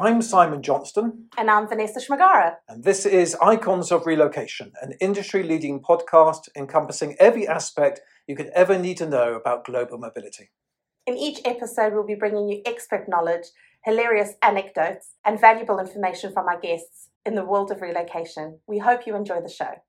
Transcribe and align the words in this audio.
I'm 0.00 0.22
Simon 0.22 0.62
Johnston. 0.62 1.26
And 1.36 1.50
I'm 1.50 1.68
Vanessa 1.68 2.00
Szmagara. 2.00 2.54
And 2.70 2.82
this 2.82 3.04
is 3.04 3.36
Icons 3.42 3.92
of 3.92 4.06
Relocation, 4.06 4.72
an 4.80 4.94
industry 4.98 5.42
leading 5.42 5.82
podcast 5.82 6.48
encompassing 6.56 7.16
every 7.20 7.46
aspect 7.46 8.00
you 8.26 8.34
could 8.34 8.50
ever 8.54 8.78
need 8.78 8.96
to 8.96 9.06
know 9.06 9.34
about 9.34 9.66
global 9.66 9.98
mobility. 9.98 10.52
In 11.06 11.18
each 11.18 11.40
episode, 11.44 11.92
we'll 11.92 12.06
be 12.06 12.14
bringing 12.14 12.48
you 12.48 12.62
expert 12.64 13.10
knowledge, 13.10 13.44
hilarious 13.84 14.32
anecdotes, 14.40 15.16
and 15.22 15.38
valuable 15.38 15.78
information 15.78 16.32
from 16.32 16.48
our 16.48 16.58
guests 16.58 17.10
in 17.26 17.34
the 17.34 17.44
world 17.44 17.70
of 17.70 17.82
relocation. 17.82 18.58
We 18.66 18.78
hope 18.78 19.06
you 19.06 19.14
enjoy 19.14 19.42
the 19.42 19.50
show. 19.50 19.82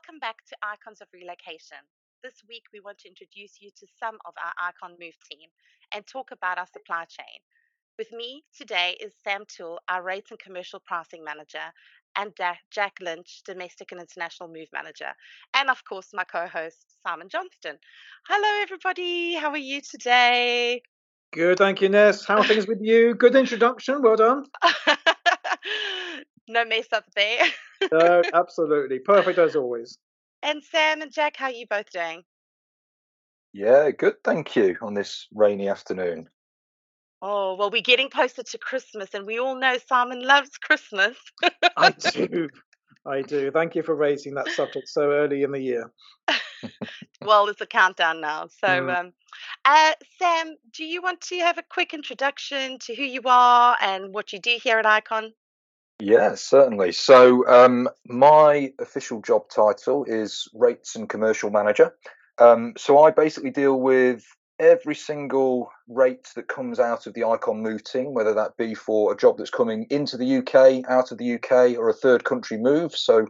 Welcome 0.00 0.18
back 0.18 0.36
to 0.48 0.56
Icons 0.62 1.02
of 1.02 1.08
Relocation. 1.12 1.76
This 2.22 2.32
week, 2.48 2.62
we 2.72 2.80
want 2.80 2.96
to 3.00 3.08
introduce 3.08 3.60
you 3.60 3.68
to 3.68 3.86
some 3.98 4.14
of 4.24 4.32
our 4.42 4.52
Icon 4.68 4.96
Move 4.98 5.12
team 5.30 5.50
and 5.92 6.06
talk 6.06 6.30
about 6.32 6.56
our 6.56 6.66
supply 6.72 7.04
chain. 7.04 7.36
With 7.98 8.10
me 8.10 8.42
today 8.56 8.96
is 8.98 9.12
Sam 9.22 9.44
Toole, 9.46 9.78
our 9.90 10.02
Rates 10.02 10.30
and 10.30 10.40
Commercial 10.40 10.80
Pricing 10.80 11.22
Manager, 11.22 11.68
and 12.16 12.32
Jack 12.70 12.94
Lynch, 13.02 13.42
Domestic 13.44 13.92
and 13.92 14.00
International 14.00 14.48
Move 14.48 14.68
Manager, 14.72 15.12
and 15.52 15.68
of 15.68 15.84
course, 15.84 16.08
my 16.14 16.24
co 16.24 16.46
host, 16.46 16.96
Simon 17.06 17.28
Johnston. 17.28 17.76
Hello, 18.26 18.62
everybody. 18.62 19.34
How 19.34 19.50
are 19.50 19.58
you 19.58 19.82
today? 19.82 20.80
Good, 21.34 21.58
thank 21.58 21.82
you, 21.82 21.90
Ness. 21.90 22.24
How 22.24 22.38
are 22.38 22.44
things 22.44 22.66
with 22.66 22.80
you? 22.80 23.14
Good 23.14 23.36
introduction. 23.36 24.00
Well 24.00 24.16
done. 24.16 24.46
no 26.50 26.64
mess 26.64 26.86
up 26.92 27.04
there. 27.14 27.44
no, 27.92 28.22
absolutely. 28.34 28.98
Perfect 28.98 29.38
as 29.38 29.56
always. 29.56 29.96
And 30.42 30.62
Sam 30.62 31.02
and 31.02 31.12
Jack, 31.12 31.36
how 31.36 31.46
are 31.46 31.52
you 31.52 31.66
both 31.68 31.90
doing? 31.90 32.22
Yeah, 33.52 33.90
good, 33.90 34.14
thank 34.24 34.54
you, 34.54 34.76
on 34.80 34.94
this 34.94 35.26
rainy 35.34 35.68
afternoon. 35.68 36.28
Oh, 37.22 37.54
well, 37.56 37.70
we're 37.70 37.82
getting 37.82 38.08
closer 38.08 38.42
to 38.42 38.58
Christmas, 38.58 39.10
and 39.12 39.26
we 39.26 39.38
all 39.38 39.54
know 39.54 39.76
Simon 39.88 40.24
loves 40.24 40.50
Christmas. 40.56 41.16
I 41.76 41.90
do. 42.12 42.48
I 43.06 43.22
do. 43.22 43.50
Thank 43.50 43.74
you 43.74 43.82
for 43.82 43.94
raising 43.94 44.34
that 44.34 44.48
subject 44.48 44.88
so 44.88 45.10
early 45.10 45.42
in 45.42 45.50
the 45.50 45.60
year. 45.60 45.90
well, 47.22 47.48
it's 47.48 47.60
a 47.60 47.66
countdown 47.66 48.20
now. 48.20 48.48
So, 48.48 48.68
mm. 48.68 48.96
um, 48.98 49.12
uh, 49.64 49.92
Sam, 50.18 50.54
do 50.72 50.84
you 50.84 51.02
want 51.02 51.20
to 51.22 51.38
have 51.38 51.58
a 51.58 51.64
quick 51.68 51.92
introduction 51.92 52.78
to 52.80 52.94
who 52.94 53.02
you 53.02 53.22
are 53.24 53.76
and 53.80 54.14
what 54.14 54.32
you 54.32 54.38
do 54.38 54.58
here 54.62 54.78
at 54.78 54.86
Icon? 54.86 55.32
Yeah, 56.00 56.34
certainly. 56.34 56.92
So, 56.92 57.46
um, 57.46 57.88
my 58.06 58.72
official 58.78 59.20
job 59.20 59.48
title 59.54 60.04
is 60.04 60.48
Rates 60.54 60.96
and 60.96 61.08
Commercial 61.08 61.50
Manager. 61.50 61.94
Um, 62.38 62.72
so, 62.78 63.02
I 63.02 63.10
basically 63.10 63.50
deal 63.50 63.78
with 63.78 64.24
every 64.58 64.94
single 64.94 65.70
rate 65.88 66.28
that 66.36 66.48
comes 66.48 66.80
out 66.80 67.06
of 67.06 67.14
the 67.14 67.24
Icon 67.24 67.62
Move 67.62 67.84
team, 67.84 68.14
whether 68.14 68.34
that 68.34 68.56
be 68.56 68.74
for 68.74 69.12
a 69.12 69.16
job 69.16 69.38
that's 69.38 69.50
coming 69.50 69.86
into 69.90 70.16
the 70.16 70.38
UK, 70.38 70.88
out 70.90 71.12
of 71.12 71.18
the 71.18 71.34
UK, 71.34 71.76
or 71.78 71.88
a 71.88 71.94
third 71.94 72.24
country 72.24 72.56
move. 72.56 72.96
So, 72.96 73.26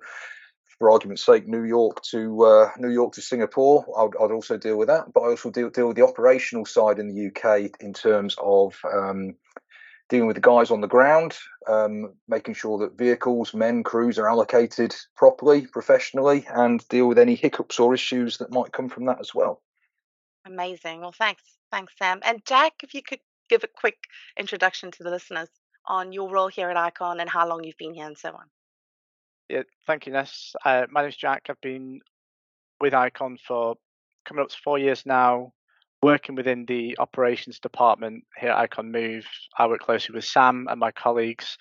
for 0.79 0.91
argument's 0.91 1.25
sake, 1.25 1.47
New 1.47 1.65
York 1.65 2.03
to 2.11 2.45
uh, 2.45 2.71
New 2.79 2.91
York 2.91 3.13
to 3.15 3.21
Singapore, 3.21 3.85
I'd, 3.99 4.17
I'd, 4.23 4.33
also 4.33 4.57
deal 4.57 4.79
with 4.79 4.89
that. 4.89 5.13
But 5.13 5.21
I 5.23 5.27
also 5.27 5.51
deal, 5.51 5.71
deal 5.71 5.89
with 5.89 5.97
the 5.97 6.07
operational 6.07 6.65
side 6.65 6.99
in 6.99 7.09
the 7.09 7.27
UK 7.27 7.71
in 7.81 7.93
terms 7.93 8.35
of 8.41 8.75
um, 8.91 9.35
dealing 10.11 10.27
with 10.27 10.35
the 10.35 10.43
guys 10.43 10.71
on 10.71 10.83
the 10.83 10.89
ground, 10.89 11.37
um, 11.67 12.13
making 12.29 12.53
sure 12.53 12.79
that 12.79 12.99
vehicles, 12.99 13.55
men, 13.55 13.83
crews 13.83 14.19
are 14.19 14.29
allocated 14.29 14.95
properly, 15.17 15.67
professionally, 15.67 16.45
and 16.53 16.87
deal 16.89 17.07
with 17.07 17.19
any 17.19 17.37
hiccups 17.37 17.79
or 17.79 17.95
issues 17.95 18.37
that 18.39 18.53
might 18.53 18.73
come 18.73 18.89
from 18.89 19.07
that 19.07 19.21
as 19.21 19.35
well. 19.35 19.63
Amazing. 20.45 21.01
Well, 21.01 21.13
thanks. 21.13 21.43
Thanks, 21.71 21.95
Sam. 21.97 22.21
And 22.25 22.45
Jack, 22.45 22.75
if 22.83 22.93
you 22.93 23.03
could 23.03 23.21
give 23.49 23.63
a 23.65 23.69
quick 23.69 23.99
introduction 24.37 24.91
to 24.91 25.05
the 25.05 25.11
listeners 25.11 25.49
on 25.87 26.13
your 26.13 26.31
role 26.31 26.49
here 26.49 26.71
at 26.71 26.77
Icon 26.77 27.21
and 27.21 27.31
how 27.31 27.49
long 27.49 27.65
you've 27.65 27.79
been 27.79 27.95
here 27.95 28.07
and 28.07 28.19
so 28.19 28.31
on. 28.31 28.47
Yeah, 29.49 29.63
thank 29.87 30.07
you, 30.07 30.13
Ness. 30.13 30.55
Uh, 30.65 30.87
my 30.91 31.03
name's 31.03 31.17
Jack. 31.17 31.47
I've 31.49 31.61
been 31.61 32.01
with 32.81 32.95
Icon 32.95 33.39
for 33.47 33.77
coming 34.25 34.43
up 34.43 34.51
to 34.51 34.57
four 34.63 34.79
years 34.79 35.05
now, 35.07 35.53
working 36.03 36.35
within 36.35 36.65
the 36.67 36.97
operations 36.99 37.59
department 37.59 38.25
here 38.39 38.51
at 38.51 38.59
Icon 38.59 38.91
Move. 38.91 39.27
I 39.59 39.67
work 39.67 39.81
closely 39.81 40.15
with 40.15 40.25
Sam 40.25 40.67
and 40.71 40.81
my 40.81 40.93
colleagues 40.93 41.59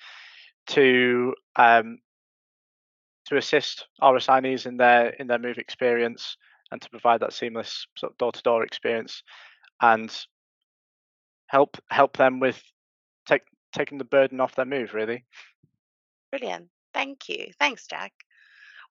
to 0.68 1.34
um, 1.56 2.00
to 3.28 3.38
assist 3.38 3.86
our 4.02 4.16
assignees 4.16 4.66
in 4.66 4.78
their 4.78 5.10
in 5.10 5.28
their 5.28 5.40
move 5.40 5.58
experience 5.58 6.38
and 6.72 6.82
to 6.82 6.90
provide 6.90 7.20
that 7.22 7.34
seamless 7.34 7.88
sort 7.98 8.12
of 8.14 8.18
door-to-door 8.18 8.64
experience 8.64 9.24
and 9.82 10.26
help 11.48 11.78
help 11.90 12.16
them 12.16 12.40
with 12.40 12.62
take, 13.28 13.42
taking 13.74 13.98
the 13.98 14.04
burden 14.04 14.40
off 14.40 14.56
their 14.56 14.66
move 14.66 14.94
really. 14.94 15.26
Brilliant. 16.32 16.70
Thank 16.94 17.28
you. 17.30 17.52
Thanks 17.60 17.88
jack 17.88 18.14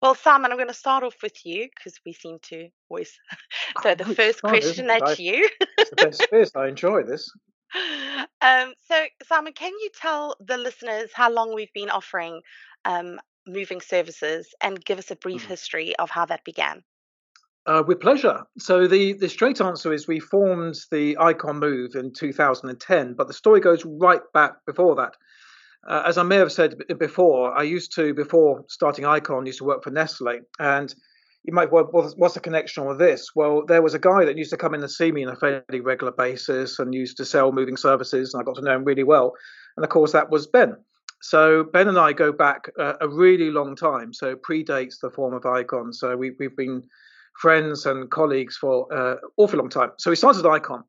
well 0.02 0.14
simon 0.14 0.50
i'm 0.50 0.56
going 0.56 0.68
to 0.68 0.74
start 0.74 1.04
off 1.04 1.16
with 1.22 1.44
you 1.44 1.68
because 1.74 1.94
we 2.04 2.12
seem 2.12 2.38
to 2.42 2.68
always 2.88 3.12
so 3.82 3.94
the 3.94 4.04
first 4.14 4.42
question 4.42 4.90
at 4.90 5.02
I, 5.02 5.12
you 5.18 5.48
it's 5.78 5.90
the 5.90 5.96
best 5.96 6.26
first. 6.30 6.56
i 6.56 6.68
enjoy 6.68 7.02
this 7.02 7.30
um, 8.40 8.72
so 8.86 9.04
simon 9.26 9.52
can 9.52 9.72
you 9.72 9.90
tell 10.00 10.36
the 10.40 10.56
listeners 10.56 11.10
how 11.14 11.30
long 11.30 11.54
we've 11.54 11.72
been 11.74 11.90
offering 11.90 12.40
um, 12.84 13.20
moving 13.46 13.80
services 13.80 14.54
and 14.62 14.82
give 14.84 14.98
us 14.98 15.10
a 15.10 15.16
brief 15.16 15.44
mm. 15.44 15.48
history 15.48 15.96
of 15.96 16.10
how 16.10 16.24
that 16.24 16.44
began 16.44 16.82
uh, 17.68 17.82
with 17.86 18.00
pleasure. 18.00 18.44
So 18.58 18.86
the, 18.88 19.12
the 19.12 19.28
straight 19.28 19.60
answer 19.60 19.92
is 19.92 20.08
we 20.08 20.20
formed 20.20 20.76
the 20.90 21.16
Icon 21.20 21.58
Move 21.58 21.94
in 21.94 22.12
2010, 22.14 23.12
but 23.12 23.28
the 23.28 23.34
story 23.34 23.60
goes 23.60 23.84
right 23.84 24.22
back 24.32 24.64
before 24.66 24.96
that. 24.96 25.14
Uh, 25.86 26.02
as 26.06 26.18
I 26.18 26.22
may 26.22 26.36
have 26.36 26.52
said 26.52 26.74
before, 26.98 27.56
I 27.56 27.62
used 27.62 27.94
to, 27.94 28.12
before 28.14 28.64
starting 28.68 29.04
Icon, 29.06 29.46
used 29.46 29.58
to 29.58 29.64
work 29.64 29.84
for 29.84 29.90
Nestle. 29.90 30.40
And 30.58 30.94
you 31.44 31.54
might, 31.54 31.72
well, 31.72 31.88
what's 32.16 32.34
the 32.34 32.40
connection 32.40 32.84
with 32.84 32.98
this? 32.98 33.30
Well, 33.34 33.64
there 33.66 33.80
was 33.80 33.94
a 33.94 33.98
guy 33.98 34.24
that 34.24 34.36
used 34.36 34.50
to 34.50 34.56
come 34.56 34.74
in 34.74 34.82
and 34.82 34.90
see 34.90 35.12
me 35.12 35.24
on 35.24 35.32
a 35.32 35.36
fairly 35.36 35.80
regular 35.80 36.12
basis 36.12 36.78
and 36.78 36.92
used 36.92 37.16
to 37.18 37.24
sell 37.24 37.52
moving 37.52 37.76
services, 37.76 38.34
and 38.34 38.40
I 38.40 38.44
got 38.44 38.56
to 38.56 38.62
know 38.62 38.74
him 38.74 38.84
really 38.84 39.04
well. 39.04 39.32
And 39.76 39.84
of 39.84 39.90
course, 39.90 40.12
that 40.12 40.30
was 40.30 40.46
Ben. 40.46 40.76
So 41.20 41.64
Ben 41.64 41.88
and 41.88 41.98
I 41.98 42.12
go 42.12 42.32
back 42.32 42.70
uh, 42.78 42.94
a 43.00 43.08
really 43.08 43.50
long 43.50 43.74
time. 43.76 44.12
So 44.12 44.36
predates 44.36 44.96
the 45.00 45.10
form 45.10 45.34
of 45.34 45.46
Icon. 45.46 45.92
So 45.92 46.16
we, 46.16 46.32
we've 46.38 46.56
been 46.56 46.82
friends 47.40 47.86
and 47.86 48.10
colleagues 48.10 48.56
for 48.56 48.92
uh, 48.92 49.16
awful 49.36 49.58
long 49.58 49.68
time. 49.68 49.90
So 49.98 50.10
we 50.10 50.16
started 50.16 50.46
Icon 50.46 50.84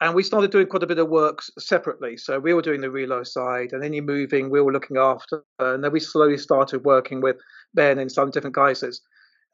and 0.00 0.14
we 0.14 0.22
started 0.22 0.50
doing 0.50 0.66
quite 0.66 0.82
a 0.82 0.86
bit 0.86 0.98
of 0.98 1.08
work 1.08 1.40
separately. 1.58 2.16
So 2.16 2.38
we 2.38 2.52
were 2.52 2.62
doing 2.62 2.80
the 2.80 2.88
relo 2.88 3.26
side 3.26 3.72
and 3.72 3.84
any 3.84 4.00
moving 4.00 4.50
we 4.50 4.60
were 4.60 4.72
looking 4.72 4.96
after. 4.96 5.42
And 5.58 5.84
then 5.84 5.92
we 5.92 6.00
slowly 6.00 6.36
started 6.36 6.84
working 6.84 7.20
with 7.20 7.36
Ben 7.74 7.98
in 7.98 8.08
some 8.08 8.30
different 8.30 8.56
guises. 8.56 9.00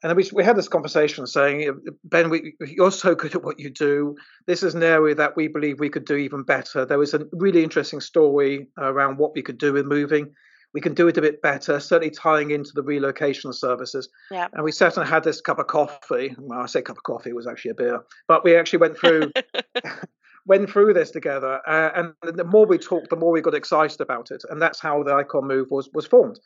And 0.03 0.09
then 0.09 0.17
we, 0.17 0.27
we 0.33 0.43
had 0.43 0.55
this 0.55 0.67
conversation 0.67 1.27
saying, 1.27 1.79
Ben, 2.03 2.31
we, 2.31 2.55
you're 2.59 2.91
so 2.91 3.13
good 3.13 3.35
at 3.35 3.43
what 3.43 3.59
you 3.59 3.69
do. 3.69 4.15
This 4.47 4.63
is 4.63 4.73
an 4.73 4.81
area 4.81 5.13
that 5.13 5.35
we 5.35 5.47
believe 5.47 5.79
we 5.79 5.89
could 5.89 6.05
do 6.05 6.15
even 6.15 6.41
better. 6.41 6.85
There 6.85 6.97
was 6.97 7.13
a 7.13 7.27
really 7.33 7.63
interesting 7.63 8.01
story 8.01 8.67
around 8.79 9.19
what 9.19 9.35
we 9.35 9.43
could 9.43 9.59
do 9.59 9.73
with 9.73 9.85
moving 9.85 10.33
we 10.73 10.81
can 10.81 10.93
do 10.93 11.07
it 11.07 11.17
a 11.17 11.21
bit 11.21 11.41
better, 11.41 11.79
certainly 11.79 12.11
tying 12.11 12.51
into 12.51 12.71
the 12.73 12.83
relocation 12.83 13.51
services. 13.51 14.07
Yeah. 14.31 14.47
And 14.53 14.63
we 14.63 14.71
sat 14.71 14.97
and 14.97 15.07
had 15.07 15.23
this 15.23 15.41
cup 15.41 15.59
of 15.59 15.67
coffee. 15.67 16.35
Well, 16.37 16.59
I 16.59 16.65
say 16.65 16.81
cup 16.81 16.97
of 16.97 17.03
coffee, 17.03 17.31
it 17.31 17.35
was 17.35 17.47
actually 17.47 17.71
a 17.71 17.75
beer, 17.75 17.99
but 18.27 18.43
we 18.43 18.55
actually 18.55 18.79
went 18.79 18.97
through. 18.97 19.31
went 20.45 20.69
through 20.69 20.93
this 20.93 21.11
together, 21.11 21.61
uh, 21.67 21.91
and 21.95 22.35
the 22.35 22.43
more 22.43 22.65
we 22.65 22.77
talked, 22.77 23.09
the 23.09 23.15
more 23.15 23.31
we 23.31 23.41
got 23.41 23.53
excited 23.53 24.01
about 24.01 24.31
it, 24.31 24.43
and 24.49 24.61
that's 24.61 24.79
how 24.79 25.03
the 25.03 25.13
Icon 25.13 25.47
Move 25.47 25.67
was 25.69 25.89
was 25.93 26.05
formed. 26.05 26.39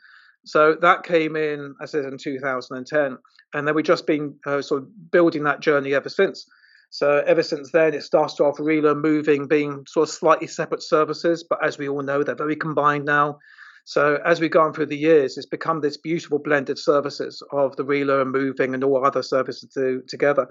So 0.45 0.75
that 0.81 1.03
came 1.03 1.35
in, 1.35 1.73
I 1.81 1.85
said, 1.85 2.05
in 2.05 2.17
2010, 2.17 3.17
and 3.53 3.67
then 3.67 3.75
we've 3.75 3.83
just 3.83 4.05
been 4.05 4.35
uh, 4.45 4.61
sort 4.61 4.83
of 4.83 5.11
building 5.11 5.43
that 5.43 5.59
journey 5.59 5.93
ever 5.95 6.09
since. 6.09 6.45
So 6.91 7.23
ever 7.25 7.43
since 7.43 7.71
then, 7.71 7.93
it 7.93 8.03
started 8.03 8.41
off 8.43 8.57
Relo 8.57 8.95
moving, 8.95 9.47
being 9.47 9.85
sort 9.87 10.07
of 10.07 10.13
slightly 10.13 10.47
separate 10.47 10.83
services, 10.83 11.43
but 11.43 11.65
as 11.65 11.77
we 11.77 11.89
all 11.89 12.03
know, 12.03 12.23
they're 12.23 12.35
very 12.35 12.55
combined 12.55 13.05
now. 13.05 13.39
So 13.85 14.19
as 14.25 14.39
we've 14.39 14.51
gone 14.51 14.73
through 14.73 14.87
the 14.87 14.97
years, 14.97 15.37
it's 15.37 15.45
become 15.45 15.81
this 15.81 15.97
beautiful 15.97 16.39
blended 16.39 16.79
services 16.79 17.43
of 17.51 17.75
the 17.75 17.85
relo 17.85 18.21
and 18.21 18.31
moving 18.31 18.73
and 18.73 18.83
all 18.83 19.05
other 19.05 19.21
services 19.21 19.69
to, 19.73 20.03
together. 20.07 20.47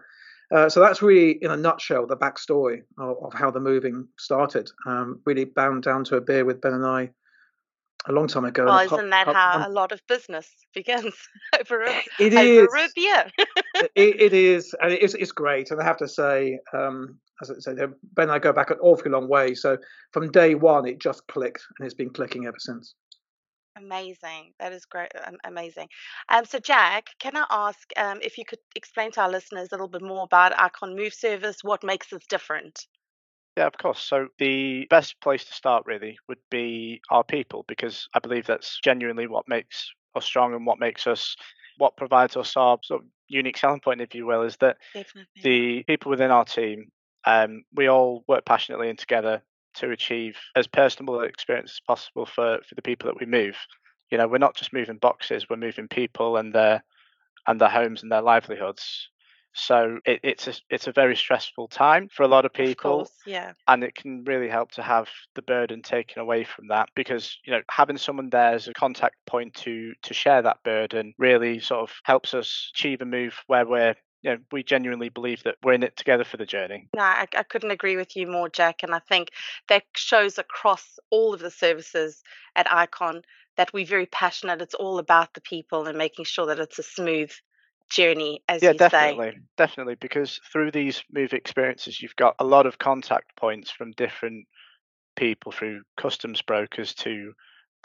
Uh, 0.52 0.68
so 0.68 0.80
that's 0.80 1.02
really, 1.02 1.32
in 1.42 1.50
a 1.50 1.56
nutshell, 1.56 2.06
the 2.06 2.16
backstory 2.16 2.82
of, 2.98 3.16
of 3.22 3.32
how 3.32 3.50
the 3.50 3.60
moving 3.60 4.06
started. 4.18 4.70
Um, 4.86 5.20
really 5.24 5.44
bound 5.44 5.82
down 5.82 6.04
to 6.04 6.16
a 6.16 6.20
beer 6.20 6.44
with 6.44 6.60
Ben 6.60 6.74
and 6.74 6.86
I 6.86 7.10
a 8.06 8.12
long 8.12 8.28
time 8.28 8.44
ago. 8.44 8.66
Well, 8.66 8.80
isn't 8.80 9.10
that 9.10 9.26
how 9.28 9.66
a 9.66 9.70
lot 9.70 9.92
of 9.92 10.00
business 10.08 10.50
begins 10.74 11.14
over 11.58 11.82
a, 11.82 12.02
it 12.20 12.34
over 12.34 12.76
is. 12.76 12.84
a 12.84 12.88
beer? 12.94 13.30
it, 13.94 14.20
it 14.20 14.32
is, 14.32 14.74
and 14.80 14.92
it's, 14.92 15.14
it's 15.14 15.32
great. 15.32 15.70
And 15.70 15.80
I 15.80 15.84
have 15.84 15.96
to 15.98 16.08
say, 16.08 16.58
um, 16.72 17.18
as 17.42 17.50
I 17.50 17.54
said, 17.58 17.78
Ben 17.78 18.24
and 18.24 18.32
I 18.32 18.38
go 18.38 18.52
back 18.52 18.70
an 18.70 18.78
awfully 18.80 19.10
long 19.10 19.28
way. 19.28 19.54
So 19.54 19.78
from 20.12 20.30
day 20.30 20.54
one, 20.54 20.86
it 20.86 21.00
just 21.00 21.26
clicked, 21.28 21.64
and 21.78 21.86
it's 21.86 21.94
been 21.94 22.10
clicking 22.10 22.46
ever 22.46 22.58
since. 22.58 22.94
Amazing. 23.76 24.54
That 24.58 24.72
is 24.72 24.84
great. 24.84 25.10
Um, 25.24 25.36
amazing. 25.44 25.88
Um, 26.28 26.44
so, 26.44 26.58
Jack, 26.58 27.10
can 27.18 27.36
I 27.36 27.44
ask 27.50 27.90
um, 27.96 28.20
if 28.22 28.38
you 28.38 28.44
could 28.44 28.60
explain 28.74 29.10
to 29.12 29.22
our 29.22 29.30
listeners 29.30 29.68
a 29.70 29.74
little 29.74 29.88
bit 29.88 30.02
more 30.02 30.24
about 30.24 30.58
Icon 30.58 30.94
Move 30.96 31.12
service, 31.14 31.58
what 31.62 31.82
makes 31.84 32.12
us 32.12 32.24
different? 32.28 32.86
Yeah, 33.56 33.66
of 33.66 33.78
course. 33.78 34.00
So 34.00 34.28
the 34.38 34.86
best 34.90 35.20
place 35.20 35.44
to 35.44 35.52
start 35.52 35.84
really 35.86 36.18
would 36.28 36.38
be 36.50 37.00
our 37.10 37.24
people 37.24 37.64
because 37.68 38.08
I 38.14 38.18
believe 38.18 38.46
that's 38.46 38.80
genuinely 38.82 39.26
what 39.26 39.48
makes 39.48 39.92
us 40.14 40.24
strong 40.24 40.54
and 40.54 40.66
what 40.66 40.78
makes 40.80 41.06
us 41.06 41.36
what 41.78 41.96
provides 41.96 42.36
us 42.36 42.56
our 42.56 42.78
sort 42.82 43.02
of 43.02 43.08
unique 43.28 43.56
selling 43.56 43.80
point, 43.80 44.00
if 44.00 44.14
you 44.14 44.26
will, 44.26 44.42
is 44.42 44.56
that 44.58 44.76
Definitely. 44.94 45.42
the 45.42 45.82
people 45.84 46.10
within 46.10 46.30
our 46.30 46.44
team, 46.44 46.90
um, 47.24 47.64
we 47.74 47.88
all 47.88 48.24
work 48.28 48.44
passionately 48.44 48.88
and 48.90 48.98
together 48.98 49.42
to 49.74 49.90
achieve 49.90 50.36
as 50.56 50.66
personable 50.66 51.20
an 51.20 51.28
experience 51.28 51.72
as 51.72 51.80
possible 51.86 52.26
for 52.26 52.58
for 52.68 52.74
the 52.74 52.82
people 52.82 53.08
that 53.08 53.20
we 53.20 53.26
move. 53.26 53.56
You 54.10 54.18
know, 54.18 54.28
we're 54.28 54.38
not 54.38 54.54
just 54.56 54.72
moving 54.72 54.98
boxes; 54.98 55.48
we're 55.48 55.56
moving 55.56 55.88
people 55.88 56.36
and 56.36 56.52
their 56.54 56.82
and 57.46 57.60
their 57.60 57.68
homes 57.70 58.02
and 58.02 58.10
their 58.12 58.22
livelihoods. 58.22 59.08
So 59.56 59.98
it, 60.04 60.20
it's 60.24 60.48
a 60.48 60.54
it's 60.68 60.88
a 60.88 60.92
very 60.92 61.16
stressful 61.16 61.68
time 61.68 62.08
for 62.08 62.24
a 62.24 62.28
lot 62.28 62.44
of 62.44 62.52
Of 62.66 62.66
people, 62.66 62.98
course, 62.98 63.12
yeah. 63.24 63.52
and 63.68 63.84
it 63.84 63.94
can 63.94 64.24
really 64.24 64.48
help 64.48 64.72
to 64.72 64.82
have 64.82 65.08
the 65.34 65.42
burden 65.42 65.82
taken 65.82 66.20
away 66.20 66.44
from 66.44 66.68
that 66.68 66.88
because 66.96 67.38
you 67.44 67.52
know 67.52 67.62
having 67.70 67.96
someone 67.98 68.30
there 68.30 68.52
as 68.54 68.66
a 68.68 68.74
contact 68.74 69.16
point 69.26 69.54
to 69.54 69.92
to 70.02 70.14
share 70.14 70.42
that 70.42 70.62
burden 70.64 71.14
really 71.18 71.60
sort 71.60 71.82
of 71.82 71.94
helps 72.04 72.34
us 72.34 72.70
achieve 72.74 73.00
a 73.00 73.04
move 73.04 73.42
where 73.46 73.64
we're 73.66 73.94
you 74.24 74.30
know 74.30 74.38
we 74.50 74.62
genuinely 74.62 75.10
believe 75.10 75.42
that 75.44 75.56
we're 75.62 75.74
in 75.74 75.82
it 75.82 75.96
together 75.96 76.24
for 76.24 76.38
the 76.38 76.46
journey. 76.46 76.88
No, 76.96 77.02
I, 77.02 77.26
I 77.36 77.42
couldn't 77.42 77.70
agree 77.70 77.96
with 77.96 78.16
you 78.16 78.26
more, 78.26 78.48
Jack. 78.48 78.82
And 78.82 78.94
I 78.94 78.98
think 78.98 79.30
that 79.68 79.84
shows 79.94 80.38
across 80.38 80.98
all 81.10 81.34
of 81.34 81.40
the 81.40 81.50
services 81.50 82.22
at 82.56 82.72
Icon 82.72 83.22
that 83.56 83.72
we're 83.72 83.86
very 83.86 84.06
passionate. 84.06 84.62
It's 84.62 84.74
all 84.74 84.98
about 84.98 85.34
the 85.34 85.42
people 85.42 85.86
and 85.86 85.98
making 85.98 86.24
sure 86.24 86.46
that 86.46 86.58
it's 86.58 86.78
a 86.78 86.82
smooth 86.82 87.30
journey, 87.90 88.42
as 88.48 88.62
Yeah, 88.62 88.72
you 88.72 88.78
say. 88.78 88.88
definitely, 88.88 89.38
definitely, 89.58 89.94
because 89.96 90.40
through 90.50 90.70
these 90.70 91.04
move 91.12 91.34
experiences, 91.34 92.00
you've 92.00 92.16
got 92.16 92.34
a 92.38 92.44
lot 92.44 92.64
of 92.66 92.78
contact 92.78 93.36
points 93.36 93.70
from 93.70 93.92
different 93.92 94.46
people, 95.16 95.52
through 95.52 95.82
customs 95.98 96.40
brokers 96.40 96.94
to 96.94 97.34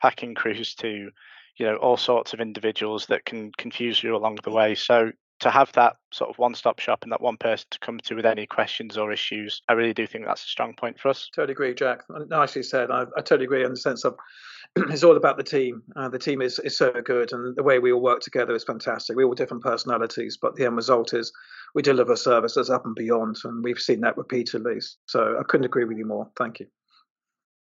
packing 0.01 0.35
crews 0.35 0.73
to, 0.75 1.09
you 1.57 1.65
know, 1.65 1.75
all 1.75 1.97
sorts 1.97 2.33
of 2.33 2.39
individuals 2.39 3.07
that 3.07 3.25
can 3.25 3.51
confuse 3.57 4.01
you 4.01 4.15
along 4.15 4.35
the 4.35 4.43
mm-hmm. 4.43 4.53
way. 4.53 4.75
So 4.75 5.11
to 5.39 5.49
have 5.49 5.71
that 5.73 5.95
sort 6.11 6.29
of 6.29 6.37
one-stop 6.37 6.79
shop 6.79 7.03
and 7.03 7.11
that 7.11 7.21
one 7.21 7.37
person 7.37 7.65
to 7.71 7.79
come 7.79 7.99
to 7.99 8.15
with 8.15 8.25
any 8.25 8.45
questions 8.45 8.97
or 8.97 9.11
issues, 9.11 9.61
I 9.69 9.73
really 9.73 9.93
do 9.93 10.05
think 10.05 10.25
that's 10.25 10.43
a 10.43 10.47
strong 10.47 10.73
point 10.73 10.99
for 10.99 11.09
us. 11.09 11.29
Totally 11.33 11.53
agree, 11.53 11.73
Jack. 11.73 12.01
Nicely 12.27 12.63
said. 12.63 12.91
I, 12.91 13.03
I 13.17 13.21
totally 13.21 13.45
agree 13.45 13.63
in 13.63 13.71
the 13.71 13.77
sense 13.77 14.03
of 14.03 14.17
it's 14.75 15.03
all 15.03 15.17
about 15.17 15.37
the 15.37 15.43
team. 15.43 15.81
Uh, 15.95 16.09
the 16.09 16.19
team 16.19 16.41
is, 16.41 16.59
is 16.59 16.77
so 16.77 16.91
good, 17.03 17.31
and 17.31 17.55
the 17.55 17.63
way 17.63 17.79
we 17.79 17.91
all 17.91 18.01
work 18.01 18.21
together 18.21 18.53
is 18.53 18.63
fantastic. 18.63 19.15
We're 19.15 19.25
all 19.25 19.33
different 19.33 19.63
personalities, 19.63 20.37
but 20.41 20.55
the 20.55 20.65
end 20.65 20.75
result 20.75 21.13
is 21.13 21.31
we 21.73 21.81
deliver 21.81 22.15
services 22.15 22.69
up 22.69 22.85
and 22.85 22.95
beyond, 22.95 23.37
and 23.43 23.63
we've 23.63 23.79
seen 23.79 24.01
that 24.01 24.17
repeatedly. 24.17 24.79
So 25.07 25.37
I 25.39 25.43
couldn't 25.43 25.65
agree 25.65 25.85
with 25.85 25.97
you 25.97 26.05
more. 26.05 26.29
Thank 26.37 26.59
you. 26.59 26.67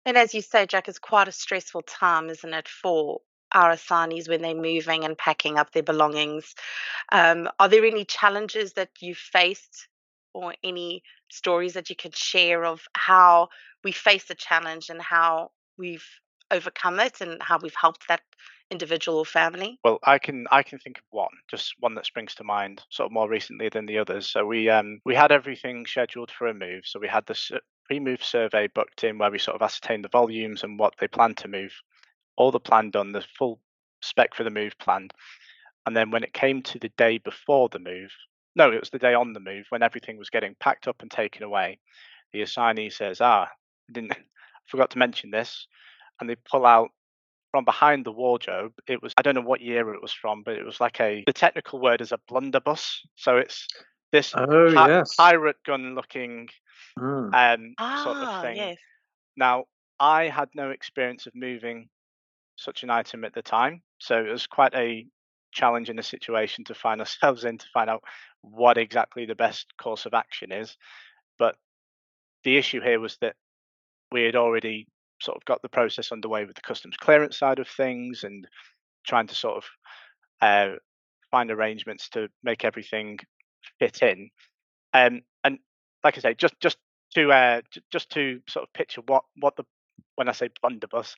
And 0.06 0.16
as 0.16 0.34
you 0.34 0.40
say, 0.40 0.66
Jack, 0.66 0.88
it's 0.88 0.98
quite 0.98 1.28
a 1.28 1.32
stressful 1.32 1.82
time, 1.82 2.30
isn't 2.30 2.54
it, 2.54 2.66
for 2.66 3.20
our 3.52 3.70
assignees 3.70 4.28
when 4.28 4.42
they're 4.42 4.54
moving 4.54 5.04
and 5.04 5.16
packing 5.18 5.58
up 5.58 5.72
their 5.72 5.82
belongings. 5.82 6.54
Um, 7.12 7.48
are 7.58 7.68
there 7.68 7.84
any 7.84 8.04
challenges 8.04 8.74
that 8.74 8.90
you 9.00 9.14
faced 9.14 9.88
or 10.34 10.54
any 10.62 11.02
stories 11.30 11.74
that 11.74 11.90
you 11.90 11.96
could 11.96 12.16
share 12.16 12.64
of 12.64 12.86
how 12.94 13.48
we 13.84 13.92
face 13.92 14.24
the 14.24 14.34
challenge 14.34 14.90
and 14.90 15.00
how 15.02 15.52
we've 15.76 16.06
overcome 16.50 17.00
it 17.00 17.20
and 17.20 17.42
how 17.42 17.58
we've 17.62 17.74
helped 17.74 18.08
that 18.08 18.22
individual 18.70 19.18
or 19.18 19.24
family? 19.26 19.80
Well, 19.84 19.98
I 20.04 20.18
can 20.20 20.46
I 20.52 20.62
can 20.62 20.78
think 20.78 20.98
of 20.98 21.04
one, 21.10 21.30
just 21.48 21.74
one 21.80 21.94
that 21.96 22.06
springs 22.06 22.34
to 22.36 22.44
mind, 22.44 22.84
sort 22.90 23.06
of 23.06 23.12
more 23.12 23.28
recently 23.28 23.68
than 23.68 23.86
the 23.86 23.98
others. 23.98 24.28
So 24.30 24.46
we 24.46 24.68
um 24.68 25.00
we 25.04 25.14
had 25.16 25.32
everything 25.32 25.84
scheduled 25.86 26.30
for 26.30 26.46
a 26.46 26.54
move. 26.54 26.86
So 26.86 27.00
we 27.00 27.08
had 27.08 27.26
the 27.26 27.34
s- 27.34 27.50
pre-move 27.86 28.22
survey 28.22 28.68
booked 28.68 29.02
in 29.04 29.18
where 29.18 29.30
we 29.32 29.38
sort 29.38 29.56
of 29.56 29.62
ascertained 29.62 30.04
the 30.04 30.08
volumes 30.10 30.62
and 30.62 30.78
what 30.78 30.96
they 30.98 31.08
plan 31.08 31.34
to 31.36 31.48
move. 31.48 31.72
All 32.38 32.50
the 32.52 32.60
plan 32.60 32.90
done, 32.90 33.12
the 33.12 33.20
full 33.38 33.60
spec 34.02 34.34
for 34.34 34.44
the 34.44 34.50
move 34.50 34.78
planned. 34.78 35.12
And 35.86 35.96
then 35.96 36.10
when 36.10 36.22
it 36.24 36.32
came 36.32 36.62
to 36.62 36.78
the 36.78 36.88
day 36.90 37.18
before 37.18 37.68
the 37.68 37.78
move, 37.80 38.10
no, 38.56 38.72
it 38.72 38.80
was 38.80 38.90
the 38.90 38.98
day 38.98 39.14
on 39.14 39.32
the 39.34 39.40
move 39.40 39.66
when 39.70 39.82
everything 39.82 40.16
was 40.18 40.30
getting 40.30 40.54
packed 40.60 40.88
up 40.88 41.02
and 41.02 41.10
taken 41.10 41.42
away. 41.42 41.78
The 42.32 42.42
assignee 42.42 42.90
says, 42.90 43.20
"Ah, 43.20 43.44
I 43.44 43.92
didn't 43.92 44.12
I 44.12 44.16
forgot 44.66 44.90
to 44.92 44.98
mention 44.98 45.30
this," 45.30 45.66
and 46.20 46.30
they 46.30 46.36
pull 46.50 46.64
out 46.66 46.90
from 47.50 47.64
behind 47.64 48.04
the 48.06 48.12
wardrobe. 48.12 48.72
It 48.86 49.02
was 49.02 49.14
I 49.16 49.22
don't 49.22 49.34
know 49.34 49.40
what 49.40 49.60
year 49.60 49.94
it 49.94 50.02
was 50.02 50.12
from, 50.12 50.42
but 50.44 50.56
it 50.56 50.64
was 50.64 50.80
like 50.80 51.00
a 51.00 51.24
the 51.26 51.32
technical 51.32 51.80
word 51.80 52.00
is 52.00 52.12
a 52.12 52.18
blunderbuss. 52.28 53.02
So 53.16 53.36
it's 53.38 53.66
this 54.12 54.34
Oh 54.34 54.70
pi- 54.72 54.88
yes. 54.88 55.16
pirate 55.16 55.56
gun 55.66 55.94
looking 55.94 56.48
Mm. 56.98 57.32
um 57.34 57.74
sort 57.96 58.16
of 58.22 58.30
Ah, 58.30 58.42
thing. 58.42 58.56
yes. 58.56 58.78
Now 59.36 59.64
I 59.98 60.28
had 60.28 60.48
no 60.54 60.70
experience 60.70 61.26
of 61.26 61.34
moving 61.34 61.88
such 62.58 62.82
an 62.82 62.90
item 62.90 63.24
at 63.24 63.34
the 63.34 63.42
time, 63.42 63.82
so 63.98 64.18
it 64.18 64.30
was 64.30 64.46
quite 64.46 64.74
a 64.74 65.06
challenge 65.52 65.88
in 65.88 65.98
a 65.98 66.02
situation 66.02 66.64
to 66.64 66.74
find 66.74 67.00
ourselves 67.00 67.44
in 67.44 67.58
to 67.58 67.66
find 67.72 67.88
out 67.88 68.02
what 68.42 68.78
exactly 68.78 69.26
the 69.26 69.34
best 69.34 69.66
course 69.80 70.06
of 70.06 70.14
action 70.14 70.52
is. 70.52 70.76
But 71.38 71.56
the 72.44 72.56
issue 72.56 72.80
here 72.80 73.00
was 73.00 73.16
that 73.20 73.36
we 74.12 74.22
had 74.22 74.36
already 74.36 74.86
sort 75.20 75.36
of 75.36 75.44
got 75.44 75.62
the 75.62 75.68
process 75.68 76.12
underway 76.12 76.44
with 76.44 76.54
the 76.54 76.62
customs 76.62 76.96
clearance 76.96 77.38
side 77.38 77.58
of 77.58 77.68
things 77.68 78.22
and 78.22 78.46
trying 79.06 79.26
to 79.26 79.34
sort 79.34 79.56
of 79.56 79.64
uh, 80.40 80.76
find 81.30 81.50
arrangements 81.50 82.08
to 82.10 82.28
make 82.42 82.64
everything 82.64 83.18
fit 83.78 84.02
in. 84.02 84.30
Um, 84.94 85.22
and 85.44 85.58
like 86.04 86.16
I 86.16 86.20
say, 86.20 86.34
just 86.34 86.54
just 86.60 86.78
to 87.14 87.32
uh, 87.32 87.60
just 87.90 88.10
to 88.10 88.40
sort 88.48 88.64
of 88.64 88.72
picture 88.72 89.02
what 89.06 89.24
what 89.36 89.56
the 89.56 89.64
when 90.14 90.28
I 90.28 90.32
say 90.32 90.48
blunderbuss, 90.62 91.16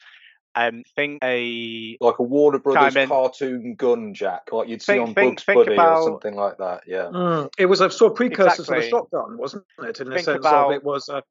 um, 0.55 0.83
think 0.97 1.19
a 1.23 1.97
Like 2.01 2.19
a 2.19 2.23
Warner 2.23 2.59
Brothers 2.59 2.97
in. 2.97 3.09
cartoon 3.09 3.75
gun, 3.77 4.15
Jack, 4.15 4.49
like 4.53 4.69
you'd 4.69 4.83
see 4.83 4.99
on 4.99 5.15
think- 5.15 5.37
Bugs 5.37 5.45
think 5.45 5.67
Bunny 5.67 5.79
or 5.79 6.03
something 6.03 6.35
like 6.35 6.59
that. 6.59 6.83
Yeah. 6.87 7.09
Mm. 7.13 7.51
It 7.59 7.67
was 7.67 7.81
a 7.81 7.91
sort 7.91 8.13
of 8.13 8.17
precursor 8.17 8.65
to 8.65 8.71
the 8.71 8.89
shotgun, 8.89 9.39
wasn't 9.39 9.65
it? 9.83 10.01
In 10.01 10.11
the 10.11 10.19
sense 10.19 10.45
of 10.45 10.73
it 10.73 10.83
was 10.85 11.09
a, 11.09 11.23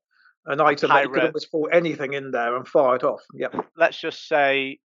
an 0.45 0.61
item 0.61 0.89
that 0.89 1.03
you 1.03 1.09
could 1.09 1.15
pirate. 1.17 1.27
almost 1.27 1.51
pull 1.51 1.69
anything 1.71 2.13
in 2.13 2.31
there 2.31 2.55
and 2.55 2.67
fire 2.67 2.95
it 2.95 3.03
off. 3.03 3.21
Yep. 3.33 3.55
let's 3.77 3.99
just 3.99 4.27
say 4.27 4.79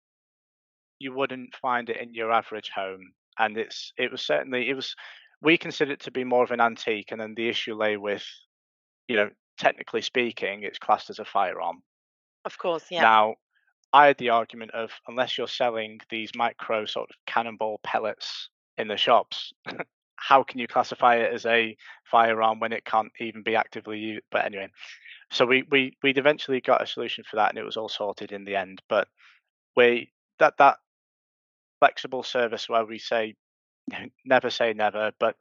you 0.99 1.13
wouldn't 1.13 1.55
find 1.55 1.89
it 1.89 1.97
in 2.01 2.13
your 2.13 2.31
average 2.31 2.69
home 2.73 3.11
and 3.37 3.57
it's 3.57 3.91
it 3.97 4.11
was 4.11 4.21
certainly 4.21 4.69
it 4.69 4.73
was 4.73 4.95
we 5.41 5.57
consider 5.57 5.91
it 5.91 5.99
to 6.01 6.11
be 6.11 6.23
more 6.23 6.43
of 6.43 6.51
an 6.51 6.61
antique 6.61 7.11
and 7.11 7.19
then 7.19 7.33
the 7.35 7.49
issue 7.49 7.75
lay 7.75 7.97
with 7.97 8.23
you 9.07 9.15
know 9.15 9.29
technically 9.57 10.01
speaking 10.01 10.63
it's 10.63 10.79
classed 10.79 11.09
as 11.09 11.19
a 11.19 11.25
firearm 11.25 11.81
Of 12.45 12.57
course, 12.57 12.85
yeah. 12.89 13.01
now 13.01 13.35
i 13.93 14.07
had 14.07 14.17
the 14.17 14.29
argument 14.29 14.71
of 14.71 14.91
unless 15.07 15.37
you're 15.37 15.47
selling 15.47 15.99
these 16.09 16.31
micro 16.35 16.85
sort 16.85 17.09
of 17.09 17.15
cannonball 17.25 17.79
pellets 17.83 18.49
in 18.77 18.87
the 18.87 18.97
shops 18.97 19.53
how 20.15 20.43
can 20.43 20.59
you 20.59 20.67
classify 20.67 21.15
it 21.17 21.33
as 21.33 21.45
a 21.45 21.75
firearm 22.09 22.59
when 22.59 22.73
it 22.73 22.85
can't 22.85 23.11
even 23.19 23.43
be 23.43 23.55
actively 23.55 23.99
used 23.99 24.23
but 24.31 24.45
anyway 24.45 24.67
so 25.31 25.45
we 25.45 25.63
we 25.71 25.97
we'd 26.03 26.17
eventually 26.17 26.61
got 26.61 26.81
a 26.81 26.87
solution 26.87 27.23
for 27.29 27.37
that 27.37 27.49
and 27.49 27.57
it 27.57 27.65
was 27.65 27.77
all 27.77 27.89
sorted 27.89 28.31
in 28.31 28.45
the 28.45 28.55
end 28.55 28.81
but 28.87 29.07
we 29.75 30.11
that 30.39 30.57
that 30.57 30.77
flexible 31.79 32.23
service 32.23 32.69
where 32.69 32.85
we 32.85 32.97
say 32.99 33.35
never 34.25 34.49
say 34.49 34.73
never 34.73 35.11
but 35.19 35.35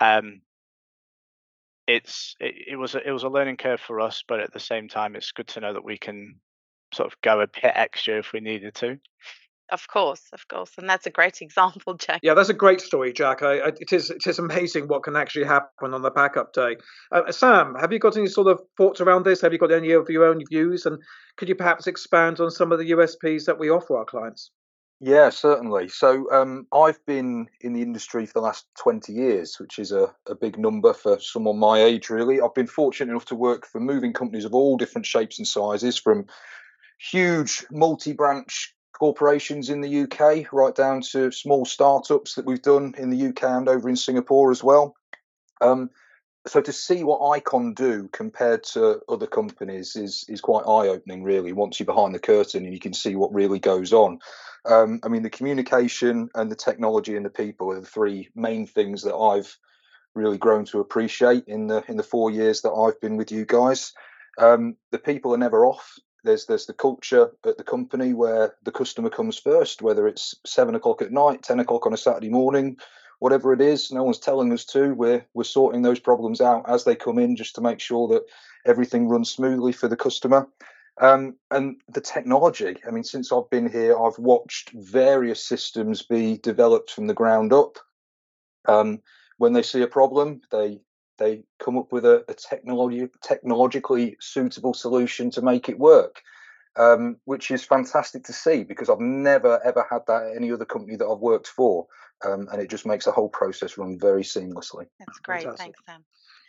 um 0.00 0.40
it's 1.86 2.36
it, 2.40 2.54
it 2.68 2.76
was 2.76 2.94
a, 2.94 3.06
it 3.06 3.10
was 3.12 3.24
a 3.24 3.28
learning 3.28 3.56
curve 3.56 3.80
for 3.80 4.00
us 4.00 4.22
but 4.26 4.40
at 4.40 4.52
the 4.52 4.60
same 4.60 4.88
time 4.88 5.16
it's 5.16 5.32
good 5.32 5.48
to 5.48 5.60
know 5.60 5.72
that 5.72 5.84
we 5.84 5.98
can 5.98 6.36
sort 6.94 7.12
of 7.12 7.20
go 7.22 7.40
a 7.40 7.46
bit 7.46 7.72
extra 7.74 8.18
if 8.18 8.32
we 8.32 8.40
needed 8.40 8.74
to 8.76 8.98
Of 9.70 9.88
course, 9.88 10.22
of 10.32 10.46
course. 10.48 10.72
And 10.78 10.88
that's 10.88 11.06
a 11.06 11.10
great 11.10 11.40
example, 11.46 11.94
Jack. 11.94 12.20
Yeah, 12.22 12.34
that's 12.34 12.48
a 12.48 12.54
great 12.54 12.80
story, 12.80 13.12
Jack. 13.12 13.42
I, 13.42 13.58
I, 13.58 13.68
it 13.80 13.92
is 13.92 14.10
it 14.10 14.26
is 14.26 14.38
amazing 14.38 14.88
what 14.88 15.02
can 15.02 15.16
actually 15.16 15.46
happen 15.46 15.94
on 15.94 16.02
the 16.02 16.10
backup 16.10 16.52
day. 16.52 16.76
Uh, 17.12 17.30
Sam, 17.32 17.74
have 17.80 17.92
you 17.92 17.98
got 17.98 18.16
any 18.16 18.28
sort 18.28 18.48
of 18.48 18.60
thoughts 18.76 19.00
around 19.00 19.24
this? 19.24 19.40
Have 19.40 19.52
you 19.52 19.58
got 19.58 19.72
any 19.72 19.92
of 19.92 20.08
your 20.08 20.26
own 20.26 20.42
views? 20.50 20.86
And 20.86 20.98
could 21.36 21.48
you 21.48 21.54
perhaps 21.54 21.86
expand 21.86 22.40
on 22.40 22.50
some 22.50 22.72
of 22.72 22.78
the 22.78 22.90
USPs 22.90 23.46
that 23.46 23.58
we 23.58 23.70
offer 23.70 23.96
our 23.96 24.04
clients? 24.04 24.50
Yeah, 25.00 25.30
certainly. 25.30 25.88
So 25.88 26.30
um, 26.32 26.66
I've 26.72 27.04
been 27.04 27.48
in 27.60 27.72
the 27.72 27.82
industry 27.82 28.26
for 28.26 28.32
the 28.34 28.40
last 28.40 28.66
20 28.78 29.12
years, 29.12 29.56
which 29.60 29.78
is 29.78 29.92
a, 29.92 30.14
a 30.28 30.34
big 30.34 30.58
number 30.58 30.94
for 30.94 31.18
someone 31.20 31.58
my 31.58 31.82
age, 31.82 32.08
really. 32.08 32.40
I've 32.40 32.54
been 32.54 32.66
fortunate 32.66 33.10
enough 33.10 33.26
to 33.26 33.34
work 33.34 33.66
for 33.66 33.80
moving 33.80 34.12
companies 34.12 34.44
of 34.44 34.54
all 34.54 34.76
different 34.76 35.04
shapes 35.04 35.38
and 35.38 35.46
sizes, 35.46 35.98
from 35.98 36.26
huge 36.98 37.64
multi 37.70 38.12
branch 38.12 38.74
corporations 38.92 39.70
in 39.70 39.80
the 39.80 40.02
UK 40.02 40.52
right 40.52 40.74
down 40.74 41.00
to 41.00 41.30
small 41.30 41.64
startups 41.64 42.34
that 42.34 42.46
we've 42.46 42.62
done 42.62 42.94
in 42.96 43.10
the 43.10 43.28
UK 43.28 43.42
and 43.44 43.68
over 43.68 43.88
in 43.88 43.96
Singapore 43.96 44.50
as 44.50 44.62
well. 44.62 44.94
Um, 45.60 45.90
so 46.46 46.60
to 46.60 46.72
see 46.72 47.04
what 47.04 47.26
Icon 47.36 47.74
do 47.74 48.08
compared 48.12 48.64
to 48.64 49.00
other 49.08 49.26
companies 49.26 49.96
is 49.96 50.24
is 50.28 50.40
quite 50.40 50.66
eye 50.66 50.88
opening, 50.88 51.22
really. 51.22 51.52
Once 51.52 51.80
you're 51.80 51.86
behind 51.86 52.14
the 52.14 52.18
curtain 52.18 52.64
and 52.64 52.72
you 52.74 52.80
can 52.80 52.92
see 52.92 53.16
what 53.16 53.32
really 53.32 53.58
goes 53.58 53.92
on. 53.92 54.18
Um, 54.66 55.00
I 55.02 55.08
mean, 55.08 55.22
the 55.22 55.30
communication 55.30 56.28
and 56.34 56.50
the 56.50 56.56
technology 56.56 57.16
and 57.16 57.24
the 57.24 57.30
people 57.30 57.72
are 57.72 57.80
the 57.80 57.86
three 57.86 58.28
main 58.34 58.66
things 58.66 59.02
that 59.02 59.14
I've 59.14 59.56
really 60.14 60.38
grown 60.38 60.64
to 60.66 60.80
appreciate 60.80 61.44
in 61.46 61.66
the 61.66 61.82
in 61.88 61.96
the 61.96 62.02
four 62.02 62.30
years 62.30 62.60
that 62.62 62.72
I've 62.72 63.00
been 63.00 63.16
with 63.16 63.32
you 63.32 63.46
guys. 63.46 63.92
Um, 64.38 64.76
the 64.90 64.98
people 64.98 65.34
are 65.34 65.38
never 65.38 65.64
off. 65.64 65.98
There's 66.24 66.46
there's 66.46 66.66
the 66.66 66.72
culture 66.72 67.30
at 67.44 67.58
the 67.58 67.64
company 67.64 68.14
where 68.14 68.54
the 68.64 68.72
customer 68.72 69.10
comes 69.10 69.38
first, 69.38 69.82
whether 69.82 70.08
it's 70.08 70.34
seven 70.44 70.74
o'clock 70.74 71.02
at 71.02 71.12
night, 71.12 71.42
ten 71.42 71.60
o'clock 71.60 71.86
on 71.86 71.92
a 71.92 71.98
Saturday 71.98 72.30
morning, 72.30 72.78
whatever 73.18 73.52
it 73.52 73.60
is. 73.60 73.92
No 73.92 74.02
one's 74.02 74.18
telling 74.18 74.52
us 74.52 74.64
to. 74.66 74.94
We're 74.94 75.24
we're 75.34 75.44
sorting 75.44 75.82
those 75.82 76.00
problems 76.00 76.40
out 76.40 76.68
as 76.68 76.84
they 76.84 76.96
come 76.96 77.18
in, 77.18 77.36
just 77.36 77.54
to 77.56 77.60
make 77.60 77.78
sure 77.78 78.08
that 78.08 78.24
everything 78.64 79.08
runs 79.08 79.30
smoothly 79.30 79.72
for 79.72 79.86
the 79.86 79.96
customer. 79.96 80.48
Um, 81.00 81.34
and 81.50 81.80
the 81.88 82.00
technology. 82.00 82.76
I 82.86 82.90
mean, 82.92 83.02
since 83.02 83.32
I've 83.32 83.50
been 83.50 83.68
here, 83.68 83.98
I've 83.98 84.18
watched 84.18 84.70
various 84.70 85.44
systems 85.44 86.02
be 86.02 86.38
developed 86.38 86.90
from 86.90 87.08
the 87.08 87.14
ground 87.14 87.52
up. 87.52 87.78
Um, 88.66 89.02
when 89.38 89.52
they 89.52 89.62
see 89.62 89.82
a 89.82 89.88
problem, 89.88 90.40
they 90.52 90.80
they 91.18 91.42
come 91.58 91.78
up 91.78 91.92
with 91.92 92.04
a, 92.04 92.24
a 92.28 92.34
technology 92.34 93.08
technologically 93.22 94.16
suitable 94.20 94.74
solution 94.74 95.30
to 95.30 95.42
make 95.42 95.68
it 95.68 95.78
work, 95.78 96.22
um, 96.76 97.16
which 97.24 97.50
is 97.50 97.64
fantastic 97.64 98.24
to 98.24 98.32
see 98.32 98.64
because 98.64 98.88
I've 98.88 99.00
never 99.00 99.60
ever 99.64 99.86
had 99.90 100.02
that 100.06 100.24
at 100.24 100.36
any 100.36 100.52
other 100.52 100.64
company 100.64 100.96
that 100.96 101.06
I've 101.06 101.18
worked 101.18 101.48
for, 101.48 101.86
um, 102.24 102.48
and 102.52 102.60
it 102.60 102.70
just 102.70 102.86
makes 102.86 103.04
the 103.04 103.12
whole 103.12 103.28
process 103.28 103.78
run 103.78 103.98
very 103.98 104.22
seamlessly. 104.22 104.86
That's 104.98 105.18
great, 105.22 105.42
Fantastic. 105.42 105.58
thanks, 105.58 105.80
Sam. 105.86 106.04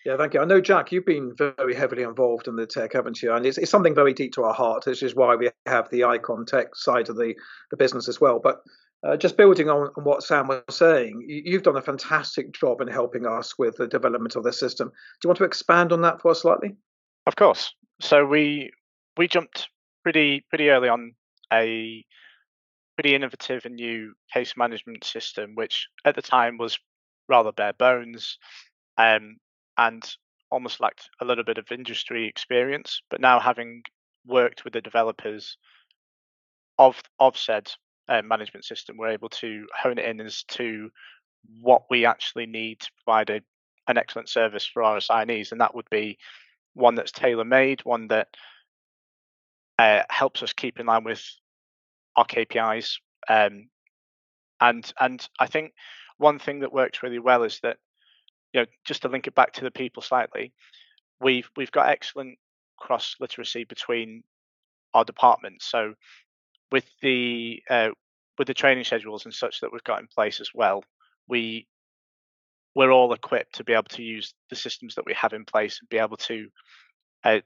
Yeah, 0.05 0.17
thank 0.17 0.35
you. 0.35 0.39
I 0.39 0.45
know, 0.45 0.61
Jack, 0.61 0.91
you've 0.91 1.05
been 1.05 1.33
very 1.35 1.73
heavily 1.73 2.03
involved 2.03 2.47
in 2.47 2.55
the 2.55 2.67
tech, 2.67 2.93
haven't 2.93 3.23
you? 3.23 3.33
And 3.33 3.43
it's, 3.43 3.57
it's 3.57 3.71
something 3.71 3.95
very 3.95 4.13
deep 4.13 4.33
to 4.33 4.43
our 4.43 4.53
heart. 4.53 4.85
This 4.85 5.01
is 5.01 5.15
why 5.15 5.35
we 5.35 5.49
have 5.65 5.89
the 5.89 6.03
Icon 6.03 6.45
Tech 6.45 6.75
side 6.75 7.09
of 7.09 7.15
the, 7.15 7.33
the 7.71 7.77
business 7.77 8.07
as 8.07 8.21
well. 8.21 8.39
But 8.39 8.61
uh, 9.05 9.15
just 9.15 9.37
building 9.37 9.69
on, 9.69 9.89
on, 9.95 10.03
what 10.03 10.23
Sam 10.23 10.47
was 10.47 10.63
saying, 10.71 11.23
you, 11.27 11.53
have 11.53 11.63
done 11.63 11.77
a 11.77 11.81
fantastic 11.81 12.53
job 12.53 12.81
in 12.81 12.87
helping 12.87 13.25
us 13.25 13.57
with 13.57 13.75
the 13.77 13.87
development 13.87 14.35
of 14.35 14.43
the 14.43 14.51
system. 14.51 14.87
Do 14.87 14.93
you 15.23 15.27
want 15.27 15.37
to 15.37 15.43
expand 15.43 15.91
on 15.91 16.01
that 16.01 16.21
for 16.21 16.31
us 16.31 16.41
slightly? 16.41 16.75
Of 17.27 17.35
course. 17.35 17.73
So 18.01 18.25
we 18.25 18.71
we 19.17 19.27
jumped 19.27 19.69
pretty 20.03 20.43
pretty 20.49 20.69
early 20.69 20.89
on 20.89 21.13
a 21.53 22.03
pretty 22.95 23.15
innovative 23.15 23.65
and 23.65 23.75
new 23.75 24.13
case 24.33 24.53
management 24.57 25.03
system, 25.03 25.51
which 25.55 25.87
at 26.03 26.15
the 26.15 26.21
time 26.21 26.57
was 26.57 26.77
rather 27.27 27.51
bare 27.51 27.73
bones 27.73 28.37
um, 28.97 29.37
and 29.77 30.03
almost 30.51 30.79
lacked 30.79 31.09
a 31.21 31.25
little 31.25 31.43
bit 31.43 31.57
of 31.57 31.71
industry 31.71 32.27
experience. 32.27 33.01
But 33.09 33.21
now 33.21 33.39
having 33.39 33.83
worked 34.25 34.63
with 34.63 34.73
the 34.73 34.81
developers 34.81 35.57
of 36.77 37.01
of 37.19 37.37
said 37.37 37.71
uh, 38.07 38.21
management 38.21 38.65
system, 38.65 38.97
we're 38.97 39.09
able 39.09 39.29
to 39.29 39.65
hone 39.75 39.97
it 39.97 40.05
in 40.05 40.21
as 40.21 40.43
to 40.43 40.89
what 41.61 41.83
we 41.89 42.05
actually 42.05 42.45
need 42.45 42.79
to 42.79 42.89
provide 43.03 43.29
a, 43.29 43.41
an 43.87 43.97
excellent 43.97 44.29
service 44.29 44.65
for 44.65 44.83
our 44.83 44.97
assignees, 44.97 45.51
and 45.51 45.61
that 45.61 45.75
would 45.75 45.89
be 45.89 46.17
one 46.73 46.95
that's 46.95 47.11
tailor 47.11 47.45
made, 47.45 47.81
one 47.83 48.07
that 48.07 48.27
uh, 49.79 50.01
helps 50.09 50.43
us 50.43 50.53
keep 50.53 50.79
in 50.79 50.85
line 50.85 51.03
with 51.03 51.23
our 52.15 52.25
KPIs. 52.25 52.97
Um, 53.29 53.69
and 54.61 54.91
and 54.99 55.27
I 55.39 55.47
think 55.47 55.73
one 56.17 56.39
thing 56.39 56.59
that 56.59 56.73
works 56.73 57.03
really 57.03 57.19
well 57.19 57.43
is 57.43 57.59
that 57.61 57.77
you 58.53 58.61
know 58.61 58.67
just 58.85 59.01
to 59.01 59.09
link 59.09 59.27
it 59.27 59.35
back 59.35 59.53
to 59.53 59.63
the 59.63 59.71
people 59.71 60.01
slightly, 60.01 60.53
we've 61.19 61.49
we've 61.57 61.71
got 61.71 61.89
excellent 61.89 62.37
cross 62.77 63.15
literacy 63.19 63.63
between 63.63 64.23
our 64.93 65.03
departments. 65.03 65.65
So 65.65 65.93
with 66.75 66.91
the 67.01 67.63
uh, 67.69 67.87
with 68.37 68.47
the 68.47 68.53
training 68.53 68.83
schedules 68.83 69.23
and 69.23 69.33
such 69.33 69.61
that 69.61 69.71
we've 69.71 69.85
got 69.85 70.01
in 70.01 70.07
place 70.13 70.41
as 70.41 70.49
well, 70.53 70.83
we 71.29 71.67
we're 72.75 72.91
all 72.91 73.13
equipped 73.13 73.55
to 73.55 73.63
be 73.63 73.71
able 73.71 73.83
to 73.83 74.03
use 74.03 74.33
the 74.49 74.57
systems 74.57 74.95
that 74.95 75.05
we 75.05 75.13
have 75.13 75.31
in 75.31 75.45
place 75.45 75.79
and 75.79 75.87
be 75.87 75.97
able 75.97 76.17
to, 76.17 76.49
uh, 77.23 77.39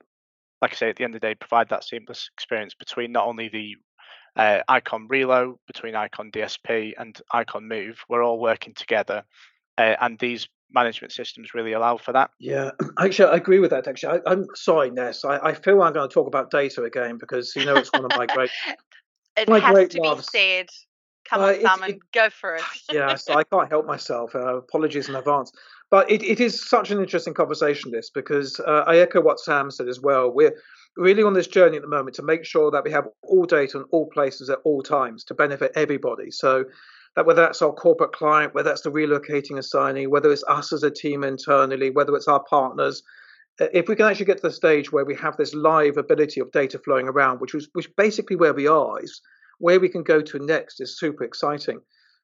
like 0.64 0.72
I 0.72 0.76
say, 0.76 0.90
at 0.90 0.96
the 0.96 1.04
end 1.04 1.14
of 1.14 1.22
the 1.22 1.28
day, 1.28 1.36
provide 1.36 1.70
that 1.70 1.84
seamless 1.84 2.32
experience 2.34 2.74
between 2.74 3.12
not 3.12 3.28
only 3.28 3.50
the 3.50 3.76
uh, 4.36 4.64
Icon 4.68 5.08
Relo, 5.08 5.58
between 5.68 5.94
Icon 5.94 6.32
DSP 6.32 6.94
and 6.98 7.22
Icon 7.32 7.68
Move. 7.68 8.00
We're 8.10 8.24
all 8.24 8.40
working 8.40 8.74
together, 8.74 9.24
uh, 9.78 9.96
and 10.02 10.18
these 10.18 10.50
management 10.72 11.12
systems 11.14 11.54
really 11.54 11.74
allow 11.74 11.98
for 11.98 12.14
that. 12.14 12.32
Yeah, 12.40 12.72
actually, 13.00 13.32
I 13.32 13.36
agree 13.36 13.60
with 13.60 13.70
that. 13.70 13.88
Actually, 13.88 14.22
I, 14.26 14.32
am 14.32 14.48
sorry, 14.56 14.90
Ness. 14.90 15.24
I, 15.24 15.38
I, 15.38 15.54
feel 15.54 15.80
I'm 15.84 15.94
going 15.94 16.10
to 16.10 16.14
talk 16.14 16.26
about 16.26 16.50
data 16.50 16.84
again 16.84 17.20
because 17.20 17.56
you 17.56 17.66
know 17.66 17.76
it's 17.76 17.94
one 17.94 18.06
of 18.06 18.12
my 18.18 18.26
great 18.26 18.50
It 19.40 19.50
My 19.50 19.60
has 19.60 19.90
to 19.90 20.02
loves. 20.02 20.30
be 20.32 20.38
said. 20.38 20.68
Come 21.30 21.42
uh, 21.42 21.48
on, 21.48 21.62
Simon, 21.62 21.90
it, 21.92 22.00
go 22.14 22.30
for 22.30 22.56
it. 22.56 22.64
yes, 22.92 23.30
I 23.30 23.44
can't 23.44 23.70
help 23.70 23.86
myself. 23.86 24.34
Uh, 24.36 24.58
apologies 24.58 25.10
in 25.10 25.16
advance. 25.16 25.52
But 25.92 26.10
it, 26.10 26.24
it 26.24 26.40
is 26.40 26.68
such 26.68 26.92
an 26.92 27.00
interesting 27.00 27.34
conversation, 27.34 27.92
this, 27.92 28.10
because 28.10 28.60
uh, 28.60 28.84
I 28.86 28.98
echo 28.98 29.22
what 29.22 29.40
Sam 29.40 29.72
said 29.72 29.88
as 29.88 30.00
well. 30.00 30.32
We're 30.32 30.54
really 30.98 31.24
on 31.24 31.34
this 31.34 31.48
journey 31.48 31.78
at 31.78 31.82
the 31.82 31.88
moment 31.90 32.16
to 32.18 32.24
make 32.24 32.46
sure 32.46 32.70
that 32.72 32.84
we 32.84 32.92
have 32.92 33.08
all 33.24 33.46
data 33.46 33.78
in 33.78 33.84
all 33.92 34.08
places 34.08 34.50
at 34.50 34.60
all 34.64 34.84
times 34.84 35.24
to 35.26 35.34
benefit 35.34 35.72
everybody. 35.76 36.32
So 36.32 36.66
that 37.16 37.26
whether 37.26 37.42
that's 37.42 37.62
our 37.62 37.74
corporate 37.74 38.12
client, 38.12 38.54
whether 38.54 38.70
that's 38.70 38.82
the 38.82 38.92
relocating 38.92 39.58
assignee, 39.58 40.08
whether 40.08 40.32
it's 40.32 40.44
us 40.48 40.74
as 40.74 40.84
a 40.84 40.92
team 40.92 41.24
internally, 41.24 41.90
whether 41.90 42.16
it's 42.16 42.28
our 42.28 42.44
partners, 42.50 43.02
Uh, 43.60 43.68
if 43.74 43.88
we 43.88 43.96
can 43.96 44.06
actually 44.06 44.26
get 44.26 44.38
to 44.38 44.48
the 44.48 44.54
stage 44.54 44.92
where 44.92 45.06
we 45.06 45.16
have 45.16 45.38
this 45.38 45.54
live 45.54 45.98
ability 45.98 46.40
of 46.40 46.52
data 46.52 46.80
flowing 46.80 47.08
around, 47.08 47.40
which 47.40 47.54
was 47.54 47.68
which 47.74 47.94
basically 47.96 48.36
where 48.36 48.54
we 48.54 48.68
are, 48.68 49.02
is 49.02 49.22
where 49.60 49.80
we 49.80 49.90
can 49.90 50.04
go 50.04 50.22
to 50.22 50.40
next 50.40 50.80
is 50.80 50.98
super 50.98 51.24
exciting 51.24 51.80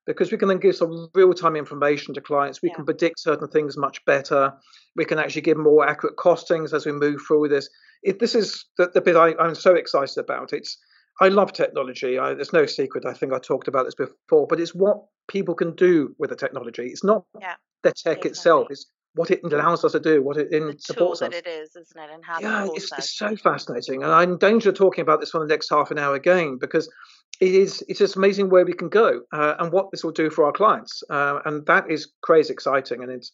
because 0.06 0.32
we 0.32 0.38
can 0.38 0.48
then 0.48 0.60
give 0.60 0.76
some 0.76 1.10
real 1.14 1.34
time 1.34 1.56
information 1.56 2.14
to 2.14 2.22
clients. 2.22 2.62
We 2.62 2.70
yeah. 2.70 2.76
can 2.76 2.86
predict 2.86 3.20
certain 3.20 3.48
things 3.48 3.78
much 3.78 4.04
better. 4.06 4.54
We 4.96 5.06
can 5.06 5.20
actually 5.20 5.42
give 5.42 5.58
more 5.58 5.88
accurate 5.88 6.16
costings 6.18 6.74
as 6.74 6.86
we 6.86 6.92
move 6.92 7.20
through 7.28 7.50
this. 7.50 7.70
If 8.04 8.20
this 8.20 8.36
is 8.36 8.66
the, 8.78 8.92
the 8.94 9.02
bit 9.02 9.16
I, 9.16 9.34
am 9.40 9.56
so 9.56 9.74
excited 9.74 10.18
about. 10.18 10.54
It's 10.54 10.78
I 11.22 11.30
love 11.30 11.54
technology. 11.54 12.20
I, 12.20 12.34
there's 12.34 12.54
no 12.54 12.66
secret. 12.66 13.06
I 13.06 13.14
think 13.14 13.34
I 13.34 13.40
talked 13.40 13.68
about 13.68 13.86
this 13.86 13.96
before, 13.96 14.48
but 14.48 14.60
it's 14.60 14.76
what 14.76 14.98
people 15.28 15.56
can 15.56 15.74
do 15.76 16.14
with 16.20 16.30
the 16.30 16.36
technology. 16.36 16.88
It's 16.88 17.04
not 17.04 17.24
yeah, 17.40 17.56
the 17.84 17.92
tech 17.92 18.18
exactly. 18.18 18.30
itself. 18.32 18.68
It's 18.70 18.86
what 19.16 19.32
it 19.32 19.42
allows 19.44 19.84
us 19.84 19.94
to 19.94 20.00
do, 20.00 20.22
what 20.22 20.38
it 20.38 20.52
in, 20.52 20.78
supports 20.80 21.22
us. 21.22 21.34
it 21.34 21.48
is, 21.48 21.76
isn't 21.76 21.98
it? 21.98 22.10
And 22.14 22.24
how 22.24 22.40
yeah, 22.40 22.68
it's, 22.74 22.92
it's, 22.98 23.18
so 23.18 23.36
fascinating. 23.36 24.04
And 24.04 24.12
I'm 24.12 24.34
in 24.34 24.38
danger 24.38 24.70
of 24.70 24.76
talking 24.76 25.02
about 25.02 25.20
this 25.22 25.32
for 25.32 25.40
the 25.40 25.48
next 25.48 25.70
half 25.70 25.92
an 25.92 25.98
hour 25.98 26.16
again 26.16 26.58
because 26.60 26.92
it 27.40 27.54
is 27.54 27.84
it's 27.88 28.00
just 28.00 28.16
amazing 28.16 28.50
where 28.50 28.66
we 28.66 28.74
can 28.74 28.90
go 28.90 29.22
uh, 29.32 29.56
and 29.60 29.72
what 29.72 29.92
this 29.92 30.04
will 30.04 30.12
do 30.12 30.30
for 30.30 30.46
our 30.46 30.52
clients. 30.52 31.02
Uh, 31.10 31.40
and 31.46 31.66
that 31.66 31.90
is 31.90 32.12
crazy 32.22 32.54
exciting. 32.54 33.04
And 33.04 33.12
it's 33.12 33.32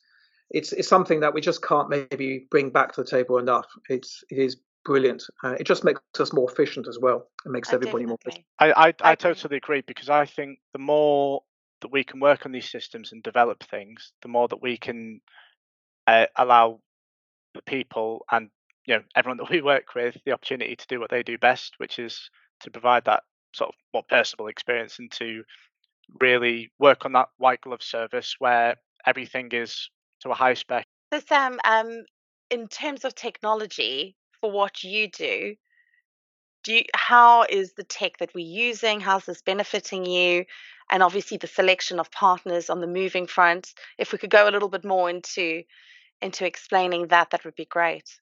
it's 0.51 0.71
it's 0.73 0.87
something 0.87 1.19
that 1.21 1.33
we 1.33 1.41
just 1.41 1.63
can't 1.63 1.89
maybe 1.89 2.47
bring 2.51 2.69
back 2.69 2.93
to 2.93 3.03
the 3.03 3.09
table 3.09 3.37
enough. 3.37 3.67
It's 3.89 4.23
it 4.29 4.37
is 4.37 4.57
brilliant. 4.85 5.23
Uh, 5.43 5.55
it 5.59 5.65
just 5.65 5.83
makes 5.83 6.01
us 6.19 6.33
more 6.33 6.49
efficient 6.49 6.87
as 6.87 6.99
well. 6.99 7.27
It 7.45 7.51
makes 7.51 7.73
everybody 7.73 8.05
more 8.05 8.17
efficient. 8.21 8.45
I, 8.59 8.71
I, 8.71 8.93
I 9.01 9.15
totally 9.15 9.57
agree 9.57 9.81
because 9.81 10.09
I 10.09 10.25
think 10.25 10.59
the 10.73 10.79
more 10.79 11.43
that 11.81 11.91
we 11.91 12.03
can 12.03 12.19
work 12.19 12.45
on 12.45 12.51
these 12.51 12.69
systems 12.69 13.11
and 13.11 13.21
develop 13.21 13.63
things, 13.63 14.11
the 14.21 14.27
more 14.27 14.47
that 14.47 14.61
we 14.61 14.77
can 14.77 15.21
uh, 16.07 16.25
allow 16.35 16.79
the 17.53 17.61
people 17.61 18.25
and 18.31 18.49
you 18.85 18.95
know 18.95 19.03
everyone 19.15 19.37
that 19.37 19.49
we 19.49 19.61
work 19.61 19.93
with 19.95 20.17
the 20.25 20.31
opportunity 20.31 20.75
to 20.75 20.87
do 20.87 20.99
what 20.99 21.09
they 21.09 21.23
do 21.23 21.37
best, 21.37 21.75
which 21.77 21.99
is 21.99 22.29
to 22.61 22.71
provide 22.71 23.05
that 23.05 23.23
sort 23.53 23.69
of 23.69 23.75
more 23.93 24.03
personal 24.09 24.47
experience 24.47 24.99
and 24.99 25.11
to 25.11 25.43
really 26.19 26.71
work 26.79 27.05
on 27.05 27.13
that 27.13 27.29
white 27.37 27.61
glove 27.61 27.83
service 27.83 28.35
where 28.39 28.75
everything 29.05 29.49
is 29.51 29.89
to 30.21 30.29
a 30.29 30.33
high 30.33 30.53
spec. 30.53 30.85
So 31.13 31.19
Sam, 31.19 31.59
um, 31.63 32.03
in 32.49 32.67
terms 32.67 33.05
of 33.05 33.15
technology 33.15 34.15
for 34.39 34.51
what 34.51 34.83
you 34.83 35.09
do, 35.09 35.55
do 36.63 36.73
you, 36.75 36.83
how 36.95 37.45
is 37.49 37.73
the 37.73 37.83
tech 37.83 38.17
that 38.19 38.33
we're 38.35 38.45
using? 38.45 38.99
How's 38.99 39.25
this 39.25 39.41
benefiting 39.41 40.05
you? 40.05 40.45
And 40.91 41.01
obviously 41.01 41.37
the 41.37 41.47
selection 41.47 41.99
of 41.99 42.11
partners 42.11 42.69
on 42.69 42.81
the 42.81 42.87
moving 42.87 43.25
front. 43.25 43.73
If 43.97 44.11
we 44.11 44.17
could 44.17 44.29
go 44.29 44.47
a 44.47 44.51
little 44.51 44.69
bit 44.69 44.85
more 44.85 45.09
into 45.09 45.63
into 46.21 46.45
explaining 46.45 47.07
that, 47.07 47.31
that 47.31 47.43
would 47.45 47.55
be 47.55 47.65
great. 47.65 48.19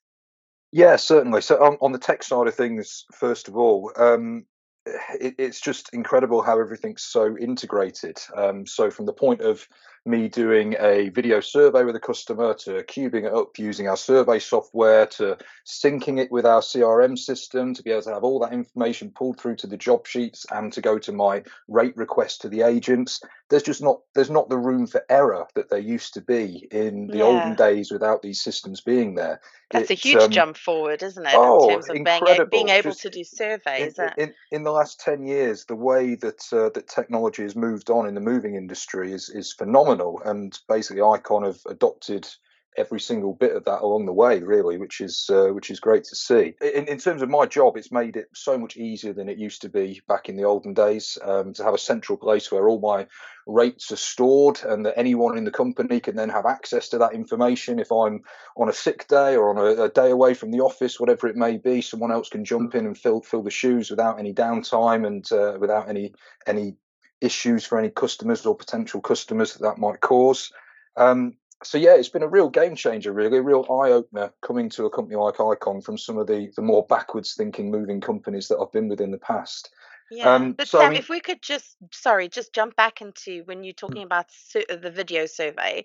Yeah, 0.72 0.96
certainly. 0.96 1.42
So 1.42 1.62
on, 1.62 1.76
on 1.80 1.92
the 1.92 1.98
tech 1.98 2.22
side 2.22 2.46
of 2.46 2.54
things, 2.54 3.04
first 3.12 3.48
of 3.48 3.56
all, 3.56 3.92
um, 3.96 4.46
it, 4.86 5.34
it's 5.38 5.60
just 5.60 5.92
incredible 5.92 6.42
how 6.42 6.58
everything's 6.58 7.02
so 7.02 7.36
integrated. 7.36 8.18
Um, 8.34 8.66
so 8.66 8.90
from 8.90 9.06
the 9.06 9.12
point 9.12 9.40
of 9.40 9.66
me 10.06 10.28
doing 10.28 10.74
a 10.80 11.10
video 11.10 11.40
survey 11.40 11.84
with 11.84 11.94
a 11.94 12.00
customer 12.00 12.54
to 12.54 12.82
cubing 12.84 13.26
it 13.26 13.34
up 13.34 13.58
using 13.58 13.86
our 13.86 13.96
survey 13.96 14.38
software 14.38 15.06
to 15.06 15.36
syncing 15.66 16.18
it 16.18 16.32
with 16.32 16.46
our 16.46 16.60
CRM 16.60 17.18
system 17.18 17.74
to 17.74 17.82
be 17.82 17.90
able 17.90 18.02
to 18.02 18.14
have 18.14 18.24
all 18.24 18.38
that 18.40 18.52
information 18.52 19.10
pulled 19.10 19.38
through 19.38 19.56
to 19.56 19.66
the 19.66 19.76
job 19.76 20.06
sheets 20.06 20.46
and 20.50 20.72
to 20.72 20.80
go 20.80 20.98
to 20.98 21.12
my 21.12 21.42
rate 21.68 21.96
request 21.96 22.40
to 22.40 22.48
the 22.48 22.62
agents. 22.62 23.20
There's 23.50 23.62
just 23.62 23.82
not 23.82 24.00
there's 24.14 24.30
not 24.30 24.48
the 24.48 24.56
room 24.56 24.86
for 24.86 25.04
error 25.10 25.46
that 25.54 25.70
there 25.70 25.78
used 25.78 26.14
to 26.14 26.20
be 26.20 26.68
in 26.70 27.08
the 27.08 27.18
yeah. 27.18 27.24
olden 27.24 27.54
days 27.56 27.90
without 27.90 28.22
these 28.22 28.40
systems 28.40 28.80
being 28.80 29.16
there. 29.16 29.40
That's 29.70 29.90
it, 29.90 29.94
a 29.94 30.08
huge 30.08 30.22
um, 30.22 30.30
jump 30.30 30.56
forward, 30.56 31.02
isn't 31.02 31.24
it? 31.24 31.32
Oh, 31.34 31.68
in 31.68 31.74
terms 31.74 31.88
of 31.88 31.94
being, 31.94 32.46
being 32.50 32.68
able 32.70 32.90
just 32.90 33.02
to 33.02 33.10
do 33.10 33.22
surveys. 33.22 33.98
In, 33.98 34.10
in, 34.18 34.34
in, 34.50 34.62
the 34.64 34.72
last 34.72 35.00
ten 35.00 35.24
years, 35.24 35.64
the 35.64 35.76
way 35.76 36.16
that 36.16 36.42
uh, 36.52 36.70
that 36.70 36.88
technology 36.88 37.42
has 37.42 37.54
moved 37.54 37.88
on 37.88 38.08
in 38.08 38.14
the 38.14 38.20
moving 38.20 38.56
industry 38.56 39.12
is 39.12 39.28
is 39.28 39.52
phenomenal, 39.52 39.89
and 40.24 40.56
basically, 40.68 41.02
Icon 41.02 41.44
have 41.44 41.58
adopted 41.66 42.28
every 42.76 43.00
single 43.00 43.34
bit 43.34 43.54
of 43.56 43.64
that 43.64 43.82
along 43.82 44.06
the 44.06 44.12
way, 44.12 44.40
really, 44.40 44.78
which 44.78 45.00
is 45.00 45.28
uh, 45.30 45.48
which 45.48 45.70
is 45.70 45.80
great 45.80 46.04
to 46.04 46.16
see. 46.16 46.54
In, 46.60 46.86
in, 46.86 46.98
terms 46.98 47.22
of 47.22 47.28
my 47.28 47.46
job, 47.46 47.76
it's 47.76 47.90
made 47.90 48.16
it 48.16 48.28
so 48.34 48.56
much 48.56 48.76
easier 48.76 49.12
than 49.12 49.28
it 49.28 49.38
used 49.38 49.62
to 49.62 49.68
be 49.68 50.00
back 50.06 50.28
in 50.28 50.36
the 50.36 50.44
olden 50.44 50.74
days. 50.74 51.18
Um, 51.22 51.52
to 51.54 51.64
have 51.64 51.74
a 51.74 51.78
central 51.78 52.16
place 52.16 52.50
where 52.50 52.68
all 52.68 52.80
my 52.80 53.06
rates 53.46 53.90
are 53.90 53.96
stored, 53.96 54.60
and 54.64 54.86
that 54.86 54.98
anyone 54.98 55.36
in 55.36 55.44
the 55.44 55.50
company 55.50 56.00
can 56.00 56.16
then 56.16 56.28
have 56.28 56.46
access 56.46 56.88
to 56.90 56.98
that 56.98 57.14
information. 57.14 57.78
If 57.78 57.90
I'm 57.90 58.22
on 58.56 58.68
a 58.68 58.72
sick 58.72 59.08
day 59.08 59.36
or 59.36 59.50
on 59.50 59.58
a, 59.58 59.84
a 59.84 59.88
day 59.88 60.10
away 60.10 60.34
from 60.34 60.50
the 60.50 60.60
office, 60.60 61.00
whatever 61.00 61.26
it 61.26 61.36
may 61.36 61.58
be, 61.58 61.80
someone 61.80 62.12
else 62.12 62.28
can 62.28 62.44
jump 62.44 62.74
in 62.74 62.86
and 62.86 62.96
fill 62.96 63.20
fill 63.20 63.42
the 63.42 63.50
shoes 63.50 63.90
without 63.90 64.18
any 64.18 64.32
downtime 64.32 65.06
and 65.06 65.30
uh, 65.32 65.58
without 65.58 65.88
any 65.88 66.14
any 66.46 66.76
issues 67.20 67.64
for 67.64 67.78
any 67.78 67.90
customers 67.90 68.46
or 68.46 68.56
potential 68.56 69.00
customers 69.00 69.54
that 69.54 69.62
that 69.62 69.78
might 69.78 70.00
cause. 70.00 70.52
Um, 70.96 71.34
so 71.62 71.78
yeah, 71.78 71.94
it's 71.94 72.08
been 72.08 72.22
a 72.22 72.28
real 72.28 72.48
game 72.48 72.74
changer, 72.74 73.12
really, 73.12 73.38
a 73.38 73.42
real 73.42 73.66
eye 73.68 73.92
opener 73.92 74.32
coming 74.40 74.70
to 74.70 74.86
a 74.86 74.90
company 74.90 75.16
like 75.16 75.40
Icon 75.40 75.82
from 75.82 75.98
some 75.98 76.16
of 76.16 76.26
the 76.26 76.50
the 76.56 76.62
more 76.62 76.86
backwards 76.86 77.34
thinking 77.34 77.70
moving 77.70 78.00
companies 78.00 78.48
that 78.48 78.58
I've 78.58 78.72
been 78.72 78.88
with 78.88 79.00
in 79.00 79.10
the 79.10 79.18
past. 79.18 79.70
Yeah, 80.10 80.34
um, 80.34 80.52
but 80.52 80.66
so, 80.66 80.80
Sam, 80.80 80.94
if 80.94 81.08
we 81.08 81.20
could 81.20 81.40
just, 81.40 81.76
sorry, 81.92 82.28
just 82.28 82.52
jump 82.52 82.74
back 82.74 83.00
into 83.00 83.44
when 83.44 83.62
you're 83.62 83.72
talking 83.72 84.02
about 84.02 84.26
the 84.52 84.90
video 84.92 85.26
survey, 85.26 85.84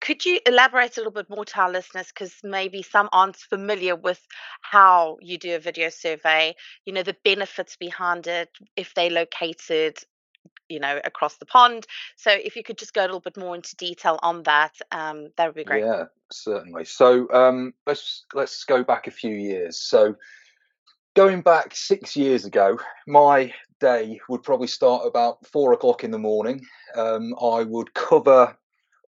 could 0.00 0.24
you 0.24 0.40
elaborate 0.44 0.96
a 0.96 1.00
little 1.00 1.12
bit 1.12 1.30
more 1.30 1.44
to 1.44 1.60
our 1.60 1.70
listeners? 1.70 2.08
Because 2.08 2.34
maybe 2.42 2.82
some 2.82 3.08
aren't 3.12 3.36
familiar 3.36 3.94
with 3.94 4.20
how 4.60 5.18
you 5.20 5.38
do 5.38 5.54
a 5.54 5.60
video 5.60 5.88
survey, 5.88 6.56
you 6.84 6.92
know, 6.92 7.04
the 7.04 7.16
benefits 7.22 7.76
behind 7.76 8.26
it, 8.26 8.48
if 8.74 8.92
they're 8.94 9.08
located 9.08 9.98
you 10.70 10.80
know 10.80 11.00
across 11.04 11.36
the 11.36 11.46
pond. 11.46 11.86
So 12.16 12.30
if 12.30 12.56
you 12.56 12.62
could 12.62 12.78
just 12.78 12.94
go 12.94 13.02
a 13.02 13.06
little 13.06 13.20
bit 13.20 13.36
more 13.36 13.54
into 13.54 13.76
detail 13.76 14.18
on 14.22 14.42
that 14.44 14.74
um, 14.92 15.28
that 15.36 15.46
would 15.46 15.56
be 15.56 15.64
great. 15.64 15.84
Yeah 15.84 16.04
certainly. 16.32 16.84
So 16.84 17.30
um, 17.32 17.74
let's 17.86 18.24
let's 18.34 18.64
go 18.64 18.82
back 18.84 19.06
a 19.06 19.10
few 19.10 19.34
years. 19.34 19.80
So 19.80 20.16
going 21.14 21.42
back 21.42 21.74
six 21.74 22.16
years 22.16 22.44
ago 22.44 22.78
my 23.06 23.52
day 23.80 24.20
would 24.28 24.42
probably 24.42 24.68
start 24.68 25.06
about 25.06 25.44
four 25.46 25.72
o'clock 25.72 26.04
in 26.04 26.10
the 26.10 26.18
morning. 26.18 26.64
Um, 26.94 27.34
i 27.40 27.62
would 27.62 27.94
cover 27.94 28.56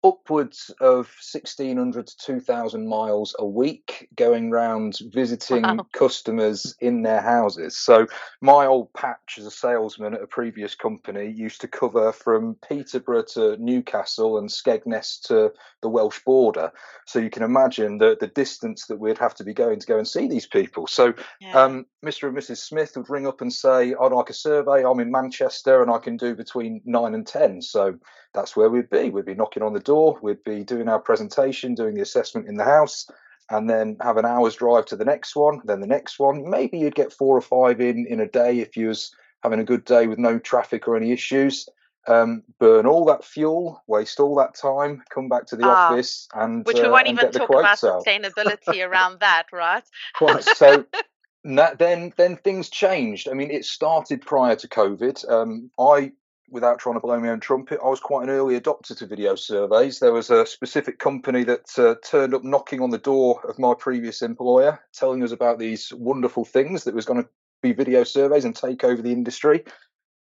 upwards 0.04 0.70
of 0.80 1.06
1600 1.06 2.06
to 2.06 2.16
2000 2.18 2.86
miles 2.86 3.34
a 3.38 3.46
week 3.46 4.08
going 4.14 4.50
round 4.50 4.98
visiting 5.12 5.62
wow. 5.62 5.86
customers 5.92 6.76
in 6.80 7.02
their 7.02 7.20
houses. 7.20 7.76
So 7.76 8.06
my 8.40 8.66
old 8.66 8.92
patch 8.92 9.36
as 9.38 9.46
a 9.46 9.50
salesman 9.50 10.14
at 10.14 10.22
a 10.22 10.26
previous 10.26 10.74
company 10.74 11.30
used 11.30 11.60
to 11.62 11.68
cover 11.68 12.12
from 12.12 12.56
peterborough 12.68 13.24
to 13.34 13.56
newcastle 13.58 14.38
and 14.38 14.48
skegness 14.48 15.20
to 15.22 15.52
the 15.82 15.88
welsh 15.88 16.20
border. 16.24 16.70
So 17.06 17.18
you 17.18 17.30
can 17.30 17.42
imagine 17.42 17.98
the, 17.98 18.16
the 18.18 18.28
distance 18.28 18.86
that 18.86 19.00
we'd 19.00 19.18
have 19.18 19.34
to 19.36 19.44
be 19.44 19.54
going 19.54 19.80
to 19.80 19.86
go 19.86 19.98
and 19.98 20.06
see 20.06 20.28
these 20.28 20.46
people. 20.46 20.86
So 20.86 21.14
yeah. 21.40 21.60
um, 21.60 21.86
mr 22.04 22.28
and 22.28 22.36
mrs 22.36 22.58
smith 22.58 22.92
would 22.96 23.10
ring 23.10 23.26
up 23.26 23.40
and 23.40 23.52
say 23.52 23.94
i'd 24.00 24.12
like 24.12 24.30
a 24.30 24.34
survey. 24.34 24.84
I'm 24.84 25.00
in 25.00 25.10
manchester 25.10 25.82
and 25.82 25.90
i 25.90 25.98
can 25.98 26.16
do 26.16 26.34
between 26.34 26.80
9 26.84 27.14
and 27.14 27.26
10 27.26 27.62
so 27.62 27.98
that's 28.34 28.56
where 28.56 28.68
we'd 28.68 28.90
be. 28.90 29.10
We'd 29.10 29.24
be 29.24 29.34
knocking 29.34 29.62
on 29.62 29.72
the 29.72 29.80
door, 29.80 30.18
we'd 30.22 30.44
be 30.44 30.64
doing 30.64 30.88
our 30.88 30.98
presentation, 30.98 31.74
doing 31.74 31.94
the 31.94 32.02
assessment 32.02 32.48
in 32.48 32.56
the 32.56 32.64
house, 32.64 33.10
and 33.50 33.68
then 33.68 33.96
have 34.00 34.16
an 34.16 34.26
hour's 34.26 34.56
drive 34.56 34.86
to 34.86 34.96
the 34.96 35.04
next 35.04 35.34
one, 35.34 35.60
then 35.64 35.80
the 35.80 35.86
next 35.86 36.18
one. 36.18 36.48
Maybe 36.48 36.78
you'd 36.78 36.94
get 36.94 37.12
four 37.12 37.36
or 37.36 37.40
five 37.40 37.80
in 37.80 38.06
in 38.06 38.20
a 38.20 38.28
day 38.28 38.60
if 38.60 38.76
you 38.76 38.88
was 38.88 39.14
having 39.42 39.60
a 39.60 39.64
good 39.64 39.84
day 39.84 40.06
with 40.06 40.18
no 40.18 40.38
traffic 40.38 40.86
or 40.88 40.96
any 40.96 41.12
issues. 41.12 41.68
Um, 42.06 42.42
burn 42.58 42.86
all 42.86 43.04
that 43.06 43.22
fuel, 43.22 43.82
waste 43.86 44.18
all 44.18 44.34
that 44.36 44.54
time, 44.54 45.02
come 45.10 45.28
back 45.28 45.46
to 45.46 45.56
the 45.56 45.66
ah, 45.66 45.88
office, 45.88 46.26
and 46.34 46.64
which 46.64 46.78
we 46.78 46.84
uh, 46.84 46.90
won't 46.90 47.06
even 47.06 47.30
talk 47.30 47.50
about 47.50 47.84
out. 47.84 48.04
sustainability 48.04 48.86
around 48.86 49.20
that, 49.20 49.44
right? 49.52 49.84
Quite 50.14 50.44
so. 50.44 50.84
That, 51.44 51.78
then 51.78 52.12
then 52.16 52.36
things 52.36 52.68
changed. 52.68 53.28
I 53.28 53.32
mean, 53.32 53.50
it 53.50 53.64
started 53.64 54.22
prior 54.22 54.56
to 54.56 54.68
COVID. 54.68 55.30
Um, 55.30 55.70
I 55.78 56.12
without 56.50 56.78
trying 56.78 56.94
to 56.96 57.00
blow 57.00 57.18
my 57.20 57.28
own 57.28 57.40
trumpet, 57.40 57.80
I 57.82 57.88
was 57.88 58.00
quite 58.00 58.24
an 58.24 58.30
early 58.30 58.58
adopter 58.58 58.96
to 58.96 59.06
video 59.06 59.34
surveys. 59.34 59.98
There 59.98 60.12
was 60.12 60.30
a 60.30 60.46
specific 60.46 60.98
company 60.98 61.44
that 61.44 61.78
uh, 61.78 61.94
turned 62.04 62.34
up 62.34 62.44
knocking 62.44 62.80
on 62.80 62.90
the 62.90 62.98
door 62.98 63.40
of 63.48 63.58
my 63.58 63.74
previous 63.78 64.22
employer, 64.22 64.80
telling 64.92 65.22
us 65.22 65.32
about 65.32 65.58
these 65.58 65.92
wonderful 65.94 66.44
things 66.44 66.84
that 66.84 66.94
was 66.94 67.04
going 67.04 67.22
to 67.22 67.28
be 67.62 67.72
video 67.72 68.04
surveys 68.04 68.44
and 68.44 68.54
take 68.54 68.84
over 68.84 69.02
the 69.02 69.12
industry. 69.12 69.64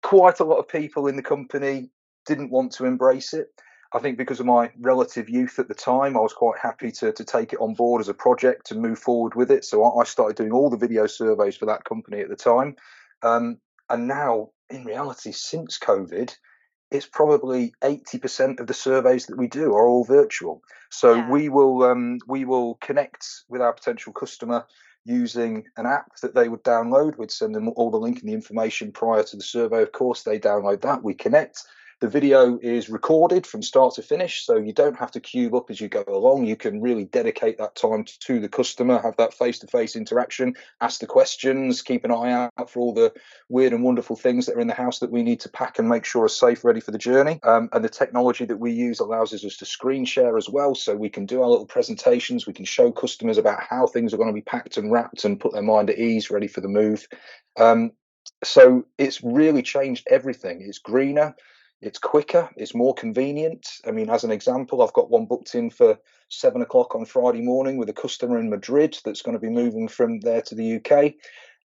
Quite 0.03 0.39
a 0.39 0.45
lot 0.45 0.57
of 0.57 0.67
people 0.67 1.07
in 1.07 1.15
the 1.15 1.23
company 1.23 1.89
didn't 2.25 2.51
want 2.51 2.71
to 2.73 2.85
embrace 2.85 3.33
it. 3.33 3.47
I 3.93 3.99
think 3.99 4.17
because 4.17 4.39
of 4.39 4.45
my 4.45 4.71
relative 4.79 5.29
youth 5.29 5.57
at 5.59 5.67
the 5.67 5.73
time, 5.73 6.17
I 6.17 6.21
was 6.21 6.33
quite 6.33 6.59
happy 6.59 6.91
to, 6.93 7.13
to 7.13 7.23
take 7.23 7.53
it 7.53 7.59
on 7.61 7.75
board 7.75 8.01
as 8.01 8.09
a 8.09 8.13
project 8.13 8.71
and 8.71 8.81
move 8.81 8.99
forward 8.99 9.35
with 9.35 9.51
it. 9.51 9.63
So 9.63 9.97
I 9.97 10.03
started 10.03 10.35
doing 10.35 10.51
all 10.51 10.69
the 10.69 10.77
video 10.77 11.07
surveys 11.07 11.55
for 11.55 11.65
that 11.67 11.85
company 11.85 12.19
at 12.19 12.29
the 12.29 12.35
time. 12.35 12.75
Um, 13.21 13.59
and 13.89 14.07
now 14.07 14.49
in 14.69 14.85
reality, 14.85 15.31
since 15.31 15.77
COVID, 15.77 16.35
it's 16.91 17.05
probably 17.05 17.73
80% 17.81 18.59
of 18.59 18.67
the 18.67 18.73
surveys 18.73 19.25
that 19.27 19.37
we 19.37 19.47
do 19.47 19.73
are 19.73 19.87
all 19.87 20.03
virtual. 20.03 20.61
So 20.89 21.15
yeah. 21.15 21.29
we 21.29 21.49
will 21.49 21.83
um, 21.83 22.19
we 22.27 22.45
will 22.45 22.75
connect 22.75 23.27
with 23.49 23.61
our 23.61 23.73
potential 23.73 24.13
customer 24.13 24.65
using 25.03 25.65
an 25.77 25.85
app 25.85 26.15
that 26.21 26.33
they 26.35 26.49
would 26.49 26.63
download. 26.63 27.17
We'd 27.17 27.31
send 27.31 27.53
them 27.53 27.69
all 27.75 27.91
the 27.91 27.97
link 27.97 28.21
and 28.21 28.29
the 28.29 28.33
information 28.33 28.91
prior 28.91 29.23
to 29.23 29.37
the 29.37 29.43
survey. 29.43 29.81
Of 29.81 29.91
course, 29.91 30.23
they 30.23 30.39
download 30.39 30.81
that. 30.81 31.03
We 31.03 31.13
connect. 31.13 31.63
The 32.01 32.09
video 32.09 32.59
is 32.61 32.89
recorded 32.89 33.47
from 33.47 33.63
start 33.63 33.95
to 33.95 34.01
finish, 34.01 34.45
so 34.45 34.57
you 34.57 34.73
don't 34.73 34.97
have 34.97 35.11
to 35.11 35.21
cube 35.21 35.55
up 35.55 35.69
as 35.69 35.79
you 35.79 35.87
go 35.87 36.03
along. 36.05 36.45
You 36.45 36.57
can 36.57 36.81
really 36.81 37.05
dedicate 37.05 37.57
that 37.57 37.75
time 37.75 38.03
to 38.03 38.41
the 38.41 38.49
customer, 38.49 39.01
have 39.01 39.15
that 39.15 39.33
face 39.33 39.59
to 39.59 39.67
face 39.67 39.95
interaction, 39.95 40.55
ask 40.81 40.99
the 40.99 41.07
questions, 41.07 41.81
keep 41.81 42.03
an 42.03 42.11
eye 42.11 42.33
out 42.33 42.69
for 42.69 42.81
all 42.81 42.93
the 42.93 43.13
weird 43.47 43.71
and 43.71 43.81
wonderful 43.81 44.17
things 44.17 44.45
that 44.45 44.57
are 44.57 44.59
in 44.59 44.67
the 44.67 44.73
house 44.73 44.99
that 44.99 45.11
we 45.11 45.23
need 45.23 45.39
to 45.39 45.49
pack 45.49 45.79
and 45.79 45.87
make 45.87 46.03
sure 46.03 46.25
are 46.25 46.29
safe, 46.29 46.65
ready 46.65 46.81
for 46.81 46.91
the 46.91 46.97
journey. 46.97 47.39
Um, 47.43 47.69
and 47.71 47.81
the 47.81 47.89
technology 47.89 48.43
that 48.43 48.59
we 48.59 48.73
use 48.73 48.99
allows 48.99 49.33
us 49.33 49.55
to 49.55 49.65
screen 49.65 50.03
share 50.03 50.35
as 50.37 50.49
well, 50.49 50.75
so 50.75 50.97
we 50.97 51.09
can 51.09 51.25
do 51.25 51.41
our 51.41 51.49
little 51.49 51.65
presentations, 51.65 52.45
we 52.45 52.51
can 52.51 52.65
show 52.65 52.91
customers 52.91 53.37
about 53.37 53.63
how 53.63 53.87
things 53.87 54.13
are 54.13 54.17
going 54.17 54.27
to 54.27 54.33
be 54.33 54.41
packed 54.41 54.75
and 54.75 54.91
wrapped 54.91 55.23
and 55.23 55.39
put 55.39 55.53
their 55.53 55.61
mind 55.63 55.89
at 55.89 55.97
ease, 55.97 56.29
ready 56.29 56.47
for 56.47 56.59
the 56.59 56.67
move. 56.67 57.07
Um, 57.57 57.93
so 58.43 58.85
it's 58.97 59.23
really 59.23 59.61
changed 59.61 60.07
everything. 60.09 60.61
It's 60.61 60.79
greener. 60.79 61.35
It's 61.85 61.99
quicker, 61.99 62.49
it's 62.55 62.73
more 62.73 62.95
convenient. 62.95 63.67
I 63.85 63.91
mean, 63.91 64.09
as 64.09 64.23
an 64.23 64.31
example, 64.31 64.81
I've 64.81 64.93
got 64.93 65.11
one 65.11 65.27
booked 65.27 65.53
in 65.53 65.69
for 65.69 65.99
seven 66.29 66.63
o'clock 66.63 66.95
on 66.95 67.05
Friday 67.05 67.41
morning 67.41 67.77
with 67.77 67.87
a 67.89 67.93
customer 67.93 68.39
in 68.39 68.49
Madrid 68.49 68.97
that's 69.05 69.21
going 69.21 69.37
to 69.37 69.39
be 69.39 69.51
moving 69.51 69.87
from 69.87 70.21
there 70.21 70.41
to 70.41 70.55
the 70.55 70.77
UK. 70.77 71.13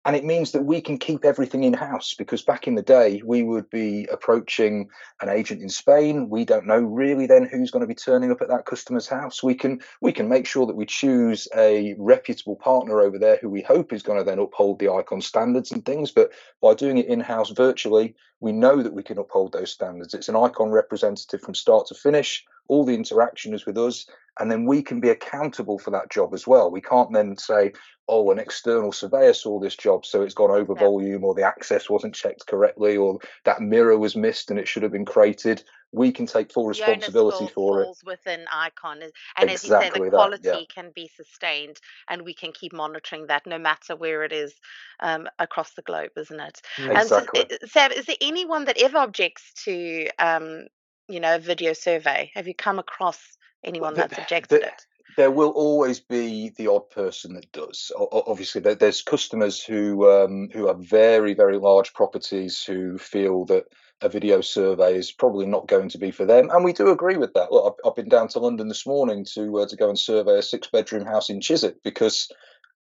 And 0.05 0.15
it 0.15 0.23
means 0.23 0.53
that 0.53 0.63
we 0.63 0.79
can 0.79 0.97
keep 0.97 1.25
everything 1.25 1.65
in 1.65 1.73
house 1.73 2.13
because 2.13 2.41
back 2.41 2.67
in 2.67 2.75
the 2.75 2.81
day, 2.81 3.21
we 3.25 3.43
would 3.43 3.69
be 3.69 4.07
approaching 4.09 4.89
an 5.21 5.27
agent 5.27 5.61
in 5.61 5.67
Spain. 5.67 6.29
We 6.29 6.45
don't 6.45 6.65
know 6.65 6.79
really 6.79 7.27
then 7.27 7.45
who's 7.45 7.69
going 7.69 7.81
to 7.81 7.87
be 7.87 7.95
turning 7.95 8.31
up 8.31 8.41
at 8.41 8.47
that 8.47 8.65
customer's 8.65 9.07
house. 9.07 9.43
We 9.43 9.55
can 9.55 9.81
we 10.01 10.13
can 10.13 10.29
make 10.29 10.47
sure 10.47 10.65
that 10.65 10.77
we 10.77 10.85
choose 10.85 11.49
a 11.55 11.95
reputable 11.97 12.55
partner 12.55 13.01
over 13.01 13.19
there 13.19 13.39
who 13.41 13.49
we 13.49 13.61
hope 13.61 13.91
is 13.91 14.01
going 14.01 14.17
to 14.17 14.23
then 14.23 14.39
uphold 14.39 14.79
the 14.79 14.89
icon 14.89 15.21
standards 15.21 15.71
and 15.71 15.85
things. 15.85 16.11
But 16.11 16.31
by 16.61 16.75
doing 16.75 16.97
it 16.97 17.07
in 17.07 17.19
house 17.19 17.49
virtually, 17.49 18.15
we 18.39 18.53
know 18.53 18.81
that 18.81 18.93
we 18.93 19.03
can 19.03 19.17
uphold 19.17 19.51
those 19.51 19.71
standards. 19.71 20.13
It's 20.13 20.29
an 20.29 20.35
icon 20.37 20.69
representative 20.69 21.41
from 21.41 21.55
start 21.55 21.87
to 21.87 21.93
finish. 21.93 22.45
All 22.69 22.85
the 22.85 22.95
interaction 22.95 23.53
is 23.53 23.65
with 23.65 23.77
us, 23.77 24.07
and 24.39 24.49
then 24.49 24.65
we 24.65 24.81
can 24.81 24.99
be 24.99 25.09
accountable 25.09 25.77
for 25.77 25.91
that 25.91 26.09
job 26.09 26.33
as 26.33 26.47
well. 26.47 26.71
We 26.71 26.81
can't 26.81 27.11
then 27.11 27.37
say, 27.37 27.73
oh, 28.07 28.31
an 28.31 28.39
external 28.39 28.91
surveyor 28.91 29.33
saw 29.33 29.59
this 29.59 29.75
job, 29.75 30.05
so 30.05 30.23
it's 30.23 30.33
gone 30.33 30.49
over 30.49 30.73
yeah. 30.73 30.79
volume, 30.79 31.23
or 31.23 31.35
the 31.35 31.43
access 31.43 31.89
wasn't 31.89 32.15
checked 32.15 32.47
correctly, 32.47 32.97
or 32.97 33.19
that 33.45 33.61
mirror 33.61 33.97
was 33.97 34.15
missed 34.15 34.49
and 34.49 34.59
it 34.59 34.67
should 34.67 34.83
have 34.83 34.91
been 34.91 35.05
created. 35.05 35.63
We 35.91 36.11
can 36.11 36.25
take 36.25 36.51
full 36.51 36.67
responsibility 36.67 37.47
for 37.53 37.81
it. 37.81 37.89
within 38.05 38.45
Icon, 38.51 39.01
and 39.01 39.49
exactly 39.49 39.53
as 39.53 39.63
you 39.63 39.69
say, 39.69 39.89
the 40.03 40.09
quality 40.09 40.43
that, 40.43 40.59
yeah. 40.59 40.65
can 40.73 40.91
be 40.93 41.09
sustained, 41.15 41.77
and 42.09 42.23
we 42.23 42.33
can 42.33 42.51
keep 42.51 42.73
monitoring 42.73 43.27
that 43.27 43.45
no 43.45 43.57
matter 43.57 43.95
where 43.95 44.23
it 44.23 44.31
is 44.31 44.53
um, 44.99 45.27
across 45.39 45.73
the 45.73 45.81
globe, 45.81 46.11
isn't 46.15 46.39
it? 46.39 46.61
Exactly. 46.77 47.41
And 47.41 47.49
so, 47.61 47.67
Sam, 47.67 47.91
is 47.91 48.05
there 48.05 48.15
anyone 48.21 48.65
that 48.65 48.81
ever 48.81 48.99
objects 48.99 49.51
to 49.65 50.09
um, 50.19 50.67
you 51.09 51.19
know, 51.19 51.35
a 51.35 51.39
video 51.39 51.73
survey? 51.73 52.31
Have 52.35 52.47
you 52.47 52.53
come 52.53 52.79
across 52.79 53.19
anyone 53.63 53.95
that's 53.95 54.17
objected 54.17 54.63
it? 54.63 54.85
There 55.17 55.31
will 55.31 55.49
always 55.49 55.99
be 55.99 56.49
the 56.49 56.67
odd 56.67 56.89
person 56.91 57.33
that 57.33 57.51
does. 57.51 57.91
Obviously, 57.97 58.61
there's 58.61 59.01
customers 59.01 59.61
who 59.61 60.09
um, 60.09 60.49
who 60.53 60.67
have 60.67 60.79
very 60.79 61.33
very 61.33 61.57
large 61.57 61.93
properties 61.93 62.63
who 62.63 62.97
feel 62.97 63.43
that 63.45 63.65
a 64.01 64.07
video 64.07 64.39
survey 64.39 64.95
is 64.95 65.11
probably 65.11 65.45
not 65.45 65.67
going 65.67 65.89
to 65.89 65.97
be 65.97 66.11
for 66.11 66.25
them, 66.25 66.49
and 66.51 66.63
we 66.63 66.71
do 66.71 66.89
agree 66.89 67.17
with 67.17 67.33
that. 67.33 67.51
Look, 67.51 67.73
I've, 67.83 67.89
I've 67.89 67.95
been 67.95 68.07
down 68.07 68.29
to 68.29 68.39
London 68.39 68.69
this 68.69 68.85
morning 68.85 69.25
to 69.33 69.59
uh, 69.59 69.67
to 69.67 69.75
go 69.75 69.89
and 69.89 69.99
survey 69.99 70.37
a 70.37 70.41
six 70.41 70.67
bedroom 70.67 71.05
house 71.05 71.29
in 71.29 71.41
Chiswick 71.41 71.83
because 71.83 72.31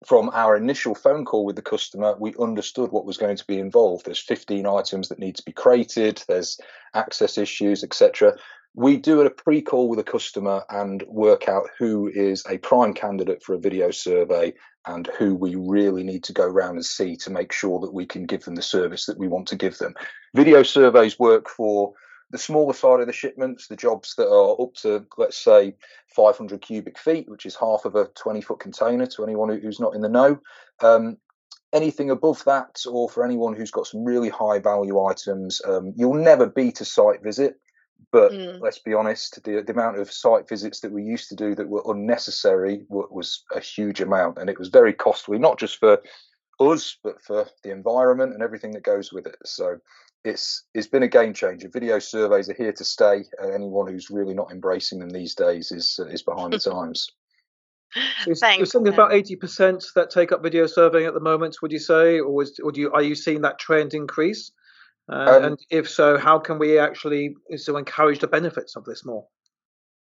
from 0.06 0.30
our 0.34 0.56
initial 0.56 0.96
phone 0.96 1.26
call 1.26 1.46
with 1.46 1.56
the 1.56 1.62
customer, 1.62 2.16
we 2.18 2.34
understood 2.40 2.92
what 2.92 3.06
was 3.06 3.18
going 3.18 3.38
to 3.38 3.46
be 3.46 3.60
involved. 3.60 4.06
There's 4.06 4.20
15 4.20 4.66
items 4.66 5.10
that 5.10 5.20
need 5.20 5.36
to 5.36 5.44
be 5.44 5.52
created, 5.52 6.24
there's 6.28 6.60
access 6.94 7.38
issues, 7.38 7.84
etc. 7.84 8.36
We 8.74 8.98
do 8.98 9.22
a 9.22 9.30
pre 9.30 9.62
call 9.62 9.90
with 9.90 10.00
a 10.00 10.04
customer 10.04 10.64
and 10.70 11.04
work 11.04 11.48
out 11.48 11.70
who 11.78 12.08
is 12.08 12.44
a 12.50 12.58
prime 12.58 12.94
candidate 12.94 13.44
for 13.44 13.54
a 13.54 13.60
video 13.60 13.92
survey 13.92 14.54
and 14.88 15.08
who 15.20 15.36
we 15.36 15.56
really 15.56 16.04
need 16.04 16.24
to 16.24 16.34
go 16.34 16.46
around 16.46 16.76
and 16.76 16.86
see 16.86 17.16
to 17.18 17.30
make 17.30 17.52
sure 17.52 17.80
that 17.82 17.94
we 17.94 18.06
can 18.06 18.26
give 18.26 18.44
them 18.44 18.56
the 18.56 18.62
service 18.62 19.06
that 19.06 19.20
we 19.20 19.28
want 19.28 19.48
to 19.50 19.56
give 19.56 19.78
them. 19.78 19.94
Video 20.34 20.64
surveys 20.64 21.20
work 21.20 21.48
for 21.48 21.94
the 22.32 22.38
smaller 22.38 22.74
side 22.74 23.02
of 23.02 23.08
the 23.08 23.13
shipments, 23.13 23.67
the 23.67 23.76
jobs 23.76 24.15
that 24.15 24.28
are 24.28 24.62
up 24.62 24.74
to, 24.76 25.06
let's 25.17 25.38
say, 25.38 25.76
500 26.15 26.62
cubic 26.62 26.98
feet, 26.98 27.30
which 27.30 27.46
is 27.46 27.56
half 27.56 27.86
of 27.86 27.96
a 27.96 28.06
20 28.06 28.41
foot 28.41 28.60
container 28.60 29.06
to 29.08 29.24
anyone 29.24 29.50
who's 29.60 29.80
not 29.80 29.96
in 29.96 30.02
the 30.02 30.10
know. 30.10 30.39
Um, 30.82 31.17
anything 31.74 32.10
above 32.10 32.44
that, 32.46 32.82
or 32.89 33.10
for 33.10 33.24
anyone 33.24 33.56
who's 33.56 33.72
got 33.72 33.88
some 33.88 34.04
really 34.04 34.30
high 34.30 34.60
value 34.60 35.04
items, 35.04 35.62
um, 35.65 35.94
you'll 35.96 36.13
never 36.13 36.48
beat 36.48 36.82
a 36.82 36.86
site 36.86 37.22
visit. 37.22 37.60
But 38.12 38.32
mm. 38.32 38.60
let's 38.60 38.80
be 38.80 38.94
honest, 38.94 39.44
the, 39.44 39.62
the 39.62 39.74
amount 39.74 40.00
of 40.00 40.12
site 40.12 40.50
visits 40.50 40.80
that 40.80 40.91
we 40.91 41.04
used 41.04 41.30
to 41.30 41.36
do 41.36 41.54
that 41.56 41.70
were 41.70 41.84
unnecessary 41.86 42.84
was 42.89 43.44
a 43.56 43.60
huge 43.60 44.02
amount, 44.02 44.38
and 44.38 44.50
it 44.50 44.58
was 44.58 44.70
very 44.70 44.91
costly, 44.91 45.38
not 45.38 45.60
just 45.60 45.78
for 45.78 46.02
us, 46.62 46.97
but 47.04 47.21
for 47.21 47.47
the 47.63 47.71
environment 47.71 48.34
and 48.34 48.43
everything 48.43 48.71
that 48.71 48.84
goes 48.84 49.12
with 49.12 49.28
it. 49.28 49.38
So 49.45 49.78
it's 50.24 50.63
it's 50.74 50.88
been 50.88 51.04
a 51.04 51.08
game 51.08 51.34
changer. 51.34 51.69
Video 51.71 52.00
surveys 52.00 52.50
are 52.50 52.54
here 52.54 52.74
to 52.74 52.84
stay. 52.84 53.24
Uh, 53.41 53.50
anyone 53.50 53.88
who's 53.88 54.10
really 54.10 54.34
not 54.34 54.52
embracing 54.52 55.00
them 55.00 55.10
these 55.10 55.36
days 55.36 55.71
is 55.71 56.00
uh, 56.00 56.06
is 56.08 56.21
behind 56.21 56.54
the 56.54 56.60
times. 56.71 57.10
So 58.24 58.34
Thanks. 58.36 58.71
something 58.71 58.93
about 58.93 59.13
eighty 59.13 59.36
percent 59.36 59.84
that 59.95 60.12
take 60.12 60.32
up 60.32 60.43
video 60.43 60.65
surveying 60.65 61.08
at 61.08 61.13
the 61.13 61.19
moment. 61.19 61.58
Would 61.62 61.71
you 61.71 61.80
say, 61.80 62.19
or 62.19 62.32
was, 62.34 62.60
or 62.63 62.71
do 62.71 62.80
you 62.80 62.91
are 62.91 63.02
you 63.02 63.15
seeing 63.15 63.41
that 63.41 63.60
trend 63.60 63.93
increase? 63.93 64.52
Uh, 65.12 65.15
um, 65.15 65.43
and 65.43 65.60
if 65.69 65.89
so, 65.89 66.17
how 66.17 66.39
can 66.39 66.60
we 66.60 66.78
actually 66.78 67.36
so 67.58 67.78
encourage 67.78 68.19
the 68.19 68.28
benefits 68.28 68.76
of 68.76 68.86
this 68.86 69.04
more? 69.04 69.26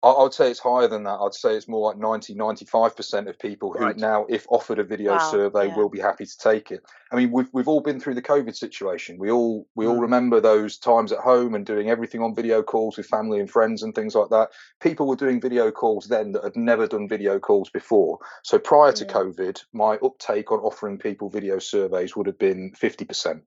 I 0.03 0.21
would 0.21 0.33
say 0.33 0.51
it's 0.51 0.59
higher 0.59 0.87
than 0.87 1.03
that. 1.03 1.17
I'd 1.17 1.33
say 1.33 1.55
it's 1.55 1.67
more 1.67 1.89
like 1.89 1.97
90, 1.97 2.35
95% 2.35 3.27
of 3.27 3.39
people 3.39 3.73
who 3.73 3.79
right. 3.79 3.97
now, 3.97 4.27
if 4.29 4.45
offered 4.49 4.77
a 4.77 4.83
video 4.83 5.13
wow, 5.13 5.31
survey, 5.31 5.67
yeah. 5.67 5.75
will 5.75 5.89
be 5.89 5.99
happy 5.99 6.25
to 6.25 6.37
take 6.37 6.71
it. 6.71 6.81
I 7.11 7.15
mean, 7.15 7.31
we've, 7.31 7.49
we've 7.51 7.67
all 7.67 7.81
been 7.81 7.99
through 7.99 8.13
the 8.13 8.21
COVID 8.21 8.55
situation. 8.55 9.17
We 9.17 9.31
all 9.31 9.67
we 9.75 9.85
mm. 9.85 9.89
all 9.89 9.99
remember 9.99 10.39
those 10.39 10.77
times 10.77 11.11
at 11.11 11.19
home 11.19 11.55
and 11.55 11.65
doing 11.65 11.89
everything 11.89 12.21
on 12.21 12.35
video 12.35 12.61
calls 12.61 12.95
with 12.95 13.07
family 13.07 13.39
and 13.39 13.49
friends 13.49 13.81
and 13.81 13.95
things 13.95 14.13
like 14.13 14.29
that. 14.29 14.49
People 14.81 15.07
were 15.07 15.15
doing 15.15 15.41
video 15.41 15.71
calls 15.71 16.07
then 16.07 16.33
that 16.33 16.43
had 16.43 16.55
never 16.55 16.85
done 16.85 17.07
video 17.07 17.39
calls 17.39 17.71
before. 17.71 18.19
So 18.43 18.59
prior 18.59 18.91
to 18.91 19.05
yeah. 19.05 19.11
COVID, 19.11 19.63
my 19.73 19.95
uptake 19.95 20.51
on 20.51 20.59
offering 20.59 20.99
people 20.99 21.29
video 21.29 21.57
surveys 21.57 22.15
would 22.15 22.27
have 22.27 22.37
been 22.37 22.71
50%. 22.79 23.41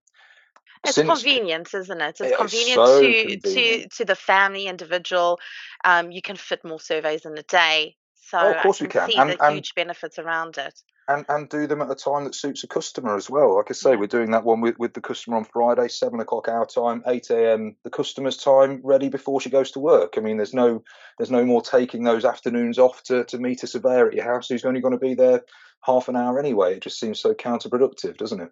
It's 0.84 0.94
Since, 0.94 1.08
convenience, 1.08 1.74
isn't 1.74 2.00
it? 2.00 2.20
It's 2.20 2.36
convenient 2.36 2.74
so 2.74 3.02
to 3.02 3.38
convenient. 3.38 3.42
to 3.42 3.88
to 3.96 4.04
the 4.06 4.16
family 4.16 4.66
individual. 4.66 5.38
Um, 5.84 6.10
you 6.10 6.22
can 6.22 6.36
fit 6.36 6.64
more 6.64 6.80
surveys 6.80 7.26
in 7.26 7.36
a 7.36 7.42
day, 7.42 7.96
so 8.14 8.38
oh, 8.38 8.52
of 8.52 8.62
course 8.62 8.80
I 8.80 8.86
can 8.86 8.86
we 8.86 8.92
can. 8.92 9.10
See 9.10 9.16
and, 9.18 9.30
the 9.30 9.44
and, 9.44 9.54
huge 9.56 9.74
benefits 9.74 10.18
around 10.18 10.56
it. 10.56 10.80
And 11.06 11.26
and 11.28 11.50
do 11.50 11.66
them 11.66 11.82
at 11.82 11.90
a 11.90 11.94
time 11.94 12.24
that 12.24 12.34
suits 12.34 12.64
a 12.64 12.66
customer 12.66 13.14
as 13.14 13.28
well. 13.28 13.56
Like 13.56 13.66
I 13.68 13.74
say, 13.74 13.96
we're 13.96 14.06
doing 14.06 14.30
that 14.30 14.44
one 14.44 14.62
with, 14.62 14.78
with 14.78 14.94
the 14.94 15.02
customer 15.02 15.36
on 15.36 15.44
Friday, 15.44 15.88
seven 15.88 16.18
o'clock 16.18 16.48
our 16.48 16.64
time, 16.64 17.02
eight 17.06 17.28
a.m. 17.28 17.76
the 17.84 17.90
customer's 17.90 18.38
time, 18.38 18.80
ready 18.82 19.10
before 19.10 19.40
she 19.40 19.50
goes 19.50 19.72
to 19.72 19.80
work. 19.80 20.14
I 20.16 20.20
mean, 20.20 20.38
there's 20.38 20.54
no 20.54 20.82
there's 21.18 21.30
no 21.30 21.44
more 21.44 21.60
taking 21.60 22.04
those 22.04 22.24
afternoons 22.24 22.78
off 22.78 23.02
to 23.04 23.24
to 23.24 23.38
meet 23.38 23.64
a 23.64 23.66
surveyor 23.66 24.08
at 24.08 24.14
your 24.14 24.24
house 24.24 24.48
who's 24.48 24.64
only 24.64 24.80
going 24.80 24.94
to 24.94 24.98
be 24.98 25.14
there 25.14 25.42
half 25.82 26.08
an 26.08 26.16
hour 26.16 26.38
anyway. 26.38 26.76
It 26.76 26.82
just 26.82 27.00
seems 27.00 27.20
so 27.20 27.34
counterproductive, 27.34 28.16
doesn't 28.16 28.40
it? 28.40 28.50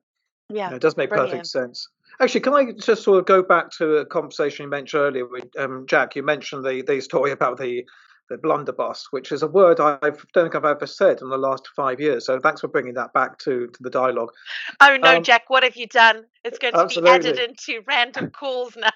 Yeah, 0.51 0.75
it 0.75 0.81
does 0.81 0.97
make 0.97 1.11
brilliant. 1.11 1.33
perfect 1.33 1.47
sense. 1.49 1.89
Actually, 2.21 2.41
can 2.41 2.55
I 2.55 2.73
just 2.73 3.03
sort 3.03 3.19
of 3.19 3.27
go 3.27 3.43
back 3.43 3.71
to 3.79 3.97
a 3.97 4.07
conversation 4.07 4.65
you 4.65 4.71
mentioned 4.71 5.03
earlier 5.03 5.27
with 5.27 5.45
um, 5.59 5.87
Jack? 5.87 6.17
You 6.17 6.23
mentioned 6.23 6.65
the, 6.65 6.83
the 6.83 7.01
story 7.01 7.31
about 7.31 7.59
the 7.59 7.85
the 8.29 8.37
blunderbuss, 8.37 9.09
which 9.11 9.33
is 9.33 9.43
a 9.43 9.47
word 9.47 9.81
I 9.81 9.99
don't 10.01 10.19
think 10.35 10.55
I've 10.55 10.65
ever 10.65 10.87
said 10.87 11.21
in 11.23 11.31
the 11.31 11.39
last 11.39 11.69
five 11.75 12.01
years. 12.01 12.27
So 12.27 12.39
thanks 12.39 12.61
for 12.61 12.69
bringing 12.69 12.95
that 12.95 13.13
back 13.13 13.39
to, 13.39 13.67
to 13.69 13.83
the 13.83 13.91
dialogue. 13.91 14.31
Oh 14.81 14.97
no, 15.01 15.17
um, 15.17 15.23
Jack, 15.23 15.49
what 15.49 15.63
have 15.63 15.77
you 15.77 15.87
done? 15.87 16.25
It's 16.45 16.59
going 16.59 16.75
to 16.75 16.81
absolutely. 16.81 17.21
be 17.21 17.29
added 17.29 17.39
into 17.39 17.83
random 17.87 18.31
calls 18.39 18.77
now. 18.77 18.91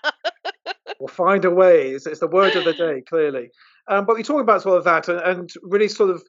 we'll 1.01 1.09
find 1.09 1.45
a 1.45 1.51
way. 1.51 1.93
It's, 1.93 2.07
it's, 2.07 2.21
the 2.21 2.29
word 2.29 2.57
of 2.57 2.65
the 2.65 2.75
day, 2.75 3.03
clearly. 3.09 3.51
Um, 3.89 4.05
but 4.05 4.17
we 4.17 4.23
talk 4.23 4.41
about 4.41 4.63
sort 4.63 4.79
of 4.79 4.85
that 4.85 5.09
and, 5.09 5.21
and 5.21 5.53
really 5.63 5.89
sort 5.89 6.11
of 6.11 6.23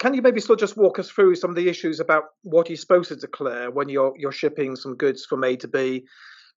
can 0.00 0.14
you 0.14 0.22
maybe 0.22 0.40
still 0.40 0.56
just 0.56 0.78
walk 0.78 0.98
us 0.98 1.10
through 1.10 1.34
some 1.36 1.50
of 1.50 1.56
the 1.56 1.68
issues 1.68 2.00
about 2.00 2.24
what 2.42 2.68
you're 2.68 2.76
supposed 2.76 3.10
to 3.10 3.16
declare 3.16 3.70
when 3.70 3.88
you're 3.88 4.14
you're 4.16 4.32
shipping 4.32 4.74
some 4.74 4.96
goods 4.96 5.24
from 5.26 5.44
A 5.44 5.56
to 5.56 5.68
B? 5.68 6.04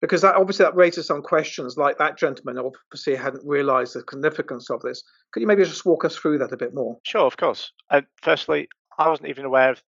Because 0.01 0.21
that 0.21 0.36
obviously 0.36 0.63
that 0.63 0.75
raises 0.75 1.06
some 1.06 1.21
questions. 1.21 1.77
Like 1.77 1.97
that 1.97 2.17
gentleman 2.17 2.58
obviously 2.58 3.15
hadn't 3.15 3.45
realised 3.45 3.95
the 3.95 3.99
significance 3.99 4.69
of 4.69 4.82
this. 4.82 5.03
Could 5.32 5.41
you 5.41 5.47
maybe 5.47 5.63
just 5.63 5.86
walk 5.86 6.06
us 6.06 6.15
through 6.15 6.39
that 6.39 6.53
a 6.53 6.58
bit 6.58 6.73
more? 6.73 6.97
Sure, 7.03 7.25
of 7.25 7.38
course. 7.38 7.71
Uh, 7.89 8.01
firstly, 8.21 8.69
I 8.97 9.10
wasn't 9.10 9.29
even 9.29 9.45
aware 9.45 9.71
of 9.71 9.84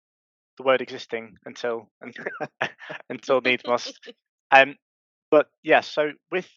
the 0.56 0.64
word 0.64 0.80
existing 0.80 1.36
until 1.46 1.88
until 3.08 3.40
needs 3.40 3.62
must. 3.66 4.12
Um, 4.50 4.74
but 5.30 5.46
yes, 5.62 5.94
yeah, 5.96 6.10
so 6.10 6.12
with 6.32 6.48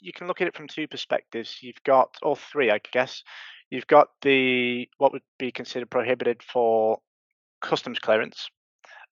you 0.00 0.12
can 0.12 0.26
look 0.26 0.40
at 0.40 0.48
it 0.48 0.56
from 0.56 0.66
two 0.66 0.88
perspectives. 0.88 1.58
You've 1.62 1.82
got 1.84 2.16
or 2.22 2.36
three, 2.36 2.70
I 2.70 2.80
guess. 2.92 3.22
You've 3.70 3.86
got 3.86 4.08
the 4.22 4.88
what 4.98 5.12
would 5.12 5.22
be 5.38 5.52
considered 5.52 5.90
prohibited 5.90 6.42
for 6.42 7.00
customs 7.60 7.98
clearance. 7.98 8.48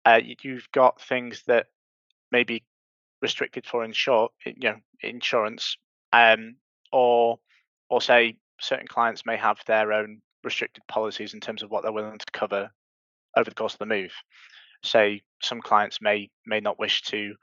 Uh, 0.05 0.19
you've 0.43 0.69
got 0.71 1.01
things 1.01 1.43
that 1.47 1.67
may 2.31 2.43
be 2.43 2.63
restricted 3.21 3.65
for 3.65 3.83
insure, 3.83 4.29
you 4.45 4.53
know, 4.69 4.75
insurance, 5.01 5.77
um, 6.11 6.55
or 6.91 7.39
or 7.89 8.01
say 8.01 8.37
certain 8.59 8.87
clients 8.87 9.25
may 9.25 9.37
have 9.37 9.57
their 9.65 9.91
own 9.93 10.21
restricted 10.43 10.83
policies 10.87 11.33
in 11.33 11.39
terms 11.39 11.63
of 11.63 11.71
what 11.71 11.83
they're 11.83 11.91
willing 11.91 12.17
to 12.17 12.25
cover 12.33 12.69
over 13.35 13.49
the 13.49 13.55
course 13.55 13.73
of 13.73 13.79
the 13.79 13.85
move. 13.85 14.11
Say 14.83 15.23
some 15.41 15.61
clients 15.61 15.99
may 16.01 16.29
may 16.45 16.59
not 16.59 16.79
wish 16.79 17.01
to 17.03 17.33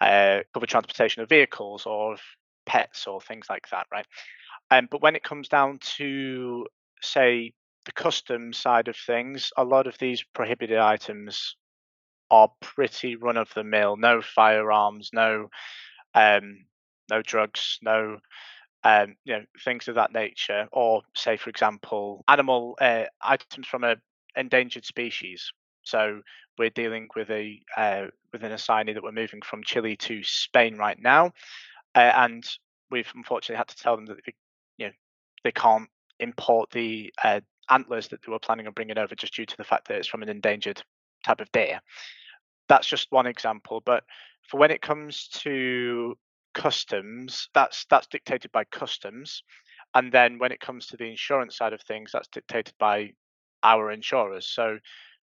uh, 0.00 0.40
cover 0.54 0.66
transportation 0.66 1.22
of 1.22 1.28
vehicles 1.28 1.84
or 1.84 2.16
pets 2.64 3.06
or 3.06 3.20
things 3.20 3.46
like 3.50 3.68
that, 3.70 3.86
right? 3.92 4.06
Um, 4.70 4.88
but 4.90 5.02
when 5.02 5.16
it 5.16 5.24
comes 5.24 5.48
down 5.48 5.78
to, 5.96 6.66
say, 7.02 7.52
the 7.86 7.92
custom 7.92 8.52
side 8.52 8.88
of 8.88 8.96
things, 8.96 9.50
a 9.56 9.64
lot 9.64 9.86
of 9.86 9.98
these 9.98 10.22
prohibited 10.34 10.78
items 10.78 11.56
are 12.30 12.50
pretty 12.60 13.16
run 13.16 13.36
of 13.36 13.48
the 13.54 13.64
mill. 13.64 13.96
No 13.96 14.22
firearms, 14.22 15.10
no, 15.12 15.48
um, 16.14 16.64
no 17.10 17.22
drugs, 17.22 17.78
no, 17.82 18.18
um, 18.84 19.16
you 19.24 19.34
know, 19.34 19.44
things 19.64 19.88
of 19.88 19.96
that 19.96 20.12
nature. 20.12 20.68
Or 20.72 21.02
say, 21.16 21.36
for 21.36 21.50
example, 21.50 22.24
animal 22.28 22.76
uh, 22.80 23.04
items 23.22 23.66
from 23.66 23.84
a 23.84 23.96
endangered 24.36 24.84
species. 24.84 25.52
So 25.82 26.20
we're 26.58 26.70
dealing 26.70 27.08
with 27.16 27.30
a 27.30 27.60
uh, 27.76 28.06
with 28.32 28.44
an 28.44 28.52
assignee 28.52 28.92
that 28.92 29.02
we're 29.02 29.12
moving 29.12 29.42
from 29.42 29.64
Chile 29.64 29.96
to 29.96 30.22
Spain 30.22 30.76
right 30.76 30.98
now, 31.00 31.32
uh, 31.94 32.12
and 32.14 32.44
we've 32.90 33.10
unfortunately 33.14 33.56
had 33.56 33.68
to 33.68 33.76
tell 33.76 33.96
them 33.96 34.06
that 34.06 34.18
they 35.44 35.52
can't 35.52 35.88
import 36.18 36.70
the 36.70 37.12
uh, 37.24 37.40
antlers 37.70 38.08
that 38.08 38.20
they 38.22 38.30
were 38.30 38.38
planning 38.38 38.66
on 38.66 38.72
bringing 38.72 38.98
over 38.98 39.14
just 39.14 39.34
due 39.34 39.46
to 39.46 39.56
the 39.56 39.64
fact 39.64 39.88
that 39.88 39.96
it's 39.96 40.08
from 40.08 40.22
an 40.22 40.28
endangered 40.28 40.82
type 41.24 41.40
of 41.40 41.50
deer. 41.52 41.80
That's 42.68 42.86
just 42.86 43.10
one 43.10 43.26
example, 43.26 43.82
but 43.84 44.04
for 44.48 44.58
when 44.58 44.70
it 44.70 44.82
comes 44.82 45.28
to 45.28 46.16
customs, 46.54 47.48
that's 47.54 47.86
that's 47.90 48.06
dictated 48.06 48.52
by 48.52 48.64
customs, 48.64 49.42
and 49.94 50.12
then 50.12 50.38
when 50.38 50.52
it 50.52 50.60
comes 50.60 50.86
to 50.86 50.96
the 50.96 51.04
insurance 51.10 51.56
side 51.56 51.72
of 51.72 51.82
things, 51.82 52.10
that's 52.12 52.28
dictated 52.28 52.74
by 52.78 53.12
our 53.62 53.90
insurers. 53.90 54.46
So 54.46 54.78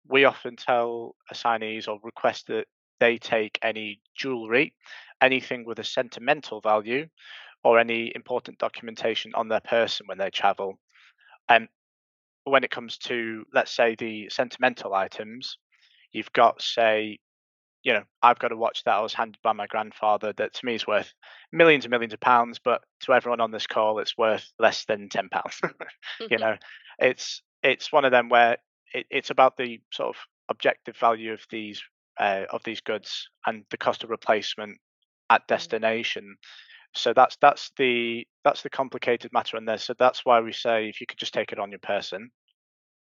we 0.08 0.26
often 0.26 0.56
tell 0.56 1.16
assignees 1.32 1.88
or 1.88 2.00
request 2.04 2.48
that 2.48 2.66
they 3.00 3.18
take 3.18 3.60
any 3.62 4.00
jewelry, 4.16 4.74
anything 5.22 5.66
with 5.66 5.80
a 5.80 5.84
sentimental 5.84 6.62
value, 6.62 7.08
or 7.66 7.80
any 7.80 8.12
important 8.14 8.60
documentation 8.60 9.32
on 9.34 9.48
their 9.48 9.60
person 9.60 10.06
when 10.06 10.20
they 10.20 10.30
travel. 10.30 10.78
And 11.50 11.68
when 12.44 12.64
it 12.64 12.70
comes 12.70 13.00
to, 13.00 13.44
let's 13.52 13.76
say, 13.76 13.96
the 13.96 14.30
sentimental 14.30 14.94
items, 14.94 15.58
you've 16.12 16.32
got, 16.32 16.62
say, 16.62 17.18
you 17.82 17.94
know, 17.94 18.04
I've 18.22 18.38
got 18.38 18.52
a 18.52 18.56
watch 18.56 18.84
that 18.84 18.94
I 18.94 19.02
was 19.02 19.16
handed 19.16 19.40
by 19.44 19.54
my 19.54 19.66
grandfather 19.66 20.32
that 20.34 20.54
to 20.54 20.66
me 20.66 20.76
is 20.76 20.86
worth 20.86 21.12
millions 21.52 21.86
and 21.86 21.90
millions 21.90 22.14
of 22.14 22.20
pounds, 22.20 22.60
but 22.64 22.82
to 23.02 23.14
everyone 23.14 23.42
on 23.42 23.50
this 23.50 23.66
call, 23.66 23.98
it's 23.98 24.16
worth 24.16 24.48
less 24.60 24.86
than 24.86 25.10
ten 25.10 25.30
pounds. 25.30 25.60
you 26.30 26.38
know, 26.40 26.58
it's 27.00 27.42
it's 27.64 27.92
one 27.92 28.06
of 28.06 28.12
them 28.12 28.30
where 28.30 28.58
it, 28.94 29.08
it's 29.10 29.32
about 29.32 29.58
the 29.58 29.82
sort 29.92 30.16
of 30.16 30.22
objective 30.50 30.98
value 30.98 31.34
of 31.34 31.42
these 31.50 31.82
uh, 32.20 32.46
of 32.52 32.64
these 32.64 32.82
goods 32.82 33.28
and 33.48 33.66
the 33.72 33.78
cost 33.78 34.04
of 34.04 34.12
replacement 34.12 34.78
at 35.32 35.44
mm. 35.44 35.48
destination. 35.48 36.38
So 36.96 37.14
that's 37.14 37.38
that's 37.42 37.72
the 37.78 38.26
that's 38.44 38.62
the 38.62 38.70
complicated 38.70 39.34
matter 39.34 39.58
in 39.58 39.66
there. 39.66 39.78
So 39.78 39.94
that's 39.98 40.26
why 40.26 40.40
we 40.40 40.54
say 40.54 40.88
if 40.88 41.02
you 41.02 41.08
could 41.08 41.20
just 41.20 41.34
take 41.34 41.52
it 41.52 41.60
on 41.60 41.72
your 41.72 41.80
person, 41.80 42.32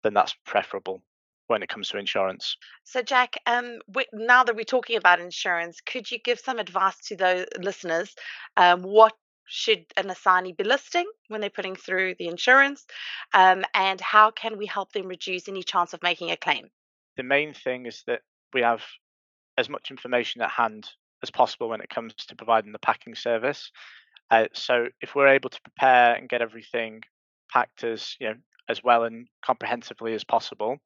then 0.03 0.13
that's 0.13 0.35
preferable 0.45 1.01
when 1.47 1.63
it 1.63 1.69
comes 1.69 1.89
to 1.89 1.97
insurance. 1.97 2.57
So, 2.83 3.01
Jack, 3.01 3.35
um, 3.45 3.79
we, 3.87 4.05
now 4.13 4.43
that 4.43 4.55
we're 4.55 4.63
talking 4.63 4.97
about 4.97 5.19
insurance, 5.19 5.79
could 5.81 6.09
you 6.11 6.19
give 6.19 6.39
some 6.39 6.59
advice 6.59 6.97
to 7.07 7.15
those 7.15 7.45
listeners? 7.59 8.13
Um, 8.57 8.83
what 8.83 9.13
should 9.45 9.85
an 9.95 10.09
assignee 10.09 10.51
be 10.51 10.65
listing 10.65 11.09
when 11.29 11.39
they're 11.39 11.49
putting 11.49 11.75
through 11.75 12.15
the 12.19 12.27
insurance? 12.27 12.85
Um, 13.33 13.63
and 13.73 13.99
how 14.01 14.31
can 14.31 14.57
we 14.57 14.65
help 14.65 14.91
them 14.91 15.07
reduce 15.07 15.47
any 15.47 15.63
chance 15.63 15.93
of 15.93 16.03
making 16.03 16.31
a 16.31 16.37
claim? 16.37 16.67
The 17.15 17.23
main 17.23 17.53
thing 17.53 17.85
is 17.85 18.03
that 18.07 18.21
we 18.53 18.61
have 18.61 18.83
as 19.57 19.69
much 19.69 19.89
information 19.89 20.41
at 20.41 20.51
hand 20.51 20.89
as 21.23 21.31
possible 21.31 21.69
when 21.69 21.81
it 21.81 21.89
comes 21.89 22.13
to 22.13 22.35
providing 22.35 22.71
the 22.71 22.79
packing 22.79 23.15
service. 23.15 23.71
Uh, 24.29 24.45
so 24.53 24.87
if 25.01 25.15
we're 25.15 25.27
able 25.27 25.49
to 25.49 25.61
prepare 25.61 26.13
and 26.15 26.29
get 26.29 26.41
everything 26.41 27.01
packed 27.49 27.83
as 27.83 28.15
you 28.19 28.27
know 28.27 28.35
as 28.69 28.83
well 28.83 29.03
and 29.03 29.27
comprehensively 29.45 30.13
as 30.13 30.23
possible, 30.23 30.77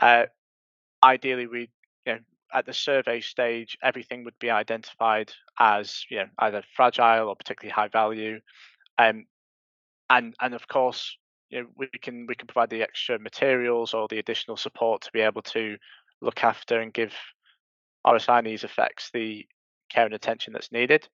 uh, 0.00 0.24
ideally 1.02 1.46
we 1.46 1.68
you 2.06 2.14
know 2.14 2.18
at 2.54 2.66
the 2.66 2.72
survey 2.72 3.20
stage 3.20 3.76
everything 3.82 4.24
would 4.24 4.38
be 4.38 4.50
identified 4.50 5.32
as 5.58 6.04
you 6.08 6.18
know 6.18 6.28
either 6.38 6.62
fragile 6.74 7.28
or 7.28 7.36
particularly 7.36 7.72
high 7.72 7.88
value, 7.88 8.40
um, 8.98 9.26
and 10.08 10.34
and 10.40 10.54
of 10.54 10.66
course 10.66 11.16
you 11.50 11.60
know 11.60 11.68
we 11.76 11.88
can 12.00 12.26
we 12.26 12.34
can 12.34 12.46
provide 12.46 12.70
the 12.70 12.82
extra 12.82 13.18
materials 13.18 13.92
or 13.92 14.08
the 14.08 14.18
additional 14.18 14.56
support 14.56 15.02
to 15.02 15.12
be 15.12 15.20
able 15.20 15.42
to 15.42 15.76
look 16.22 16.42
after 16.42 16.80
and 16.80 16.94
give 16.94 17.12
assignees 18.04 18.64
effects 18.64 19.10
the 19.12 19.46
care 19.90 20.04
and 20.04 20.14
attention 20.14 20.52
that's 20.52 20.72
needed. 20.72 21.06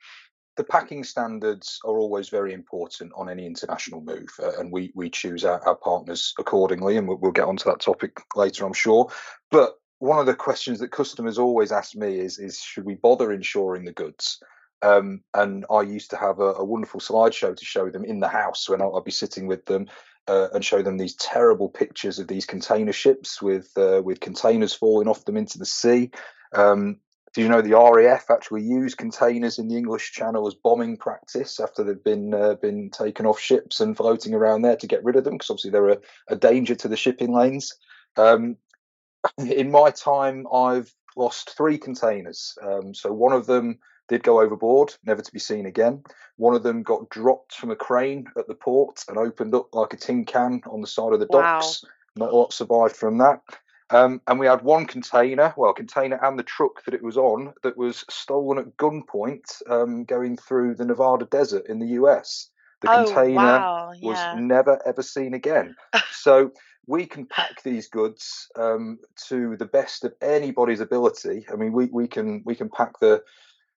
The 0.57 0.65
packing 0.65 1.05
standards 1.05 1.79
are 1.85 1.99
always 1.99 2.31
very 2.31 2.53
important 2.53 3.13
on 3.15 3.29
any 3.29 3.47
international 3.47 4.01
move, 4.01 4.29
uh, 4.43 4.59
and 4.59 4.73
we 4.73 4.91
we 4.95 5.09
choose 5.09 5.45
our, 5.45 5.65
our 5.67 5.77
partners 5.77 6.35
accordingly, 6.39 6.97
and 6.97 7.07
we'll, 7.07 7.19
we'll 7.19 7.31
get 7.31 7.47
onto 7.47 7.65
that 7.71 7.81
topic 7.81 8.21
later, 8.35 8.67
I'm 8.67 8.73
sure. 8.73 9.09
But 9.51 9.77
one 10.01 10.19
of 10.19 10.27
the 10.27 10.35
questions 10.35 10.81
that 10.81 10.91
customers 10.91 11.39
always 11.39 11.71
ask 11.71 11.95
me 11.95 12.19
is 12.19 12.39
is 12.39 12.61
should 12.61 12.85
we 12.85 12.97
bother 12.97 13.33
insuring 13.33 13.85
the 13.85 13.93
goods? 13.93 14.41
Um, 14.83 15.23
and 15.35 15.65
I 15.71 15.83
used 15.83 16.11
to 16.11 16.17
have 16.17 16.39
a, 16.39 16.55
a, 16.55 16.65
wonderful 16.65 17.01
slideshow 17.01 17.57
to 17.57 17.65
show 17.65 17.91
them 17.91 18.05
in 18.05 18.21
the 18.21 18.29
house 18.29 18.69
when 18.69 18.81
I'll, 18.81 18.95
I'll 18.95 19.01
be 19.01 19.11
sitting 19.11 19.49
with 19.49 19.65
them 19.67 19.87
uh, 20.29 20.49
and 20.55 20.65
show 20.65 20.83
them 20.83 20.99
these 20.99 21.17
terrible 21.17 21.69
pictures 21.69 22.21
of 22.21 22.29
these 22.29 22.47
container 22.47 22.93
ships 22.93 23.43
with 23.43 23.71
uh, 23.77 24.03
with 24.05 24.21
containers 24.21 24.75
falling 24.75 25.09
off 25.09 25.25
them 25.25 25.37
into 25.37 25.59
the 25.59 25.67
sea. 25.67 26.11
Um, 26.53 27.01
do 27.35 27.43
you 27.43 27.49
know 27.49 27.61
the 27.61 27.75
RAF 27.75 28.31
actually 28.31 28.63
use 28.63 28.95
containers 28.95 29.59
in 29.59 29.69
the 29.69 29.77
English 29.77 30.13
Channel 30.13 30.47
as 30.47 30.55
bombing 30.55 30.97
practice 30.97 31.61
after 31.61 31.85
they've 31.85 32.03
been 32.03 32.33
uh, 32.33 32.55
been 32.55 32.91
taken 32.91 33.27
off 33.27 33.39
ships 33.39 33.81
and 33.81 33.97
floating 33.97 34.35
around 34.35 34.63
there 34.63 34.77
to 34.77 34.87
get 34.87 35.05
rid 35.05 35.17
of 35.17 35.25
them 35.25 35.35
because 35.35 35.51
obviously 35.51 35.71
they're 35.71 35.91
a, 35.91 35.99
a, 36.29 36.37
danger 36.37 36.75
to 36.75 36.89
the 36.89 36.97
shipping 36.97 37.33
lanes. 37.33 37.75
Um, 38.17 38.57
in 39.39 39.71
my 39.71 39.91
time, 39.91 40.47
I've 40.53 40.93
lost 41.17 41.57
three 41.57 41.79
containers. 41.79 42.57
Um, 42.63 42.95
so 42.95 43.13
one 43.13 43.33
of 43.33 43.47
them 43.47 43.79
did 44.09 44.23
go 44.23 44.41
overboard, 44.41 44.95
never 45.05 45.21
to 45.21 45.33
be 45.33 45.39
seen 45.39 45.67
again. 45.67 46.03
One 46.37 46.55
of 46.55 46.63
them 46.63 46.83
got 46.83 47.11
dropped 47.11 47.55
from 47.55 47.71
a 47.71 47.77
crane 47.77 48.27
at 48.39 48.49
the 48.49 48.55
port 48.55 49.05
and 49.09 49.19
opened 49.19 49.55
up 49.55 49.75
like 49.75 49.93
a 49.93 49.97
tin 49.99 50.25
can 50.25 50.63
on 50.67 50.81
the 50.81 50.87
side 50.87 51.13
of 51.13 51.21
the 51.21 51.27
docks. 51.27 51.85
Wow. 51.85 51.91
Not 52.17 52.33
a 52.33 52.37
lot 52.37 52.53
survived 52.53 52.97
from 52.97 53.19
that. 53.19 53.43
Um, 53.91 54.21
and 54.27 54.39
we 54.39 54.47
had 54.47 54.63
one 54.63 54.85
container, 54.87 55.55
well, 55.57 55.73
container 55.73 56.19
and 56.23 56.39
the 56.39 56.43
truck 56.43 56.85
that 56.85 56.95
it 56.95 57.03
was 57.03 57.17
on, 57.17 57.55
that 57.63 57.77
was 57.77 58.05
stolen 58.11 58.59
at 58.59 58.77
gunpoint 58.77 59.63
um, 59.71 60.05
going 60.05 60.37
through 60.37 60.75
the 60.75 60.85
Nevada 60.85 61.25
desert 61.25 61.67
in 61.69 61.79
the 61.79 61.89
US. 62.03 62.51
The 62.83 62.93
oh, 62.93 63.05
container 63.05 63.35
wow. 63.35 63.93
yeah. 63.99 64.09
was 64.09 64.41
never 64.41 64.81
ever 64.87 65.03
seen 65.03 65.35
again. 65.35 65.75
so 66.13 66.53
we 66.87 67.07
can 67.07 67.27
pack 67.27 67.63
these 67.63 67.89
goods 67.89 68.49
um, 68.57 68.99
to 69.29 69.57
the 69.57 69.67
best 69.67 70.05
of 70.05 70.15
anybody's 70.23 70.81
ability. 70.81 71.47
I 71.53 71.57
mean, 71.57 71.73
we, 71.73 71.87
we 71.87 72.07
can 72.09 72.43
we 72.45 72.55
can 72.55 72.69
pack 72.69 72.99
the 73.01 73.23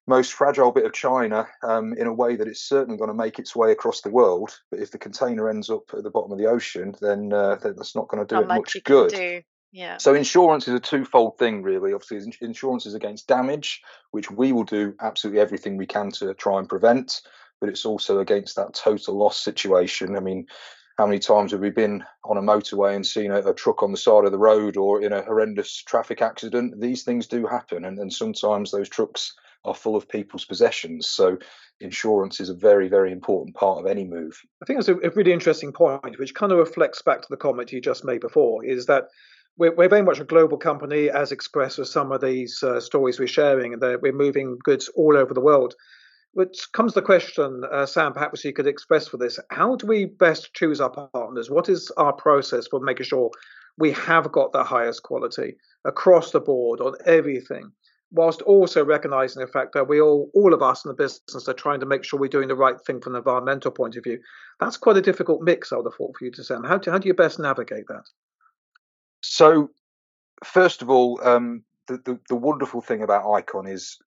most 0.07 0.33
fragile 0.33 0.71
bit 0.71 0.85
of 0.85 0.93
China 0.93 1.47
um, 1.63 1.93
in 1.93 2.07
a 2.07 2.13
way 2.13 2.35
that 2.35 2.47
it's 2.47 2.61
certainly 2.61 2.97
going 2.97 3.09
to 3.09 3.13
make 3.13 3.39
its 3.39 3.55
way 3.55 3.71
across 3.71 4.01
the 4.01 4.09
world. 4.09 4.59
But 4.69 4.79
if 4.79 4.91
the 4.91 4.97
container 4.97 5.49
ends 5.49 5.69
up 5.69 5.83
at 5.93 6.03
the 6.03 6.09
bottom 6.09 6.31
of 6.31 6.37
the 6.37 6.47
ocean, 6.47 6.95
then, 7.01 7.31
uh, 7.31 7.55
then 7.55 7.75
that's 7.75 7.95
not 7.95 8.07
going 8.07 8.25
to 8.25 8.27
do 8.27 8.35
not 8.35 8.43
it 8.43 8.47
much, 8.47 8.75
much 8.75 8.83
good. 8.83 9.43
Do. 9.73 9.79
Yeah. 9.79 9.97
So 9.97 10.13
insurance 10.13 10.67
is 10.67 10.73
a 10.73 10.79
twofold 10.79 11.37
thing, 11.37 11.63
really. 11.63 11.93
Obviously, 11.93 12.33
insurance 12.41 12.85
is 12.85 12.93
against 12.93 13.27
damage, 13.27 13.81
which 14.11 14.29
we 14.31 14.51
will 14.51 14.63
do 14.63 14.95
absolutely 15.01 15.41
everything 15.41 15.77
we 15.77 15.85
can 15.85 16.11
to 16.11 16.33
try 16.33 16.59
and 16.59 16.67
prevent. 16.67 17.21
But 17.59 17.69
it's 17.69 17.85
also 17.85 18.19
against 18.19 18.55
that 18.55 18.73
total 18.73 19.15
loss 19.15 19.39
situation. 19.39 20.15
I 20.15 20.19
mean, 20.19 20.47
how 20.97 21.05
many 21.05 21.19
times 21.19 21.51
have 21.51 21.61
we 21.61 21.69
been 21.69 22.03
on 22.25 22.37
a 22.37 22.41
motorway 22.41 22.95
and 22.95 23.05
seen 23.05 23.31
a, 23.31 23.39
a, 23.39 23.53
truck 23.53 23.81
on 23.81 23.91
the 23.91 23.97
side 23.97 24.25
of 24.25 24.31
the 24.31 24.37
road 24.37 24.77
or 24.77 25.01
in 25.01 25.13
a 25.13 25.23
horrendous 25.23 25.77
traffic 25.77 26.21
accident? 26.21 26.79
These 26.79 27.03
things 27.03 27.27
do 27.27 27.45
happen, 27.45 27.85
and, 27.85 27.97
and 27.97 28.11
sometimes 28.11 28.71
those 28.71 28.89
trucks 28.89 29.33
are 29.63 29.75
full 29.75 29.95
of 29.95 30.09
people's 30.09 30.45
possessions. 30.45 31.07
So 31.07 31.37
insurance 31.79 32.39
is 32.39 32.49
a 32.49 32.53
very, 32.53 32.87
very 32.87 33.11
important 33.11 33.55
part 33.55 33.79
of 33.79 33.85
any 33.85 34.03
move. 34.03 34.39
I 34.61 34.65
think 34.65 34.79
that's 34.79 34.89
a, 34.89 34.95
a 34.97 35.11
really 35.11 35.33
interesting 35.33 35.71
point, 35.71 36.19
which 36.19 36.35
kind 36.35 36.51
of 36.51 36.57
reflects 36.57 37.01
back 37.01 37.21
to 37.21 37.27
the 37.29 37.37
comment 37.37 37.71
you 37.71 37.81
just 37.81 38.03
made 38.03 38.21
before, 38.21 38.65
is 38.65 38.85
that 38.87 39.05
we're, 39.57 39.75
we're 39.75 39.89
very 39.89 40.01
much 40.01 40.19
a 40.19 40.25
global 40.25 40.57
company, 40.57 41.09
as 41.09 41.31
expressed 41.31 41.77
with 41.77 41.87
some 41.87 42.11
of 42.11 42.21
these 42.21 42.61
uh, 42.63 42.79
stories 42.79 43.19
we're 43.19 43.27
sharing, 43.27 43.73
and 43.73 44.01
we're 44.01 44.13
moving 44.13 44.57
goods 44.63 44.89
all 44.95 45.17
over 45.17 45.33
the 45.33 45.41
world. 45.41 45.75
Which 46.33 46.71
comes 46.71 46.93
the 46.93 47.01
question, 47.01 47.63
uh, 47.71 47.85
Sam, 47.85 48.13
perhaps 48.13 48.45
you 48.45 48.53
could 48.53 48.67
express 48.67 49.07
for 49.07 49.17
this. 49.17 49.37
How 49.49 49.75
do 49.75 49.85
we 49.85 50.05
best 50.05 50.53
choose 50.53 50.79
our 50.79 50.89
partners? 50.89 51.49
What 51.49 51.67
is 51.67 51.91
our 51.97 52.13
process 52.13 52.67
for 52.67 52.79
making 52.79 53.05
sure 53.05 53.31
we 53.77 53.91
have 53.91 54.31
got 54.31 54.53
the 54.53 54.63
highest 54.63 55.03
quality 55.03 55.57
across 55.83 56.31
the 56.31 56.39
board 56.39 56.79
on 56.79 56.93
everything? 57.05 57.71
whilst 58.11 58.41
also 58.41 58.83
recognizing 58.83 59.39
the 59.39 59.47
fact 59.47 59.73
that 59.73 59.87
we 59.87 60.01
all, 60.01 60.29
all 60.33 60.53
of 60.53 60.61
us 60.61 60.83
in 60.83 60.89
the 60.89 60.95
business 60.95 61.47
are 61.47 61.53
trying 61.53 61.79
to 61.79 61.85
make 61.85 62.03
sure 62.03 62.19
we're 62.19 62.27
doing 62.27 62.49
the 62.49 62.55
right 62.55 62.79
thing 62.85 62.99
from 62.99 63.15
an 63.15 63.19
environmental 63.19 63.71
point 63.71 63.95
of 63.95 64.03
view. 64.03 64.19
That's 64.59 64.77
quite 64.77 64.97
a 64.97 65.01
difficult 65.01 65.41
mix, 65.41 65.71
I 65.71 65.77
would 65.77 65.85
have 65.85 65.95
thought, 65.95 66.17
for 66.17 66.25
you 66.25 66.31
to 66.31 66.43
Sam. 66.43 66.63
How 66.63 66.77
do, 66.77 66.91
how 66.91 66.97
do 66.97 67.07
you 67.07 67.13
best 67.13 67.39
navigate 67.39 67.87
that? 67.87 68.03
So, 69.21 69.69
first 70.43 70.81
of 70.81 70.89
all, 70.89 71.19
um, 71.23 71.63
the, 71.87 71.97
the, 71.97 72.19
the 72.29 72.35
wonderful 72.35 72.81
thing 72.81 73.03
about 73.03 73.31
Icon 73.31 73.67
is 73.67 73.97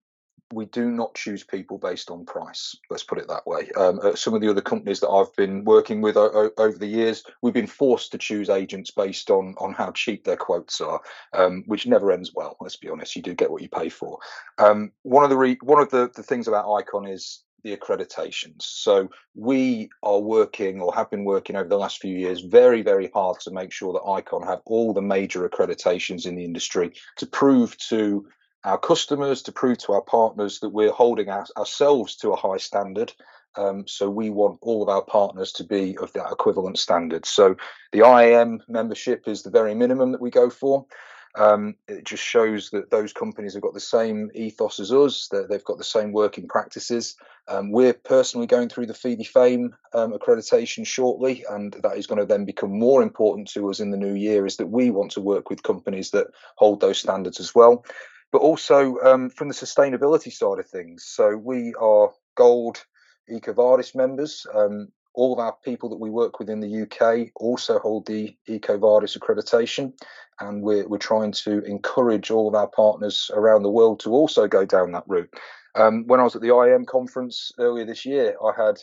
we 0.53 0.66
do 0.66 0.90
not 0.90 1.14
choose 1.14 1.42
people 1.42 1.79
based 1.79 2.11
on 2.11 2.24
price. 2.24 2.77
Let's 2.90 3.03
put 3.03 3.18
it 3.18 3.29
that 3.29 3.46
way. 3.46 3.70
Um, 3.77 4.00
some 4.14 4.35
of 4.35 4.40
the 4.40 4.48
other 4.48 4.61
companies 4.61 5.00
that 5.00 5.09
I've 5.09 5.35
been 5.37 5.64
working 5.64 6.00
with 6.00 6.16
o- 6.16 6.50
over 6.59 6.79
the 6.79 6.87
years, 6.87 7.24
we've 7.42 7.55
been 7.55 7.66
forced 7.66 8.12
to 8.12 8.18
choose 8.18 8.50
agents 8.50 8.90
based 8.90 9.31
on 9.31 9.55
on 9.59 9.72
how 9.72 9.90
cheap 9.92 10.24
their 10.24 10.37
quotes 10.37 10.81
are, 10.81 11.00
um, 11.33 11.64
which 11.66 11.87
never 11.87 12.12
ends 12.12 12.33
well. 12.35 12.57
Let's 12.61 12.77
be 12.77 12.88
honest. 12.88 13.16
You 13.16 13.22
do 13.22 13.35
get 13.35 13.50
what 13.50 13.62
you 13.62 13.68
pay 13.68 13.88
for. 13.88 14.18
Um, 14.59 14.92
one 15.03 15.24
of 15.24 15.31
the 15.31 15.37
re- 15.37 15.59
one 15.62 15.83
of 15.83 15.90
the, 15.90 16.11
the 16.14 16.22
things 16.22 16.46
about 16.46 16.72
Icon 16.72 17.07
is 17.09 17.42
the 17.64 17.77
accreditations. 17.77 18.62
So 18.62 19.09
we 19.35 19.90
are 20.03 20.20
working 20.20 20.81
or 20.81 20.94
have 20.94 21.11
been 21.11 21.24
working 21.24 21.57
over 21.57 21.68
the 21.68 21.79
last 21.79 21.98
few 22.00 22.16
years 22.16 22.42
very, 22.42 22.83
very 22.83 23.11
hard 23.12 23.40
to 23.40 23.50
make 23.50 23.72
sure 23.72 23.92
that 23.94 24.09
Icon 24.09 24.46
have 24.46 24.61
all 24.66 24.92
the 24.92 25.03
major 25.03 25.48
accreditations 25.48 26.27
in 26.27 26.37
the 26.37 26.44
industry 26.44 26.92
to 27.16 27.27
prove 27.27 27.77
to 27.88 28.27
our 28.64 28.79
customers, 28.79 29.42
to 29.42 29.53
prove 29.53 29.79
to 29.79 29.92
our 29.92 30.03
partners 30.03 30.61
that 30.61 30.70
we're 30.70 30.92
holding 30.92 31.29
our, 31.31 31.46
ourselves 31.57 32.16
to 32.16 32.33
a 32.33 32.37
high 32.37 32.59
standard. 32.59 33.12
Um, 33.57 33.87
so 33.87 34.11
we 34.11 34.31
want 34.31 34.59
all 34.62 34.83
of 34.83 34.88
our 34.88 35.03
partners 35.03 35.53
to 35.53 35.64
be 35.64 35.96
of 35.98 36.12
that 36.12 36.31
equivalent 36.33 36.79
standard. 36.79 37.24
So 37.24 37.57
the 37.92 38.00
IAM 38.00 38.62
membership 38.68 39.27
is 39.27 39.42
the 39.42 39.50
very 39.50 39.74
minimum 39.74 40.12
that 40.12 40.20
we 40.20 40.31
go 40.31 40.50
for. 40.50 40.87
Um, 41.37 41.75
it 41.88 42.05
just 42.05 42.23
shows 42.23 42.70
that 42.70 42.90
those 42.90 43.12
companies 43.12 43.55
have 43.55 43.62
got 43.62 43.75
the 43.75 43.81
same 43.81 44.31
ethos 44.35 44.79
as 44.79 44.92
us, 44.92 45.29
that 45.29 45.49
they've 45.49 45.64
got 45.64 45.79
the 45.79 45.85
same 45.85 46.12
working 46.12 46.47
practices. 46.47 47.16
Um, 47.49 47.73
we're 47.73 47.92
personally 47.92 48.47
going 48.47 48.68
through 48.68 48.87
the 48.87 48.94
FIDI 48.94 49.25
FAME 49.25 49.75
um, 49.92 50.12
accreditation 50.12 50.87
shortly, 50.87 51.44
and 51.49 51.73
that 51.83 51.97
is 51.97 52.07
going 52.07 52.20
to 52.20 52.27
then 52.27 52.44
become 52.44 52.79
more 52.79 53.03
important 53.03 53.49
to 53.51 53.68
us 53.68 53.81
in 53.81 53.90
the 53.90 53.97
new 53.97 54.14
year, 54.14 54.47
is 54.47 54.57
that 54.59 54.68
we 54.68 54.90
want 54.90 55.12
to 55.12 55.20
work 55.20 55.51
with 55.51 55.62
companies 55.62 56.11
that 56.11 56.29
hold 56.57 56.81
those 56.81 56.99
standards 56.99 57.40
as 57.40 57.55
well. 57.55 57.85
But 58.31 58.42
also 58.42 58.99
um, 59.01 59.31
from 59.31 59.49
the 59.49 59.55
sustainability 59.55 60.33
side 60.33 60.59
of 60.59 60.66
things. 60.66 61.05
So 61.05 61.37
we 61.37 61.75
are 61.81 62.11
gold 62.37 62.85
EcoVadis 63.31 63.94
members. 63.94 64.47
Um, 64.53 64.88
all 65.14 65.33
of 65.33 65.38
our 65.38 65.55
people 65.64 65.88
that 65.90 66.00
we 66.00 66.11
work 66.11 66.38
with 66.38 66.50
in 66.50 66.61
the 66.61 66.83
UK 66.83 67.31
also 67.37 67.79
hold 67.79 68.07
the 68.07 68.37
EcoVadis 68.48 69.16
accreditation, 69.16 69.92
and 70.40 70.62
we're, 70.62 70.87
we're 70.88 70.98
trying 70.98 71.33
to 71.33 71.62
encourage 71.64 72.31
all 72.31 72.48
of 72.48 72.55
our 72.55 72.68
partners 72.68 73.31
around 73.33 73.62
the 73.62 73.70
world 73.70 74.00
to 74.00 74.11
also 74.11 74.48
go 74.48 74.64
down 74.64 74.92
that 74.92 75.05
route. 75.07 75.33
Um, 75.77 76.07
when 76.07 76.20
I 76.20 76.24
was 76.24 76.37
at 76.37 76.42
the 76.42 76.57
IM 76.57 76.85
conference 76.85 77.53
earlier 77.59 77.85
this 77.85 78.05
year, 78.05 78.37
I 78.44 78.53
had 78.57 78.77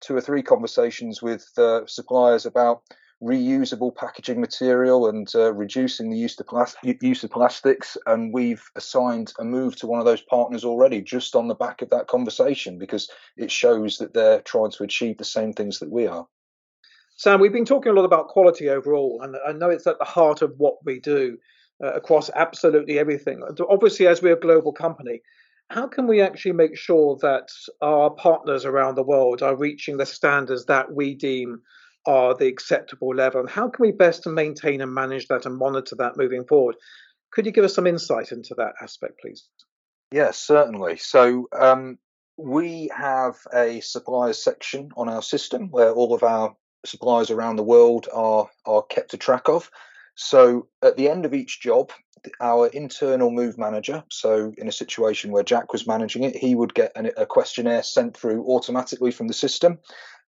two 0.00 0.16
or 0.16 0.20
three 0.20 0.42
conversations 0.42 1.20
with 1.22 1.46
uh, 1.58 1.86
suppliers 1.86 2.46
about 2.46 2.82
reusable 3.22 3.94
packaging 3.94 4.40
material 4.40 5.08
and 5.08 5.30
uh, 5.34 5.52
reducing 5.52 6.10
the 6.10 6.18
use 6.18 6.38
of, 6.38 6.46
plas- 6.46 6.76
use 6.82 7.24
of 7.24 7.30
plastics. 7.30 7.96
And 8.06 8.32
we've 8.32 8.64
assigned 8.76 9.32
a 9.38 9.44
move 9.44 9.76
to 9.76 9.86
one 9.86 10.00
of 10.00 10.06
those 10.06 10.20
partners 10.20 10.64
already 10.64 11.00
just 11.00 11.34
on 11.34 11.48
the 11.48 11.54
back 11.54 11.82
of 11.82 11.90
that 11.90 12.08
conversation 12.08 12.78
because 12.78 13.10
it 13.36 13.50
shows 13.50 13.98
that 13.98 14.12
they're 14.12 14.42
trying 14.42 14.70
to 14.72 14.84
achieve 14.84 15.18
the 15.18 15.24
same 15.24 15.52
things 15.52 15.78
that 15.78 15.90
we 15.90 16.06
are. 16.06 16.26
Sam, 17.16 17.40
we've 17.40 17.52
been 17.52 17.64
talking 17.64 17.92
a 17.92 17.94
lot 17.94 18.04
about 18.04 18.28
quality 18.28 18.68
overall, 18.68 19.20
and 19.22 19.36
I 19.46 19.52
know 19.52 19.70
it's 19.70 19.86
at 19.86 19.98
the 19.98 20.04
heart 20.04 20.42
of 20.42 20.52
what 20.58 20.74
we 20.84 21.00
do 21.00 21.38
uh, 21.82 21.94
across 21.94 22.28
absolutely 22.34 22.98
everything. 22.98 23.42
Obviously, 23.70 24.06
as 24.06 24.20
we're 24.20 24.36
a 24.36 24.40
global 24.40 24.72
company, 24.72 25.22
how 25.70 25.86
can 25.86 26.06
we 26.06 26.20
actually 26.20 26.52
make 26.52 26.76
sure 26.76 27.16
that 27.22 27.48
our 27.80 28.10
partners 28.10 28.66
around 28.66 28.96
the 28.96 29.02
world 29.02 29.42
are 29.42 29.56
reaching 29.56 29.96
the 29.96 30.06
standards 30.06 30.66
that 30.66 30.92
we 30.92 31.14
deem 31.14 31.62
are 32.06 32.34
the 32.34 32.46
acceptable 32.46 33.14
level, 33.14 33.40
and 33.40 33.50
how 33.50 33.68
can 33.68 33.82
we 33.82 33.92
best 33.92 34.26
maintain 34.26 34.80
and 34.80 34.94
manage 34.94 35.26
that 35.28 35.46
and 35.46 35.56
monitor 35.56 35.96
that 35.96 36.16
moving 36.16 36.44
forward? 36.44 36.76
Could 37.32 37.46
you 37.46 37.52
give 37.52 37.64
us 37.64 37.74
some 37.74 37.86
insight 37.86 38.32
into 38.32 38.54
that 38.56 38.74
aspect, 38.80 39.20
please? 39.20 39.48
Yes, 40.12 40.38
certainly. 40.38 40.96
So 40.96 41.48
um, 41.58 41.98
we 42.36 42.90
have 42.96 43.36
a 43.52 43.80
suppliers 43.80 44.42
section 44.42 44.90
on 44.96 45.08
our 45.08 45.22
system 45.22 45.68
where 45.70 45.92
all 45.92 46.14
of 46.14 46.22
our 46.22 46.54
suppliers 46.84 47.30
around 47.30 47.56
the 47.56 47.62
world 47.62 48.08
are 48.12 48.48
are 48.64 48.82
kept 48.82 49.14
a 49.14 49.18
track 49.18 49.48
of. 49.48 49.70
So 50.14 50.68
at 50.82 50.96
the 50.96 51.10
end 51.10 51.26
of 51.26 51.34
each 51.34 51.60
job, 51.60 51.92
our 52.40 52.68
internal 52.68 53.30
move 53.30 53.58
manager, 53.58 54.02
so 54.10 54.52
in 54.56 54.68
a 54.68 54.72
situation 54.72 55.30
where 55.30 55.42
Jack 55.42 55.72
was 55.72 55.86
managing 55.86 56.24
it, 56.24 56.36
he 56.36 56.54
would 56.54 56.74
get 56.74 56.92
an, 56.96 57.10
a 57.16 57.26
questionnaire 57.26 57.82
sent 57.82 58.16
through 58.16 58.46
automatically 58.46 59.10
from 59.10 59.28
the 59.28 59.34
system. 59.34 59.78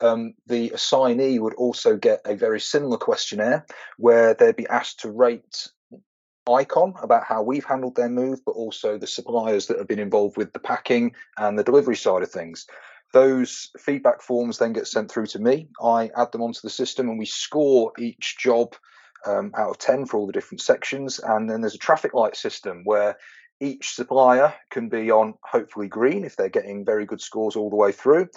Um, 0.02 0.34
the 0.46 0.72
assignee 0.72 1.40
would 1.40 1.54
also 1.54 1.96
get 1.96 2.22
a 2.26 2.36
very 2.36 2.60
similar 2.60 2.98
questionnaire 2.98 3.66
where 3.98 4.34
they'd 4.34 4.56
be 4.56 4.68
asked 4.68 5.02
to 5.02 5.12
rate 5.12 5.70
Icon 6.52 6.94
about 7.02 7.24
how 7.24 7.42
we've 7.42 7.66
handled 7.66 7.96
their 7.96 8.10
move, 8.10 8.44
but 8.46 8.52
also 8.52 8.98
the 8.98 9.08
suppliers 9.08 9.68
that 9.68 9.78
have 9.78 9.88
been 9.88 10.00
involved 10.00 10.38
with 10.38 10.54
the 10.54 10.60
packing 10.60 11.14
and 11.38 11.58
the 11.58 11.64
delivery 11.64 11.96
side 11.96 12.24
of 12.24 12.32
things. 12.32 12.68
Those 13.14 13.72
feedback 13.80 14.22
forms 14.22 14.58
then 14.58 14.74
get 14.74 14.88
sent 14.88 15.10
through 15.10 15.28
to 15.28 15.40
me. 15.40 15.70
I 15.82 16.12
add 16.16 16.32
them 16.32 16.42
onto 16.42 16.60
the 16.62 16.70
system 16.70 17.10
and 17.10 17.18
we 17.18 17.26
score 17.26 17.94
each 17.98 18.38
job 18.38 18.76
um, 19.26 19.54
out 19.58 19.70
of 19.70 19.78
10 19.78 20.06
for 20.06 20.18
all 20.18 20.28
the 20.28 20.34
different 20.34 20.62
sections. 20.62 21.20
And 21.20 21.50
then 21.50 21.62
there's 21.62 21.76
a 21.76 21.80
traffic 21.80 22.14
light 22.14 22.36
system 22.36 22.82
where 22.84 23.18
each 23.62 23.96
supplier 23.96 24.54
can 24.70 24.90
be 24.90 25.12
on 25.12 25.36
hopefully 25.44 25.88
green 25.88 26.26
if 26.26 26.36
they're 26.36 26.50
getting 26.50 26.84
very 26.84 27.06
good 27.06 27.22
scores 27.22 27.56
all 27.56 27.70
the 27.70 27.76
way 27.76 27.94
through 27.94 28.28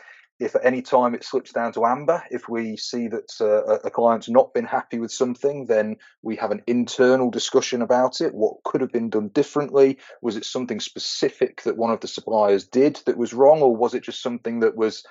if 0.41 0.55
at 0.55 0.65
any 0.65 0.83
time 0.83 1.15
it 1.15 1.25
slips 1.25 1.53
down 1.53 1.73
to 1.73 1.85
amber, 1.85 2.23
if 2.31 2.49
we 2.49 2.77
see 2.77 3.09
that 3.09 3.33
uh, 3.41 3.79
a 3.85 3.91
client's 3.91 4.29
not 4.29 4.55
been 4.55 4.65
happy 4.65 4.99
with 4.99 5.11
something, 5.11 5.67
then 5.67 5.97
we 6.23 6.37
have 6.37 6.53
an 6.53 6.63
internal 6.67 7.31
discussion 7.31 7.83
about 7.83 8.21
it. 8.21 8.35
What 8.35 8.63
could 8.65 8.81
have 8.81 8.93
been 8.93 9.11
done 9.11 9.29
differently? 9.29 9.99
Was 10.23 10.37
it 10.37 10.45
something 10.45 10.79
specific 10.79 11.63
that 11.63 11.77
one 11.77 11.91
of 11.91 12.01
the 12.01 12.09
suppliers 12.09 12.67
did 12.67 13.01
that 13.07 13.19
was 13.19 13.35
wrong, 13.35 13.63
or 13.63 13.75
was 13.75 13.95
it 13.95 14.05
just 14.05 14.23
something 14.23 14.61
that 14.61 14.77
was 14.77 15.05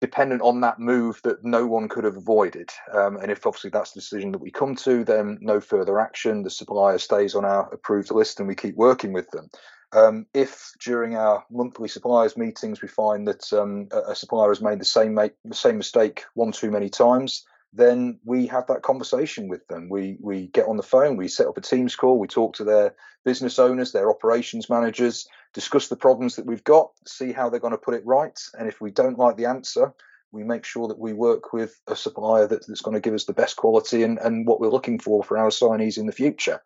dependent 0.00 0.42
on 0.42 0.60
that 0.60 0.78
move 0.78 1.20
that 1.24 1.44
no 1.44 1.66
one 1.66 1.88
could 1.88 2.04
have 2.04 2.16
avoided? 2.16 2.70
Um, 2.94 3.18
and 3.18 3.30
if 3.30 3.46
obviously 3.46 3.70
that's 3.70 3.92
the 3.92 4.00
decision 4.00 4.32
that 4.32 4.40
we 4.40 4.50
come 4.50 4.76
to, 4.76 5.04
then 5.04 5.38
no 5.42 5.60
further 5.60 6.00
action. 6.00 6.42
The 6.42 6.50
supplier 6.50 6.98
stays 6.98 7.34
on 7.34 7.44
our 7.44 7.68
approved 7.72 8.10
list 8.10 8.38
and 8.40 8.48
we 8.48 8.54
keep 8.54 8.76
working 8.76 9.12
with 9.12 9.30
them. 9.30 9.50
Um, 9.92 10.26
if 10.34 10.72
during 10.80 11.16
our 11.16 11.44
monthly 11.50 11.88
suppliers 11.88 12.36
meetings 12.36 12.82
we 12.82 12.88
find 12.88 13.28
that 13.28 13.52
um, 13.52 13.88
a, 13.92 14.14
supplier 14.14 14.48
has 14.48 14.60
made 14.60 14.80
the 14.80 14.84
same 14.84 15.14
make, 15.14 15.34
the 15.44 15.54
same 15.54 15.78
mistake 15.78 16.24
one 16.34 16.52
too 16.52 16.70
many 16.70 16.88
times, 16.88 17.44
then 17.72 18.18
we 18.24 18.46
have 18.46 18.66
that 18.66 18.82
conversation 18.82 19.48
with 19.48 19.66
them. 19.68 19.88
We 19.88 20.16
we 20.20 20.48
get 20.48 20.66
on 20.66 20.76
the 20.76 20.82
phone, 20.82 21.16
we 21.16 21.28
set 21.28 21.46
up 21.46 21.56
a 21.56 21.60
Teams 21.60 21.94
call, 21.94 22.18
we 22.18 22.26
talk 22.26 22.56
to 22.56 22.64
their 22.64 22.94
business 23.24 23.58
owners, 23.58 23.92
their 23.92 24.10
operations 24.10 24.68
managers, 24.68 25.28
discuss 25.54 25.88
the 25.88 25.96
problems 25.96 26.36
that 26.36 26.46
we've 26.46 26.64
got, 26.64 26.90
see 27.06 27.32
how 27.32 27.48
they're 27.48 27.60
going 27.60 27.72
to 27.72 27.78
put 27.78 27.94
it 27.94 28.06
right, 28.06 28.38
and 28.58 28.68
if 28.68 28.80
we 28.80 28.90
don't 28.90 29.18
like 29.18 29.36
the 29.36 29.46
answer, 29.46 29.92
we 30.32 30.42
make 30.42 30.64
sure 30.64 30.88
that 30.88 30.98
we 30.98 31.12
work 31.12 31.52
with 31.52 31.80
a 31.86 31.96
supplier 31.96 32.46
that, 32.46 32.66
that's 32.66 32.82
going 32.82 32.94
to 32.94 33.00
give 33.00 33.14
us 33.14 33.24
the 33.24 33.32
best 33.32 33.56
quality 33.56 34.02
and, 34.02 34.18
and 34.18 34.46
what 34.46 34.60
we're 34.60 34.68
looking 34.68 34.98
for 34.98 35.22
for 35.22 35.38
our 35.38 35.48
signees 35.48 35.98
in 35.98 36.06
the 36.06 36.12
future. 36.12 36.60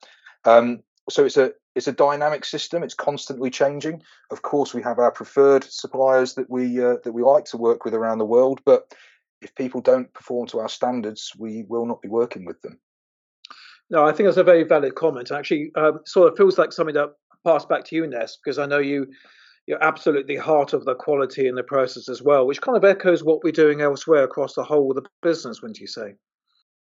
Um, 0.45 0.83
so 1.09 1.25
it's 1.25 1.37
a 1.37 1.53
it's 1.75 1.89
a 1.89 1.93
dynamic 1.93 2.45
system. 2.45 2.83
It's 2.83 2.95
constantly 2.95 3.51
changing. 3.51 4.03
Of 4.31 4.43
course, 4.43 4.75
we 4.75 4.83
have 4.83 4.99
our 4.99 5.11
preferred 5.11 5.65
suppliers 5.65 6.35
that 6.35 6.51
we 6.51 6.83
uh, 6.83 6.97
that 7.05 7.13
we 7.13 7.23
like 7.23 7.45
to 7.47 7.57
work 7.57 7.85
with 7.85 7.95
around 7.95 8.19
the 8.19 8.25
world, 8.25 8.61
but 8.65 8.93
if 9.41 9.55
people 9.55 9.81
don't 9.81 10.13
perform 10.13 10.47
to 10.49 10.59
our 10.59 10.69
standards, 10.69 11.33
we 11.39 11.65
will 11.69 11.87
not 11.87 12.03
be 12.03 12.09
working 12.09 12.45
with 12.45 12.61
them. 12.63 12.79
No, 13.89 14.07
I 14.07 14.13
think 14.13 14.27
that's 14.27 14.37
a 14.37 14.45
very 14.45 14.63
valid 14.63 14.95
comment. 14.95 15.33
Actually, 15.33 15.73
um, 15.75 16.01
sort 16.07 16.31
of 16.31 16.37
feels 16.37 16.59
like 16.59 16.73
something 16.73 16.95
that 16.95 17.15
passed 17.45 17.69
back 17.69 17.85
to 17.87 17.97
you, 17.97 18.07
Ness, 18.07 18.37
because 18.37 18.59
I 18.59 18.67
know 18.67 18.79
you 18.79 19.09
you're 19.67 19.83
absolutely 19.83 20.37
heart 20.37 20.73
of 20.73 20.85
the 20.85 20.95
quality 20.95 21.47
in 21.47 21.55
the 21.55 21.63
process 21.63 22.09
as 22.09 22.23
well, 22.23 22.47
which 22.47 22.61
kind 22.61 22.77
of 22.77 22.85
echoes 22.85 23.23
what 23.23 23.45
we're 23.45 23.53
doing 23.53 23.81
elsewhere 23.81 24.25
across 24.25 24.55
the 24.55 24.65
whole 24.65 24.91
of 24.91 24.97
the 24.97 25.09
business, 25.23 25.63
wouldn't 25.63 25.79
you 25.79 25.87
say? 25.87 26.15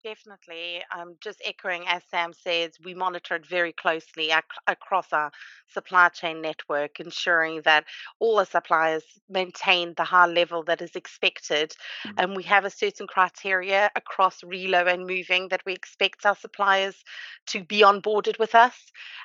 Definitely. 0.06 0.84
Um, 0.96 1.16
just 1.20 1.42
echoing 1.44 1.86
as 1.88 2.04
Sam 2.12 2.32
says, 2.32 2.74
we 2.84 2.94
monitor 2.94 3.38
it 3.38 3.48
very 3.48 3.74
closely 3.74 4.30
ac- 4.30 4.44
across 4.68 5.12
our 5.12 5.32
supply 5.74 6.10
chain 6.10 6.44
network, 6.44 7.00
ensuring 7.00 7.64
that 7.66 7.86
all 8.20 8.36
the 8.36 8.46
suppliers 8.46 9.02
maintain 9.28 9.96
the 9.98 10.04
high 10.04 10.28
level 10.28 10.62
that 10.66 10.84
is 10.84 10.96
expected. 10.96 11.72
Mm-hmm. 11.72 12.20
And 12.20 12.36
we 12.36 12.44
have 12.44 12.66
a 12.66 12.70
certain 12.70 13.08
criteria 13.08 13.90
across 13.96 14.42
relo 14.42 14.86
and 14.86 15.08
moving 15.08 15.48
that 15.48 15.64
we 15.66 15.74
expect 15.74 16.24
our 16.24 16.36
suppliers 16.36 17.04
to 17.48 17.64
be 17.64 17.82
onboarded 17.82 18.38
with 18.38 18.54
us. 18.54 18.76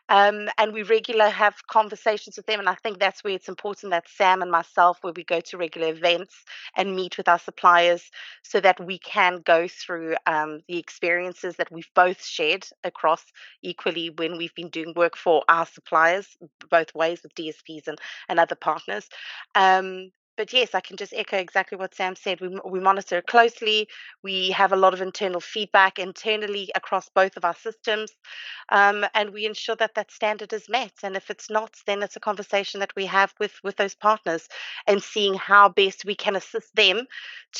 Um, 0.09 0.49
and 0.57 0.73
we 0.73 0.83
regularly 0.83 1.31
have 1.31 1.55
conversations 1.67 2.39
with 2.39 2.47
them. 2.47 2.59
And 2.59 2.71
I 2.71 2.75
think 2.75 2.99
that's 2.99 3.23
where 3.23 3.35
it's 3.35 3.51
important 3.51 3.91
that 3.91 4.09
Sam 4.09 4.41
and 4.41 4.51
myself, 4.51 4.97
where 5.03 5.13
we 5.15 5.25
go 5.25 5.41
to 5.41 5.59
regular 5.59 5.89
events 5.89 6.35
and 6.75 6.97
meet 6.97 7.19
with 7.19 7.29
our 7.29 7.39
suppliers 7.39 8.11
so 8.43 8.61
that 8.61 8.85
we 8.85 8.99
can 8.99 9.43
go 9.45 9.69
through 9.69 10.17
um, 10.27 10.63
the 10.71 10.79
experiences 10.79 11.57
that 11.57 11.73
we've 11.73 11.91
both 11.97 12.25
shared 12.25 12.65
across 12.85 13.25
equally 13.61 14.11
when 14.11 14.37
we've 14.37 14.55
been 14.55 14.69
doing 14.69 14.95
work 14.95 15.17
for 15.17 15.43
our 15.49 15.67
suppliers, 15.67 16.37
both 16.71 16.95
ways 16.95 17.21
with 17.25 17.35
DSPs 17.35 17.89
and, 17.89 17.99
and 18.29 18.39
other 18.39 18.55
partners. 18.55 19.09
Um, 19.57 20.13
but 20.41 20.55
yes, 20.55 20.75
I 20.75 20.81
can 20.81 20.97
just 20.97 21.13
echo 21.13 21.37
exactly 21.37 21.77
what 21.77 21.95
Sam 21.95 22.17
said. 22.17 22.41
We, 22.41 22.57
we 22.65 22.81
monitor 22.81 23.21
closely. 23.21 23.89
We 24.23 24.51
have 24.53 24.73
a 24.73 24.77
lot 24.77 24.95
of 24.95 25.03
internal 25.03 25.41
feedback 25.41 25.99
internally 25.99 26.71
across 26.75 27.11
both 27.11 27.37
of 27.37 27.45
our 27.45 27.55
systems, 27.55 28.11
um, 28.71 29.05
and 29.13 29.35
we 29.35 29.45
ensure 29.45 29.77
that 29.77 29.95
that 29.97 30.11
standard 30.11 30.55
is 30.55 30.67
met. 30.67 30.93
And 31.03 31.15
if 31.15 31.29
it's 31.29 31.51
not, 31.51 31.75
then 31.87 32.03
it's 32.03 32.17
a 32.17 32.21
conversation 32.21 32.81
that 32.81 32.97
we 32.97 33.05
have 33.05 33.35
with 33.39 33.53
with 33.63 33.77
those 33.77 33.95
partners 33.95 34.49
and 34.87 35.03
seeing 35.03 35.35
how 35.35 35.69
best 35.69 36.07
we 36.07 36.15
can 36.15 36.37
assist 36.37 36.75
them 36.75 37.07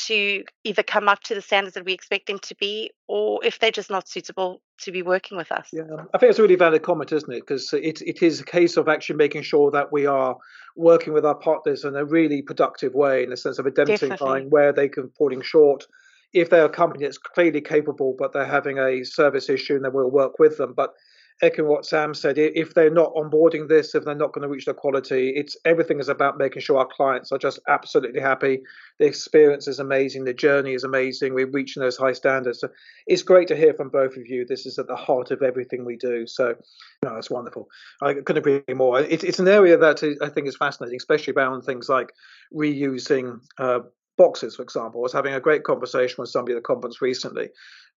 to 0.07 0.43
either 0.63 0.81
come 0.81 1.07
up 1.07 1.21
to 1.25 1.35
the 1.35 1.41
standards 1.41 1.75
that 1.75 1.85
we 1.85 1.93
expect 1.93 2.25
them 2.25 2.39
to 2.39 2.55
be, 2.55 2.89
or 3.11 3.43
if 3.43 3.59
they're 3.59 3.71
just 3.71 3.89
not 3.89 4.07
suitable, 4.07 4.61
to 4.79 4.89
be 4.89 5.01
working 5.01 5.37
with 5.37 5.51
us. 5.51 5.67
Yeah, 5.73 5.83
I 6.13 6.17
think 6.17 6.29
it's 6.29 6.39
a 6.39 6.43
really 6.43 6.55
valid 6.55 6.81
comment, 6.81 7.11
isn't 7.11 7.29
it? 7.29 7.41
Because 7.41 7.73
it, 7.73 8.01
it 8.01 8.23
is 8.23 8.39
a 8.39 8.45
case 8.45 8.77
of 8.77 8.87
actually 8.87 9.17
making 9.17 9.41
sure 9.41 9.69
that 9.71 9.91
we 9.91 10.05
are 10.05 10.37
working 10.77 11.11
with 11.11 11.25
our 11.25 11.35
partners 11.35 11.83
in 11.83 11.97
a 11.97 12.05
really 12.05 12.41
productive 12.41 12.93
way, 12.93 13.23
in 13.23 13.29
the 13.29 13.35
sense 13.35 13.59
of 13.59 13.67
identifying 13.67 14.49
where 14.49 14.71
they 14.71 14.87
can 14.87 15.09
falling 15.17 15.41
short. 15.41 15.87
If 16.31 16.49
they're 16.49 16.63
a 16.63 16.69
company 16.69 17.03
that's 17.03 17.17
clearly 17.17 17.59
capable, 17.59 18.15
but 18.17 18.31
they're 18.31 18.45
having 18.45 18.79
a 18.79 19.03
service 19.03 19.49
issue, 19.49 19.77
then 19.77 19.91
we'll 19.91 20.09
work 20.09 20.39
with 20.39 20.57
them. 20.57 20.73
But 20.73 20.93
echoing 21.41 21.67
what 21.67 21.85
Sam 21.85 22.13
said, 22.13 22.37
if 22.37 22.73
they're 22.73 22.89
not 22.89 23.13
onboarding 23.15 23.67
this, 23.67 23.95
if 23.95 24.05
they're 24.05 24.15
not 24.15 24.33
going 24.33 24.43
to 24.43 24.47
reach 24.47 24.65
the 24.65 24.73
quality, 24.73 25.33
it's 25.35 25.57
everything 25.65 25.99
is 25.99 26.09
about 26.09 26.37
making 26.37 26.61
sure 26.61 26.77
our 26.77 26.87
clients 26.87 27.31
are 27.31 27.37
just 27.37 27.59
absolutely 27.67 28.21
happy. 28.21 28.61
The 28.99 29.05
experience 29.05 29.67
is 29.67 29.79
amazing, 29.79 30.25
the 30.25 30.33
journey 30.33 30.73
is 30.73 30.83
amazing. 30.83 31.33
We're 31.33 31.47
reaching 31.47 31.81
those 31.81 31.97
high 31.97 32.13
standards. 32.13 32.59
So 32.59 32.69
it's 33.07 33.23
great 33.23 33.47
to 33.47 33.55
hear 33.55 33.73
from 33.73 33.89
both 33.89 34.17
of 34.17 34.27
you. 34.27 34.45
This 34.45 34.65
is 34.65 34.77
at 34.77 34.87
the 34.87 34.95
heart 34.95 35.31
of 35.31 35.41
everything 35.41 35.85
we 35.85 35.97
do. 35.97 36.27
So, 36.27 36.55
no, 37.03 37.15
it's 37.15 37.31
wonderful. 37.31 37.67
I 38.01 38.13
couldn't 38.13 38.37
agree 38.37 38.61
more. 38.73 38.99
It's 38.99 39.23
it's 39.23 39.39
an 39.39 39.47
area 39.47 39.77
that 39.77 40.03
I 40.21 40.29
think 40.29 40.47
is 40.47 40.57
fascinating, 40.57 40.97
especially 40.97 41.33
around 41.33 41.63
things 41.63 41.89
like 41.89 42.13
reusing 42.53 43.39
uh, 43.57 43.79
boxes, 44.17 44.55
for 44.55 44.61
example. 44.61 45.01
I 45.01 45.03
was 45.03 45.13
having 45.13 45.33
a 45.33 45.39
great 45.39 45.63
conversation 45.63 46.15
with 46.19 46.29
somebody 46.29 46.55
at 46.55 46.57
the 46.57 46.61
conference 46.61 47.01
recently 47.01 47.49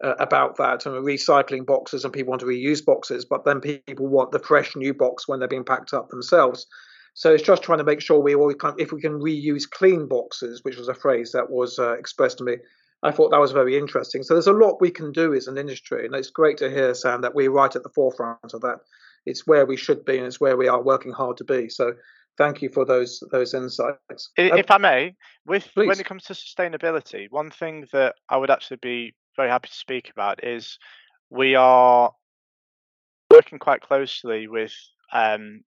uh, 0.03 0.15
about 0.19 0.57
that 0.57 0.87
and 0.87 1.05
recycling 1.05 1.65
boxes, 1.67 2.05
and 2.05 2.13
people 2.13 2.31
want 2.31 2.41
to 2.41 2.47
reuse 2.47 2.85
boxes, 2.85 3.25
but 3.25 3.45
then 3.45 3.61
people 3.61 4.07
want 4.07 4.33
the 4.33 4.39
fresh 4.39 4.75
new 4.75 4.95
box 4.95 5.29
when 5.29 5.39
they're 5.39 5.49
being 5.49 5.65
packed 5.65 5.95
up 5.95 6.09
themselves. 6.09 6.67
So 7.15 7.33
it's 7.33 7.45
just 7.45 7.63
trying 7.63 7.79
to 7.79 7.85
make 7.85 8.01
sure 8.01 8.19
we 8.19 8.35
always 8.35 8.57
if 8.79 8.93
we 8.93 9.01
can 9.01 9.21
reuse 9.21 9.71
clean 9.71 10.09
boxes, 10.09 10.61
which 10.65 10.77
was 10.77 10.89
a 10.89 10.95
phrase 10.95 11.31
that 11.33 11.51
was 11.51 11.79
uh, 11.79 11.93
expressed 11.93 12.39
to 12.39 12.45
me. 12.45 12.57
I 13.05 13.13
thought 13.13 13.31
that 13.31 13.41
was 13.41 13.53
very 13.53 13.77
interesting. 13.77 14.23
So 14.23 14.35
there's 14.35 14.47
a 14.47 14.53
lot 14.53 14.81
we 14.81 14.91
can 14.91 15.13
do 15.13 15.35
as 15.35 15.47
an 15.47 15.59
industry, 15.59 16.07
and 16.07 16.15
it's 16.15 16.31
great 16.31 16.57
to 16.59 16.71
hear, 16.71 16.95
Sam, 16.95 17.21
that 17.21 17.35
we're 17.35 17.51
right 17.51 17.75
at 17.75 17.83
the 17.83 17.91
forefront 17.95 18.55
of 18.55 18.63
that. 18.63 18.79
It's 19.27 19.47
where 19.47 19.67
we 19.67 19.77
should 19.77 20.05
be, 20.05 20.17
and 20.17 20.27
it's 20.27 20.41
where 20.41 20.57
we 20.57 20.69
are 20.69 20.83
working 20.83 21.13
hard 21.13 21.37
to 21.37 21.45
be. 21.45 21.69
So 21.69 21.93
thank 22.37 22.63
you 22.63 22.71
for 22.71 22.85
those 22.85 23.23
those 23.31 23.55
insights. 23.55 24.31
If 24.37 24.71
I 24.71 24.79
may, 24.79 25.15
with 25.47 25.69
Please. 25.75 25.87
when 25.87 26.01
it 26.01 26.07
comes 26.07 26.25
to 26.25 26.33
sustainability, 26.33 27.27
one 27.31 27.51
thing 27.51 27.87
that 27.93 28.17
I 28.29 28.39
would 28.39 28.51
actually 28.51 28.79
be 28.79 29.15
very 29.37 29.49
happy 29.49 29.69
to 29.69 29.75
speak 29.75 30.11
about 30.11 30.45
is 30.45 30.79
we 31.31 31.55
are 31.55 32.13
working 33.31 33.59
quite 33.59 33.81
closely 33.81 34.47
with 34.49 34.75
um, 35.13 35.63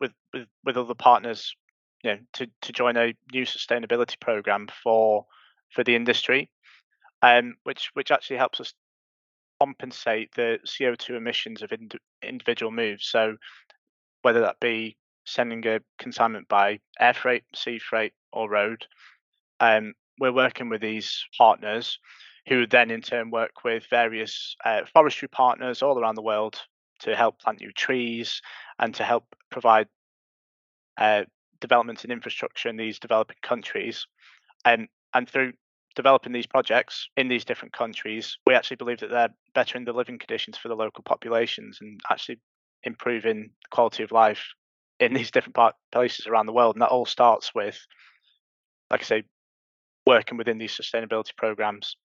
with, 0.00 0.12
with 0.32 0.46
with 0.64 0.76
other 0.76 0.94
partners, 0.94 1.54
you 2.02 2.12
know, 2.12 2.18
to 2.34 2.46
to 2.62 2.72
join 2.72 2.96
a 2.96 3.14
new 3.32 3.44
sustainability 3.44 4.18
program 4.20 4.68
for 4.82 5.26
for 5.70 5.84
the 5.84 5.96
industry, 5.96 6.50
um, 7.22 7.54
which 7.64 7.90
which 7.94 8.10
actually 8.10 8.36
helps 8.36 8.60
us 8.60 8.72
compensate 9.60 10.30
the 10.36 10.58
CO2 10.66 11.16
emissions 11.16 11.62
of 11.62 11.72
ind- 11.72 11.98
individual 12.22 12.70
moves. 12.70 13.08
So 13.08 13.36
whether 14.22 14.40
that 14.40 14.60
be 14.60 14.96
sending 15.26 15.66
a 15.66 15.80
consignment 15.98 16.48
by 16.48 16.78
air 17.00 17.14
freight, 17.14 17.44
sea 17.54 17.78
freight, 17.78 18.12
or 18.32 18.48
road, 18.48 18.86
um, 19.60 19.94
we're 20.20 20.32
working 20.32 20.68
with 20.68 20.80
these 20.80 21.24
partners 21.36 21.98
who 22.48 22.66
then 22.66 22.90
in 22.90 23.02
turn 23.02 23.30
work 23.30 23.64
with 23.64 23.84
various 23.90 24.56
uh, 24.64 24.80
forestry 24.92 25.28
partners 25.28 25.82
all 25.82 25.98
around 25.98 26.14
the 26.14 26.22
world 26.22 26.60
to 27.00 27.14
help 27.14 27.38
plant 27.40 27.60
new 27.60 27.72
trees 27.72 28.40
and 28.78 28.94
to 28.94 29.04
help 29.04 29.24
provide 29.50 29.86
uh, 30.96 31.24
development 31.60 32.02
and 32.02 32.12
infrastructure 32.12 32.68
in 32.68 32.76
these 32.76 32.98
developing 32.98 33.36
countries. 33.42 34.06
And 34.64 34.88
through 35.28 35.52
developing 35.94 36.32
these 36.32 36.46
projects 36.46 37.08
in 37.16 37.28
these 37.28 37.44
different 37.44 37.72
countries, 37.72 38.36
we 38.46 38.54
actually 38.54 38.76
believe 38.76 39.00
that 39.00 39.10
they're 39.10 39.34
bettering 39.54 39.84
the 39.84 39.92
living 39.92 40.18
conditions 40.18 40.56
for 40.56 40.68
the 40.68 40.76
local 40.76 41.04
populations 41.04 41.78
and 41.80 42.00
actually 42.10 42.40
improving 42.82 43.50
the 43.62 43.68
quality 43.70 44.02
of 44.02 44.12
life 44.12 44.44
in 45.00 45.12
these 45.14 45.30
different 45.30 45.54
part, 45.54 45.74
places 45.92 46.26
around 46.26 46.46
the 46.46 46.52
world. 46.52 46.76
And 46.76 46.82
that 46.82 46.90
all 46.90 47.06
starts 47.06 47.54
with, 47.54 47.78
like 48.90 49.00
I 49.02 49.04
say, 49.04 49.22
working 50.06 50.38
within 50.38 50.58
these 50.58 50.76
sustainability 50.76 51.36
programs 51.36 51.96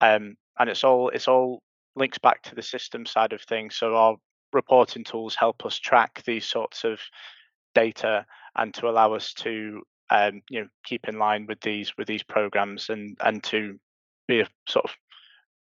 um, 0.00 0.36
and 0.58 0.70
it's 0.70 0.84
all 0.84 1.08
it's 1.10 1.28
all 1.28 1.62
links 1.94 2.18
back 2.18 2.42
to 2.42 2.54
the 2.54 2.62
system 2.62 3.06
side 3.06 3.32
of 3.32 3.42
things. 3.42 3.76
So 3.76 3.96
our 3.96 4.16
reporting 4.52 5.04
tools 5.04 5.34
help 5.34 5.64
us 5.64 5.78
track 5.78 6.22
these 6.24 6.44
sorts 6.46 6.84
of 6.84 7.00
data 7.74 8.24
and 8.56 8.72
to 8.74 8.88
allow 8.88 9.12
us 9.14 9.32
to 9.34 9.82
um, 10.10 10.42
you 10.48 10.60
know 10.60 10.68
keep 10.84 11.08
in 11.08 11.18
line 11.18 11.46
with 11.46 11.60
these 11.60 11.92
with 11.98 12.06
these 12.06 12.22
programs 12.22 12.88
and 12.88 13.16
and 13.24 13.42
to 13.44 13.78
be 14.28 14.40
a 14.40 14.48
sort 14.68 14.84
of 14.84 14.90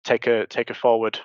take 0.05 0.27
a 0.27 0.47
take 0.47 0.71
a 0.71 0.75
forward 0.75 1.19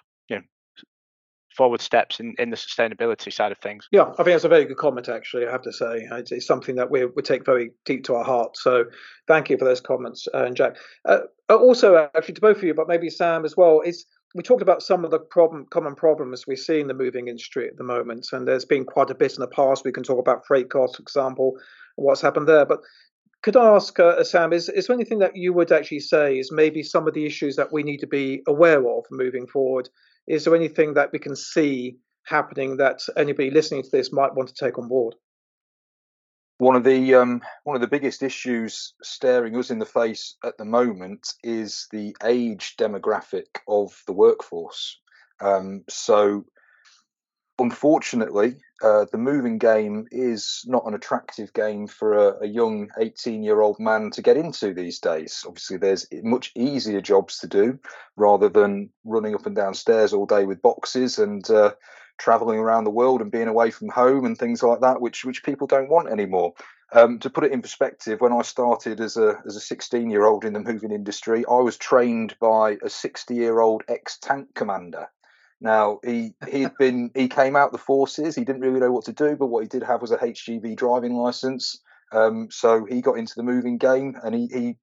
forward 1.56 1.82
steps 1.82 2.20
in, 2.20 2.36
in 2.38 2.49
the 2.49 2.56
sustainability 2.56 3.32
side 3.32 3.51
of 3.51 3.58
things. 3.58 3.88
Yeah, 3.91 4.12
I 4.14 4.24
think 4.24 4.28
that's 4.28 4.43
a 4.43 4.49
very 4.49 4.66
good 4.66 4.78
comment. 4.78 5.10
Actually, 5.10 5.47
I 5.47 5.51
have 5.51 5.62
to 5.64 5.74
say 5.74 6.08
it's, 6.12 6.32
it's 6.32 6.45
something 6.45 6.76
that 6.76 6.91
we 6.91 7.06
we 7.06 7.22
take 7.22 7.45
very 7.45 7.72
deep 7.86 8.03
to 8.06 8.16
our 8.16 8.24
heart. 8.24 8.58
So, 8.58 8.86
thank 9.28 9.49
you 9.49 9.58
for 9.58 9.66
those 9.66 9.82
comments, 9.82 10.28
uh, 10.34 10.45
and 10.45 10.56
Jack. 10.56 10.76
Uh, 11.06 11.20
uh, 11.49 11.56
also, 11.56 12.10
actually, 12.16 12.36
to 12.36 12.41
both 12.41 12.58
of 12.58 12.64
you, 12.64 12.74
but 12.74 12.88
maybe 12.88 13.10
Sam 13.10 13.45
as 13.45 13.56
well. 13.56 13.82
Is 13.82 14.06
we 14.36 14.43
talked 14.43 14.62
about 14.62 14.84
some 14.84 15.06
of 15.06 15.12
the 15.12 15.20
problem, 15.20 15.66
common 15.72 15.95
problems 15.95 16.45
we 16.45 16.58
see 16.58 16.80
in 16.80 16.88
the 16.88 16.93
moving 16.93 17.30
industry 17.30 17.68
at 17.68 17.78
the 17.78 17.84
moment, 17.84 18.28
and 18.34 18.47
there's 18.47 18.66
been 18.66 18.86
quite 18.86 19.10
a 19.10 19.16
bit 19.16 19.34
in 19.34 19.39
the 19.39 19.47
past. 19.47 19.86
We 19.86 19.91
can 19.91 20.03
talk 20.03 20.20
about 20.20 20.45
freight 20.45 20.70
costs, 20.70 20.97
for 20.97 21.03
example, 21.03 21.53
what's 21.95 22.22
happened 22.22 22.47
there. 22.47 22.66
But 22.66 22.82
could 23.45 23.56
I 23.56 23.76
ask, 23.76 23.99
uh, 23.99 24.24
Sam, 24.24 24.53
is, 24.53 24.70
is 24.70 24.88
there 24.88 24.95
anything 24.95 25.20
that 25.20 25.36
you 25.36 25.53
would 25.53 25.72
actually 25.72 25.99
say 25.99 26.39
is 26.39 26.51
maybe 26.51 26.82
some 26.82 27.08
of 27.08 27.14
the 27.14 27.28
issues 27.28 27.56
that 27.58 27.72
we 27.72 27.84
need 27.84 27.99
to 27.99 28.08
be 28.08 28.41
aware 28.47 28.80
of 28.89 29.06
moving 29.12 29.45
forward 29.45 29.88
is 30.28 30.45
there 30.45 30.55
anything 30.55 30.95
that 30.95 31.11
we 31.11 31.19
can 31.19 31.36
see 31.36 31.97
happening 32.26 32.78
that 32.78 33.01
anybody 33.15 33.51
listening 33.51 33.84
to 33.84 33.89
this 33.91 34.11
might 34.11 34.36
want 34.36 34.49
to 34.49 34.65
take 34.65 34.78
on 34.78 34.88
board? 34.88 35.15
One 36.57 36.76
of 36.76 36.86
the 36.86 37.15
um, 37.15 37.41
one 37.65 37.76
of 37.76 37.82
the 37.82 37.88
biggest 37.88 38.23
issues 38.23 38.93
staring 39.03 39.57
us 39.57 39.71
in 39.71 39.80
the 39.80 39.86
face 39.86 40.38
at 40.43 40.57
the 40.57 40.65
moment 40.65 41.34
is 41.43 41.88
the 41.91 42.15
age 42.23 42.76
demographic 42.80 43.47
of 43.67 44.01
the 44.07 44.13
workforce. 44.13 44.97
Um, 45.41 45.84
so, 45.89 46.45
unfortunately, 47.59 48.55
uh, 48.82 49.05
the 49.11 49.17
moving 49.17 49.57
game 49.57 50.05
is 50.11 50.63
not 50.65 50.86
an 50.86 50.93
attractive 50.93 51.53
game 51.53 51.88
for 51.88 52.13
a, 52.13 52.43
a 52.43 52.47
young 52.47 52.89
18 52.99 53.41
year 53.41 53.61
old 53.61 53.80
man 53.80 54.11
to 54.11 54.21
get 54.21 54.38
into 54.38 54.73
these 54.73 54.99
days. 54.99 55.45
Obviously, 55.47 55.78
there's 55.78 56.07
much 56.23 56.51
easier 56.55 57.01
jobs 57.01 57.39
to 57.39 57.47
do 57.47 57.80
rather 58.17 58.49
than 58.49 58.89
running 59.05 59.34
up 59.34 59.45
and 59.45 59.55
down 59.55 59.73
stairs 59.73 60.13
all 60.13 60.26
day 60.26 60.45
with 60.45 60.61
boxes 60.61 61.19
and 61.19 61.49
uh, 61.49 61.73
traveling 62.17 62.59
around 62.59 62.84
the 62.84 62.89
world 62.89 63.21
and 63.21 63.32
being 63.32 63.47
away 63.47 63.71
from 63.71 63.89
home 63.89 64.26
and 64.26 64.38
things 64.38 64.61
like 64.61 64.82
that, 64.82 64.99
which 64.99 65.23
which 65.23 65.43
people 65.43 65.67
don't 65.67 65.89
want 65.89 66.09
anymore. 66.09 66.53
Um, 66.91 67.19
to 67.19 67.30
put 67.30 67.43
it 67.43 67.51
in 67.51 67.61
perspective, 67.61 68.21
when 68.21 68.34
I 68.34 68.41
started 68.41 68.99
as 68.99 69.15
a 69.15 69.41
as 69.45 69.55
a 69.55 69.61
16 69.61 70.09
year 70.09 70.26
old 70.26 70.43
in 70.43 70.53
the 70.53 70.59
moving 70.59 70.91
industry, 70.91 71.45
I 71.49 71.59
was 71.59 71.78
trained 71.78 72.36
by 72.39 72.78
a 72.84 72.89
60 72.89 73.36
year 73.36 73.59
old 73.59 73.84
ex 73.88 74.17
tank 74.17 74.49
commander 74.53 75.07
now 75.66 75.99
he 76.05 76.34
he'd 76.49 76.78
been 76.78 77.11
he 77.13 77.28
came 77.28 77.57
out 77.57 77.74
the 77.74 77.78
forces. 77.78 78.36
He 78.36 78.45
didn't 78.45 78.61
really 78.61 78.80
know 78.80 78.91
what 78.91 79.05
to 79.05 79.13
do, 79.13 79.36
but 79.36 79.47
what 79.47 79.63
he 79.63 79.68
did 79.68 79.84
have 79.84 80.01
was 80.01 80.11
a 80.11 80.18
HGV 80.18 80.78
driving 80.78 81.16
license. 81.16 81.82
Um, 82.13 82.47
so 82.51 82.86
he 82.86 83.01
got 83.01 83.18
into 83.18 83.34
the 83.36 83.43
moving 83.43 83.78
game, 83.78 84.16
and 84.24 84.34
he, 84.34 84.47
he 84.47 84.78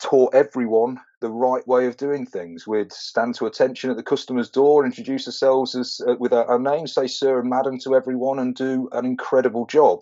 taught 0.00 0.34
everyone 0.34 0.98
the 1.20 1.30
right 1.30 1.66
way 1.68 1.86
of 1.86 1.98
doing 1.98 2.24
things. 2.24 2.66
We'd 2.66 2.92
stand 2.92 3.34
to 3.36 3.46
attention 3.46 3.90
at 3.90 3.96
the 3.96 4.02
customer's 4.02 4.48
door, 4.48 4.84
introduce 4.84 5.28
ourselves 5.28 5.76
as 5.76 6.00
uh, 6.08 6.14
with 6.18 6.32
our, 6.32 6.46
our 6.46 6.58
name, 6.58 6.86
say 6.86 7.06
sir 7.06 7.38
and 7.38 7.50
madam 7.50 7.78
to 7.80 7.94
everyone, 7.94 8.38
and 8.38 8.54
do 8.54 8.88
an 8.92 9.04
incredible 9.04 9.66
job 9.66 10.00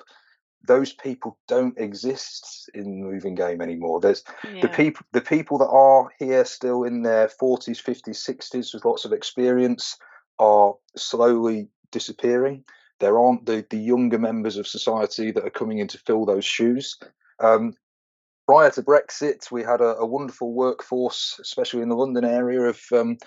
those 0.67 0.93
people 0.93 1.39
don't 1.49 1.79
exist 1.79 2.69
in 2.75 2.85
the 2.85 3.07
moving 3.07 3.35
game 3.35 3.61
anymore. 3.61 4.01
There's 4.01 4.25
yeah. 4.45 4.61
the 4.63 4.69
people 4.69 5.07
the 5.13 5.21
people 5.21 5.59
that 5.59 5.69
are 5.69 6.11
here 6.19 6.45
still 6.45 6.85
in 6.85 7.03
their 7.03 7.29
40s, 7.29 7.83
50s, 7.83 8.09
60s 8.09 8.75
with 8.75 8.85
lots 8.85 9.05
of 9.05 9.13
experience 9.13 9.97
are 10.39 10.75
slowly 10.97 11.69
disappearing. 11.91 12.65
There 13.01 13.19
aren't 13.19 13.47
the, 13.47 13.65
the 13.71 13.79
younger 13.79 14.19
members 14.19 14.57
of 14.57 14.67
society 14.67 15.31
that 15.31 15.45
are 15.45 15.51
coming 15.51 15.79
in 15.79 15.89
to 15.89 15.99
fill 15.99 16.27
those 16.27 16.45
shoes. 16.45 16.99
Um, 17.41 17.75
prior 18.47 18.71
to 18.73 18.83
Brexit, 18.83 19.51
we 19.53 19.63
had 19.63 19.81
a, 19.81 19.97
a, 19.97 20.07
wonderful 20.07 20.53
workforce, 20.53 21.39
especially 21.41 21.83
in 21.83 21.89
the 21.89 21.97
London 21.97 22.25
area, 22.25 22.63
of 22.63 22.81
um, 22.93 23.19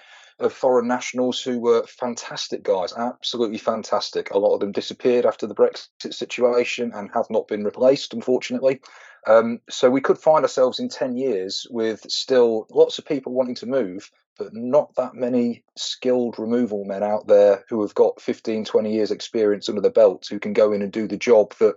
of 0.42 0.54
foreign 0.54 0.88
nationals 0.88 1.42
who 1.42 1.60
were 1.60 1.86
fantastic 1.86 2.64
guys, 2.64 2.94
absolutely 2.94 3.58
fantastic. 3.58 4.32
A 4.32 4.38
lot 4.38 4.54
of 4.54 4.60
them 4.60 4.72
disappeared 4.72 5.26
after 5.26 5.48
the 5.48 5.56
Brexit 5.56 6.14
situation 6.14 6.92
and 6.94 7.10
have 7.14 7.30
not 7.30 7.48
been 7.48 7.64
replaced, 7.64 8.14
unfortunately. 8.14 8.82
Um, 9.28 9.60
so 9.70 9.90
we 9.90 10.02
could 10.02 10.18
find 10.18 10.44
ourselves 10.44 10.80
in 10.80 10.90
10 10.90 11.16
years 11.16 11.68
with 11.70 12.10
still 12.10 12.66
lots 12.72 12.98
of 12.98 13.06
people 13.06 13.34
wanting 13.34 13.56
to 13.56 13.68
move, 13.68 14.10
but 14.38 14.54
not 14.54 14.96
that 14.96 15.14
many 15.14 15.64
skilled 15.78 16.40
removal 16.40 16.86
men 16.86 17.04
out 17.04 17.28
there 17.28 17.64
who 17.70 17.82
have 17.82 17.94
got 17.94 18.22
15, 18.22 18.66
20 18.66 18.94
years 18.94 19.12
experience 19.12 19.70
under 19.70 19.82
the 19.82 19.92
belt 19.92 20.28
who 20.30 20.40
can 20.40 20.54
go 20.54 20.72
in 20.72 20.82
and 20.82 20.92
do 20.92 21.08
the 21.08 21.18
job 21.18 21.54
that 21.60 21.76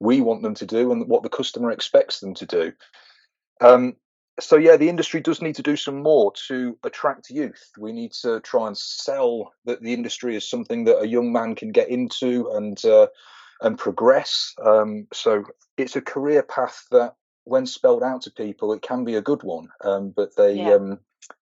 we 0.00 0.20
want 0.20 0.42
them 0.42 0.54
to 0.54 0.66
do 0.66 0.92
and 0.92 1.08
what 1.08 1.22
the 1.22 1.28
customer 1.30 1.70
expects 1.70 2.20
them 2.20 2.34
to 2.34 2.46
do. 2.46 2.72
Um, 3.60 3.96
so 4.40 4.56
yeah, 4.56 4.76
the 4.76 4.88
industry 4.88 5.20
does 5.20 5.42
need 5.42 5.56
to 5.56 5.62
do 5.62 5.76
some 5.76 6.02
more 6.02 6.32
to 6.48 6.78
attract 6.84 7.30
youth. 7.30 7.70
We 7.78 7.92
need 7.92 8.12
to 8.22 8.40
try 8.40 8.66
and 8.66 8.76
sell 8.76 9.52
that 9.66 9.82
the 9.82 9.92
industry 9.92 10.36
is 10.36 10.48
something 10.48 10.84
that 10.84 11.00
a 11.00 11.08
young 11.08 11.32
man 11.32 11.54
can 11.54 11.70
get 11.70 11.88
into 11.88 12.50
and 12.54 12.82
uh, 12.84 13.08
and 13.60 13.78
progress. 13.78 14.54
Um, 14.64 15.06
so 15.12 15.44
it's 15.76 15.96
a 15.96 16.00
career 16.00 16.42
path 16.42 16.86
that, 16.90 17.14
when 17.44 17.66
spelled 17.66 18.02
out 18.02 18.22
to 18.22 18.30
people, 18.30 18.72
it 18.72 18.82
can 18.82 19.04
be 19.04 19.16
a 19.16 19.22
good 19.22 19.42
one. 19.42 19.68
Um, 19.84 20.10
but 20.14 20.36
they 20.36 20.54
yeah. 20.54 20.74
um, 20.74 20.98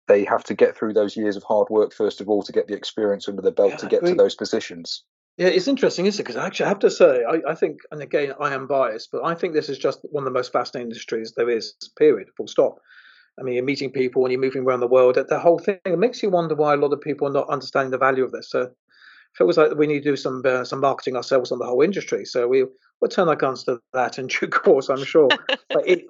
they 0.08 0.24
have 0.24 0.44
to 0.44 0.54
get 0.54 0.76
through 0.76 0.94
those 0.94 1.16
years 1.16 1.36
of 1.36 1.42
hard 1.42 1.68
work 1.70 1.92
first 1.92 2.20
of 2.20 2.28
all 2.28 2.42
to 2.42 2.52
get 2.52 2.68
the 2.68 2.74
experience 2.74 3.28
under 3.28 3.42
their 3.42 3.52
belt 3.52 3.72
yeah, 3.72 3.76
to 3.76 3.86
get 3.86 4.04
to 4.04 4.14
those 4.14 4.34
positions. 4.34 5.04
Yeah, 5.38 5.48
it's 5.48 5.68
interesting, 5.68 6.06
isn't 6.06 6.20
it? 6.20 6.24
Because 6.24 6.36
I 6.36 6.46
actually, 6.46 6.68
have 6.68 6.80
to 6.80 6.90
say, 6.90 7.24
I, 7.24 7.50
I, 7.50 7.54
think, 7.54 7.78
and 7.90 8.02
again, 8.02 8.32
I 8.38 8.52
am 8.52 8.66
biased, 8.66 9.10
but 9.10 9.24
I 9.24 9.34
think 9.34 9.54
this 9.54 9.70
is 9.70 9.78
just 9.78 10.00
one 10.10 10.22
of 10.22 10.26
the 10.26 10.38
most 10.38 10.52
fascinating 10.52 10.88
industries 10.88 11.32
there 11.36 11.48
is. 11.48 11.74
Period. 11.98 12.28
Full 12.36 12.48
stop. 12.48 12.78
I 13.40 13.42
mean, 13.42 13.54
you're 13.54 13.64
meeting 13.64 13.90
people 13.90 14.24
and 14.24 14.32
you're 14.32 14.40
moving 14.40 14.64
around 14.64 14.80
the 14.80 14.86
world. 14.86 15.16
The 15.16 15.38
whole 15.38 15.58
thing 15.58 15.78
it 15.86 15.98
makes 15.98 16.22
you 16.22 16.28
wonder 16.28 16.54
why 16.54 16.74
a 16.74 16.76
lot 16.76 16.92
of 16.92 17.00
people 17.00 17.28
are 17.28 17.32
not 17.32 17.48
understanding 17.48 17.90
the 17.90 17.98
value 17.98 18.24
of 18.24 18.32
this. 18.32 18.50
So, 18.50 18.62
it 18.62 19.38
feels 19.38 19.56
like 19.56 19.74
we 19.74 19.86
need 19.86 20.02
to 20.02 20.10
do 20.10 20.16
some 20.16 20.42
uh, 20.44 20.64
some 20.64 20.80
marketing 20.80 21.16
ourselves 21.16 21.50
on 21.50 21.58
the 21.58 21.64
whole 21.64 21.80
industry. 21.80 22.26
So 22.26 22.46
we 22.46 22.64
will 23.00 23.08
turn 23.08 23.28
our 23.28 23.36
guns 23.36 23.64
to 23.64 23.80
that 23.94 24.18
in 24.18 24.26
due 24.40 24.48
course, 24.48 24.90
I'm 24.90 25.04
sure. 25.04 25.28
but 25.48 25.88
it, 25.88 26.04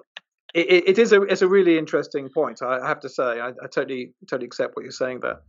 it, 0.53 0.89
it 0.89 0.97
is 0.99 1.13
a 1.13 1.21
it's 1.21 1.41
a 1.41 1.47
really 1.47 1.77
interesting 1.77 2.29
point. 2.29 2.61
I 2.61 2.85
have 2.85 2.99
to 3.01 3.09
say, 3.09 3.39
I, 3.39 3.49
I 3.49 3.67
totally 3.73 4.13
totally 4.29 4.47
accept 4.47 4.75
what 4.75 4.83
you're 4.83 4.91
saying 4.91 5.21
there. 5.21 5.39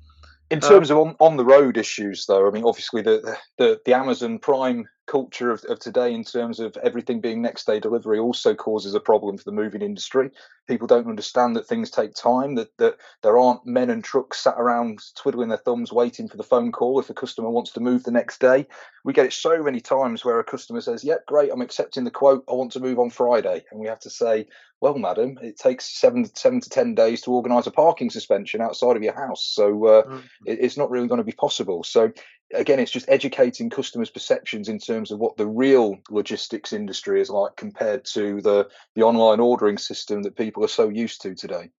In 0.54 0.60
terms 0.60 0.90
uh, 0.90 1.00
of 1.00 1.06
on, 1.06 1.16
on 1.20 1.36
the 1.36 1.44
road 1.44 1.76
issues, 1.76 2.26
though, 2.26 2.46
I 2.46 2.50
mean, 2.50 2.64
obviously 2.64 3.02
the, 3.02 3.36
the 3.58 3.80
the 3.84 3.94
Amazon 3.94 4.38
Prime 4.38 4.88
culture 5.06 5.50
of, 5.50 5.64
of 5.68 5.78
today 5.78 6.12
in 6.12 6.24
terms 6.24 6.60
of 6.60 6.76
everything 6.82 7.20
being 7.20 7.42
next 7.42 7.66
day 7.66 7.78
delivery 7.78 8.18
also 8.18 8.54
causes 8.54 8.94
a 8.94 9.00
problem 9.00 9.36
for 9.36 9.44
the 9.44 9.52
moving 9.52 9.82
industry. 9.82 10.30
People 10.66 10.86
don't 10.86 11.08
understand 11.08 11.56
that 11.56 11.66
things 11.66 11.90
take 11.90 12.14
time, 12.14 12.54
that, 12.54 12.76
that 12.78 12.96
there 13.22 13.38
aren't 13.38 13.66
men 13.66 13.90
and 13.90 14.02
trucks 14.02 14.40
sat 14.40 14.54
around 14.56 15.00
twiddling 15.14 15.48
their 15.48 15.58
thumbs 15.58 15.92
waiting 15.92 16.28
for 16.28 16.36
the 16.36 16.42
phone 16.42 16.72
call 16.72 16.98
if 16.98 17.10
a 17.10 17.14
customer 17.14 17.50
wants 17.50 17.72
to 17.72 17.80
move 17.80 18.04
the 18.04 18.10
next 18.10 18.40
day. 18.40 18.66
We 19.04 19.12
get 19.12 19.26
it 19.26 19.32
so 19.32 19.62
many 19.62 19.80
times 19.80 20.24
where 20.24 20.40
a 20.40 20.44
customer 20.44 20.80
says, 20.80 21.04
Yep, 21.04 21.26
great, 21.26 21.50
I'm 21.52 21.60
accepting 21.60 22.04
the 22.04 22.10
quote, 22.10 22.44
I 22.48 22.54
want 22.54 22.72
to 22.72 22.80
move 22.80 22.98
on 22.98 23.10
Friday. 23.10 23.64
And 23.70 23.80
we 23.80 23.88
have 23.88 24.00
to 24.00 24.10
say, 24.10 24.46
Well, 24.80 24.96
madam, 24.96 25.38
it 25.42 25.58
takes 25.58 25.84
seven, 25.84 26.24
seven 26.34 26.60
to 26.60 26.70
10 26.70 26.94
days 26.94 27.20
to 27.22 27.32
organise 27.32 27.66
a 27.66 27.70
parking 27.70 28.08
suspension 28.08 28.62
outside 28.62 28.96
of 28.96 29.02
your 29.02 29.14
house. 29.14 29.44
So 29.44 29.86
uh, 29.86 30.02
mm-hmm. 30.04 30.18
it, 30.46 30.58
it's 30.60 30.78
not 30.78 30.90
really 30.90 31.08
going 31.08 31.18
to 31.18 31.24
be 31.24 31.32
possible. 31.32 31.84
So 31.84 32.12
again, 32.54 32.78
it's 32.78 32.90
just 32.90 33.08
educating 33.08 33.70
customers' 33.70 34.10
perceptions 34.10 34.68
in 34.68 34.78
terms 34.78 35.10
of 35.10 35.18
what 35.18 35.36
the 35.36 35.46
real 35.46 35.98
logistics 36.10 36.72
industry 36.72 37.20
is 37.20 37.30
like 37.30 37.56
compared 37.56 38.04
to 38.06 38.40
the 38.40 38.68
the 38.94 39.02
online 39.02 39.40
ordering 39.40 39.78
system 39.78 40.22
that 40.22 40.36
people 40.36 40.64
are 40.64 40.68
so 40.68 40.88
used 40.88 41.22
to 41.22 41.34
today. 41.34 41.70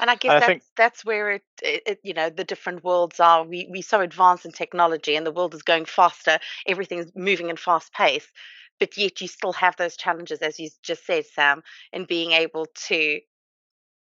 And 0.00 0.10
I 0.10 0.16
guess 0.16 0.30
I 0.30 0.34
that's 0.34 0.46
think... 0.46 0.62
that's 0.76 1.04
where 1.04 1.32
it, 1.32 1.44
it, 1.62 1.82
it, 1.86 2.00
you 2.02 2.12
know, 2.12 2.28
the 2.28 2.44
different 2.44 2.84
worlds 2.84 3.20
are. 3.20 3.44
We 3.44 3.68
we 3.70 3.82
so 3.82 4.00
advanced 4.00 4.44
in 4.44 4.52
technology, 4.52 5.16
and 5.16 5.26
the 5.26 5.32
world 5.32 5.54
is 5.54 5.62
going 5.62 5.86
faster. 5.86 6.38
Everything's 6.66 7.12
moving 7.14 7.48
in 7.48 7.56
fast 7.56 7.92
pace, 7.92 8.26
but 8.78 8.96
yet 8.96 9.20
you 9.20 9.28
still 9.28 9.54
have 9.54 9.76
those 9.76 9.96
challenges, 9.96 10.40
as 10.40 10.58
you 10.58 10.68
just 10.82 11.06
said, 11.06 11.26
Sam, 11.26 11.62
in 11.92 12.04
being 12.04 12.32
able 12.32 12.66
to. 12.88 13.20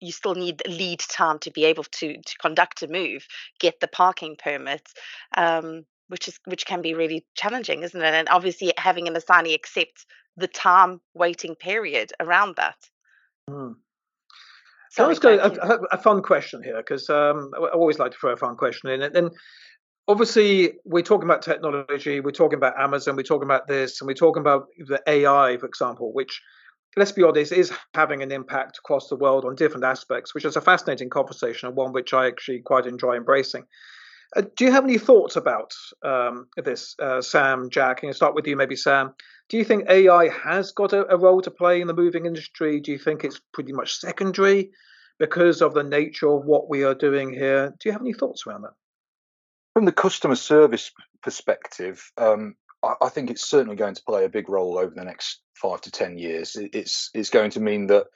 You 0.02 0.12
still 0.12 0.36
need 0.36 0.62
lead 0.68 1.00
time 1.00 1.40
to 1.40 1.52
be 1.52 1.64
able 1.66 1.86
to 1.86 2.18
to 2.22 2.38
conduct 2.40 2.84
a 2.84 2.88
move, 2.88 3.26
get 3.60 3.80
the 3.80 3.88
parking 3.88 4.36
permits, 4.36 4.94
um, 5.36 5.86
which 6.08 6.28
is 6.28 6.40
which 6.46 6.66
can 6.66 6.82
be 6.82 6.94
really 6.94 7.26
challenging, 7.36 7.84
isn't 7.84 8.02
it? 8.02 8.14
And 8.14 8.30
obviously, 8.30 8.74
having 8.78 9.08
an 9.08 9.16
assignee 9.16 9.54
accept 9.54 10.06
the 10.38 10.48
time 10.48 11.02
waiting 11.14 11.56
period 11.56 12.12
around 12.20 12.56
that. 12.58 12.78
Mm. 13.50 13.76
So 14.92 15.04
I 15.04 15.08
was 15.08 15.20
going 15.20 15.40
a, 15.40 15.50
a, 15.92 15.98
fun 15.98 16.22
question 16.22 16.64
here 16.64 16.78
because 16.78 17.10
um, 17.10 17.52
I 17.54 17.68
always 17.68 18.00
like 18.00 18.14
to 18.14 18.18
throw 18.18 18.32
a 18.32 18.38
fun 18.38 18.56
question 18.56 18.90
in. 18.90 19.02
And 19.02 19.14
then 19.14 19.30
obviously, 20.08 20.74
we're 20.86 21.04
talking 21.04 21.28
about 21.28 21.42
technology, 21.42 22.22
we're 22.22 22.32
talking 22.32 22.56
about 22.56 22.80
Amazon, 22.80 23.18
we're 23.18 23.24
talking 23.24 23.46
about 23.46 23.68
this, 23.68 24.00
and 24.00 24.08
we're 24.08 24.14
talking 24.14 24.40
about 24.40 24.68
the 24.78 25.02
AI, 25.06 25.58
for 25.58 25.66
example, 25.66 26.14
which 26.14 26.42
let's 26.98 27.12
be 27.12 27.24
honest, 27.24 27.52
is 27.52 27.74
having 27.94 28.24
an 28.24 28.32
impact 28.32 28.78
across 28.78 29.10
the 29.10 29.16
world 29.16 29.46
on 29.46 29.56
different 29.56 29.84
aspects, 29.84 30.34
which 30.34 30.46
is 30.46 30.56
a 30.56 30.62
fascinating 30.62 31.10
conversation 31.10 31.68
and 31.68 31.76
one 31.76 31.92
which 31.92 32.14
I 32.14 32.28
actually 32.28 32.60
quite 32.60 32.86
enjoy 32.86 33.16
embracing. 33.16 33.66
Uh, 34.36 34.42
do 34.56 34.66
you 34.66 34.72
have 34.72 34.84
any 34.84 34.98
thoughts 34.98 35.36
about 35.36 35.74
um, 36.04 36.48
this, 36.58 36.96
uh, 37.00 37.22
Sam, 37.22 37.70
Jack? 37.70 37.98
Can 37.98 38.08
you 38.08 38.14
start 38.14 38.36
with 38.36 38.48
you, 38.48 38.56
maybe 38.56 38.76
Sam? 38.76 39.14
Do 39.48 39.58
you 39.58 39.64
think 39.64 39.90
AI 39.90 40.30
has 40.30 40.72
got 40.72 40.92
a, 40.92 41.14
a, 41.14 41.18
role 41.18 41.42
to 41.42 41.52
play 41.52 41.80
in 41.80 41.88
the 41.88 41.94
moving 41.94 42.26
industry? 42.26 42.82
Do 42.82 42.92
you 42.92 42.98
think 42.98 43.24
it's 43.24 43.40
pretty 43.54 43.72
much 43.72 44.00
secondary 44.00 44.72
because 45.20 45.62
of 45.62 45.74
the 45.74 45.84
nature 45.84 46.28
of 46.28 46.46
what 46.46 46.70
we 46.70 46.84
are 46.84 46.96
doing 46.96 47.32
here? 47.32 47.70
Do 47.80 47.88
you 47.88 47.94
have 47.94 48.02
any 48.02 48.14
thoughts 48.14 48.46
around 48.46 48.64
that? 48.64 48.74
From 49.74 49.86
the 49.86 49.92
customer 49.92 50.36
service 50.36 50.92
perspective, 51.22 52.12
um, 52.18 52.56
I, 52.84 52.96
I, 53.04 53.10
think 53.10 53.30
it's 53.30 53.48
certainly 53.48 53.76
going 53.76 53.96
to 53.96 54.04
play 54.04 54.26
a 54.26 54.30
big 54.30 54.50
role 54.50 54.78
over 54.78 54.94
the 54.96 55.04
next 55.04 55.42
five 55.54 55.82
to 55.82 55.92
ten 55.92 56.18
years. 56.18 56.56
It, 56.56 56.72
it's 56.74 57.10
it's 57.14 57.30
going 57.30 57.52
to 57.52 57.60
mean 57.60 57.88
that 57.88 58.08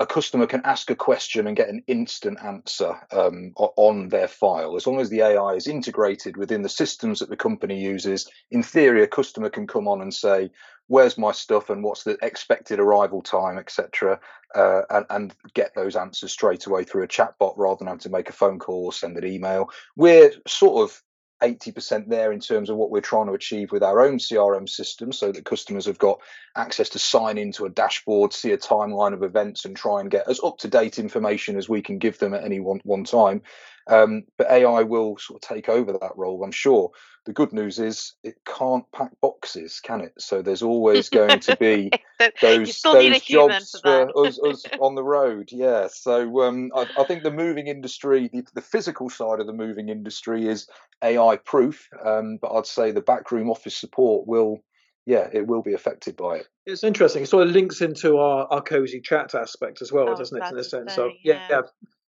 a 0.00 0.06
customer 0.06 0.46
can 0.46 0.60
ask 0.64 0.90
a 0.90 0.96
question 0.96 1.46
and 1.46 1.56
get 1.56 1.68
an 1.68 1.82
instant 1.86 2.38
answer 2.42 2.94
um, 3.12 3.52
on 3.56 4.08
their 4.08 4.26
file. 4.26 4.74
As 4.76 4.86
long 4.86 5.00
as 5.00 5.08
the 5.08 5.20
AI 5.20 5.52
is 5.52 5.68
integrated 5.68 6.36
within 6.36 6.62
the 6.62 6.68
systems 6.68 7.20
that 7.20 7.28
the 7.28 7.36
company 7.36 7.80
uses, 7.80 8.28
in 8.50 8.62
theory, 8.62 9.02
a 9.02 9.06
customer 9.06 9.50
can 9.50 9.68
come 9.68 9.86
on 9.86 10.00
and 10.00 10.12
say, 10.12 10.50
"Where's 10.88 11.16
my 11.16 11.30
stuff 11.30 11.70
and 11.70 11.84
what's 11.84 12.02
the 12.02 12.18
expected 12.22 12.80
arrival 12.80 13.22
time, 13.22 13.56
etc." 13.56 14.18
Uh, 14.54 14.82
and, 14.90 15.06
and, 15.10 15.34
get 15.54 15.74
those 15.74 15.96
answers 15.96 16.30
straight 16.30 16.66
away 16.66 16.84
through 16.84 17.02
a 17.02 17.08
chatbot 17.08 17.54
rather 17.56 17.78
than 17.78 17.88
having 17.88 17.98
to 17.98 18.08
make 18.08 18.28
a 18.28 18.32
phone 18.32 18.60
call 18.60 18.86
or 18.86 18.92
send 18.92 19.16
an 19.16 19.26
email. 19.26 19.68
We're 19.96 20.30
sort 20.46 20.88
of 20.88 21.02
80% 21.42 22.08
there 22.08 22.32
in 22.32 22.40
terms 22.40 22.70
of 22.70 22.76
what 22.76 22.90
we're 22.90 23.00
trying 23.00 23.26
to 23.26 23.32
achieve 23.32 23.72
with 23.72 23.82
our 23.82 24.00
own 24.00 24.18
CRM 24.18 24.68
system 24.68 25.12
so 25.12 25.32
that 25.32 25.44
customers 25.44 25.86
have 25.86 25.98
got 25.98 26.20
access 26.56 26.88
to 26.90 26.98
sign 26.98 27.38
into 27.38 27.64
a 27.64 27.70
dashboard, 27.70 28.32
see 28.32 28.52
a 28.52 28.58
timeline 28.58 29.12
of 29.12 29.22
events, 29.22 29.64
and 29.64 29.76
try 29.76 30.00
and 30.00 30.10
get 30.10 30.28
as 30.28 30.40
up 30.42 30.58
to 30.58 30.68
date 30.68 30.98
information 30.98 31.56
as 31.56 31.68
we 31.68 31.82
can 31.82 31.98
give 31.98 32.18
them 32.18 32.34
at 32.34 32.44
any 32.44 32.60
one, 32.60 32.80
one 32.84 33.04
time. 33.04 33.42
Um, 33.86 34.22
but 34.38 34.50
AI 34.50 34.82
will 34.82 35.18
sort 35.18 35.42
of 35.42 35.48
take 35.48 35.68
over 35.68 35.92
that 35.92 36.12
role, 36.16 36.42
I'm 36.42 36.52
sure. 36.52 36.90
The 37.26 37.32
good 37.32 37.52
news 37.52 37.78
is 37.78 38.14
it 38.22 38.36
can't 38.46 38.84
pack 38.92 39.10
boxes, 39.20 39.80
can 39.80 40.00
it? 40.02 40.12
So 40.18 40.42
there's 40.42 40.62
always 40.62 41.08
going 41.08 41.40
to 41.40 41.56
be 41.56 41.90
those 42.42 42.80
those 42.82 43.20
jobs 43.22 43.76
for 43.82 44.26
us, 44.26 44.38
us, 44.38 44.64
on 44.78 44.94
the 44.94 45.04
road. 45.04 45.48
Yeah. 45.50 45.88
So 45.90 46.42
um, 46.42 46.70
I, 46.74 46.86
I, 46.98 47.04
think 47.04 47.22
the 47.22 47.30
moving 47.30 47.66
industry, 47.66 48.28
the, 48.30 48.44
the, 48.54 48.60
physical 48.60 49.08
side 49.08 49.40
of 49.40 49.46
the 49.46 49.54
moving 49.54 49.88
industry, 49.88 50.46
is 50.46 50.66
AI 51.02 51.36
proof. 51.36 51.88
Um, 52.04 52.38
but 52.40 52.52
I'd 52.52 52.66
say 52.66 52.90
the 52.90 53.00
backroom 53.00 53.50
office 53.50 53.76
support 53.76 54.26
will 54.26 54.62
yeah, 55.06 55.28
it 55.32 55.46
will 55.46 55.62
be 55.62 55.74
affected 55.74 56.16
by 56.16 56.36
it. 56.36 56.48
It's 56.66 56.82
interesting. 56.82 57.22
It 57.22 57.28
sort 57.28 57.46
of 57.46 57.52
links 57.52 57.82
into 57.82 58.16
our, 58.16 58.46
our 58.50 58.62
cozy 58.62 59.00
chat 59.00 59.34
aspect 59.34 59.82
as 59.82 59.92
well, 59.92 60.08
oh, 60.08 60.16
doesn't 60.16 60.42
it? 60.42 60.50
In 60.50 60.58
a 60.58 60.64
sense, 60.64 60.94
so 60.94 61.12
yeah, 61.22 61.46
yeah, 61.50 61.60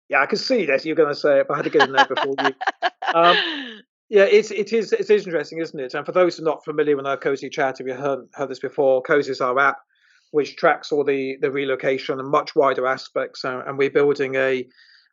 yeah, 0.09 0.21
I 0.21 0.27
can 0.27 0.39
see 0.39 0.67
that 0.67 0.85
you're 0.85 0.97
going 0.97 1.15
to 1.15 1.19
say 1.19 1.41
it, 1.41 1.49
but 1.49 1.55
I 1.55 1.57
had 1.59 1.65
to 1.65 1.71
get 1.71 1.89
in 1.89 1.93
there 1.93 2.07
before 2.07 2.35
you. 2.43 2.53
Um, 3.15 3.37
yeah, 4.09 4.25
it's 4.25 4.51
it 4.51 4.73
is 4.73 4.93
it 4.93 5.09
is 5.09 5.27
interesting, 5.27 5.61
isn't 5.61 5.79
it? 5.79 5.95
And 5.95 6.05
for 6.05 6.13
those 6.13 6.37
who 6.37 6.43
are 6.43 6.45
not 6.45 6.65
familiar 6.65 6.97
with 6.97 7.07
our 7.07 7.17
Cozy 7.17 7.49
Chat, 7.49 7.81
if 7.81 7.87
you 7.87 7.95
heard 7.95 8.27
heard 8.35 8.49
this 8.51 8.59
before, 8.59 9.03
Cozy 9.03 9.31
is 9.31 9.41
our 9.41 9.59
app 9.59 9.79
which 10.35 10.57
tracks 10.57 10.91
all 10.91 11.05
the 11.05 11.37
the 11.41 11.51
relocation 11.51 12.19
and 12.19 12.29
much 12.29 12.57
wider 12.57 12.89
aspects, 12.89 13.45
and 13.45 13.79
we're 13.79 13.89
building 13.89 14.35
a 14.35 14.67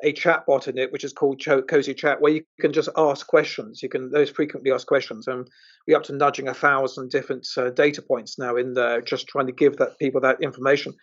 a 0.04 0.12
chat 0.14 0.44
bot 0.48 0.68
in 0.68 0.80
it, 0.80 0.92
which 0.92 1.04
is 1.04 1.14
called 1.14 1.40
Cozy 1.68 1.94
Chat, 1.94 2.22
where 2.22 2.32
you 2.32 2.44
can 2.60 2.74
just 2.74 2.90
ask 2.98 3.28
questions. 3.28 3.84
You 3.84 3.90
can 3.90 4.10
those 4.10 4.32
frequently 4.32 4.72
asked 4.72 4.88
questions, 4.88 5.28
and 5.28 5.48
we're 5.88 5.96
up 5.96 6.04
to 6.06 6.14
nudging 6.14 6.48
a 6.48 6.56
thousand 6.56 7.12
different 7.12 7.48
uh, 7.56 7.70
data 7.70 8.02
points 8.02 8.40
now 8.40 8.56
in 8.56 8.74
there, 8.74 9.00
just 9.00 9.28
trying 9.28 9.46
to 9.46 9.52
give 9.54 9.78
that 9.78 10.00
people 10.00 10.22
that 10.22 10.42
information. 10.42 10.96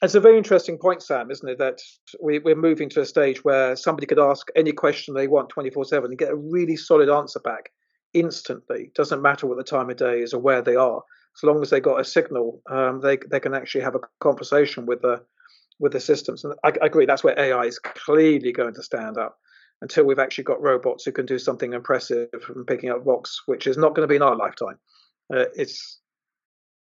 It's 0.00 0.14
a 0.14 0.20
very 0.20 0.38
interesting 0.38 0.78
point, 0.78 1.02
Sam, 1.02 1.30
isn't 1.30 1.48
it? 1.48 1.58
That 1.58 1.80
we, 2.22 2.38
we're 2.38 2.54
moving 2.54 2.88
to 2.90 3.00
a 3.00 3.06
stage 3.06 3.44
where 3.44 3.74
somebody 3.74 4.06
could 4.06 4.18
ask 4.18 4.46
any 4.54 4.72
question 4.72 5.14
they 5.14 5.26
want 5.26 5.48
24 5.48 5.84
7 5.86 6.10
and 6.10 6.18
get 6.18 6.30
a 6.30 6.36
really 6.36 6.76
solid 6.76 7.08
answer 7.08 7.40
back 7.40 7.70
instantly. 8.14 8.92
Doesn't 8.94 9.22
matter 9.22 9.46
what 9.46 9.58
the 9.58 9.64
time 9.64 9.90
of 9.90 9.96
day 9.96 10.20
is 10.20 10.32
or 10.32 10.40
where 10.40 10.62
they 10.62 10.76
are. 10.76 11.02
As 11.36 11.42
long 11.42 11.62
as 11.62 11.70
they 11.70 11.80
got 11.80 12.00
a 12.00 12.04
signal, 12.04 12.62
um, 12.70 13.00
they 13.00 13.18
they 13.30 13.40
can 13.40 13.54
actually 13.54 13.82
have 13.82 13.96
a 13.96 14.00
conversation 14.20 14.86
with 14.86 15.02
the 15.02 15.22
with 15.80 15.92
the 15.92 16.00
systems. 16.00 16.44
And 16.44 16.54
I, 16.64 16.72
I 16.82 16.86
agree, 16.86 17.06
that's 17.06 17.24
where 17.24 17.38
AI 17.38 17.62
is 17.62 17.78
clearly 17.78 18.52
going 18.52 18.74
to 18.74 18.82
stand 18.82 19.18
up 19.18 19.36
until 19.80 20.04
we've 20.04 20.18
actually 20.18 20.44
got 20.44 20.60
robots 20.60 21.04
who 21.04 21.12
can 21.12 21.26
do 21.26 21.38
something 21.38 21.72
impressive 21.72 22.28
from 22.44 22.64
picking 22.66 22.90
up 22.90 23.04
rocks, 23.04 23.42
which 23.46 23.66
is 23.66 23.76
not 23.76 23.94
going 23.94 24.02
to 24.02 24.10
be 24.10 24.16
in 24.16 24.22
our 24.22 24.36
lifetime. 24.36 24.78
Uh, 25.32 25.44
it's 25.54 26.00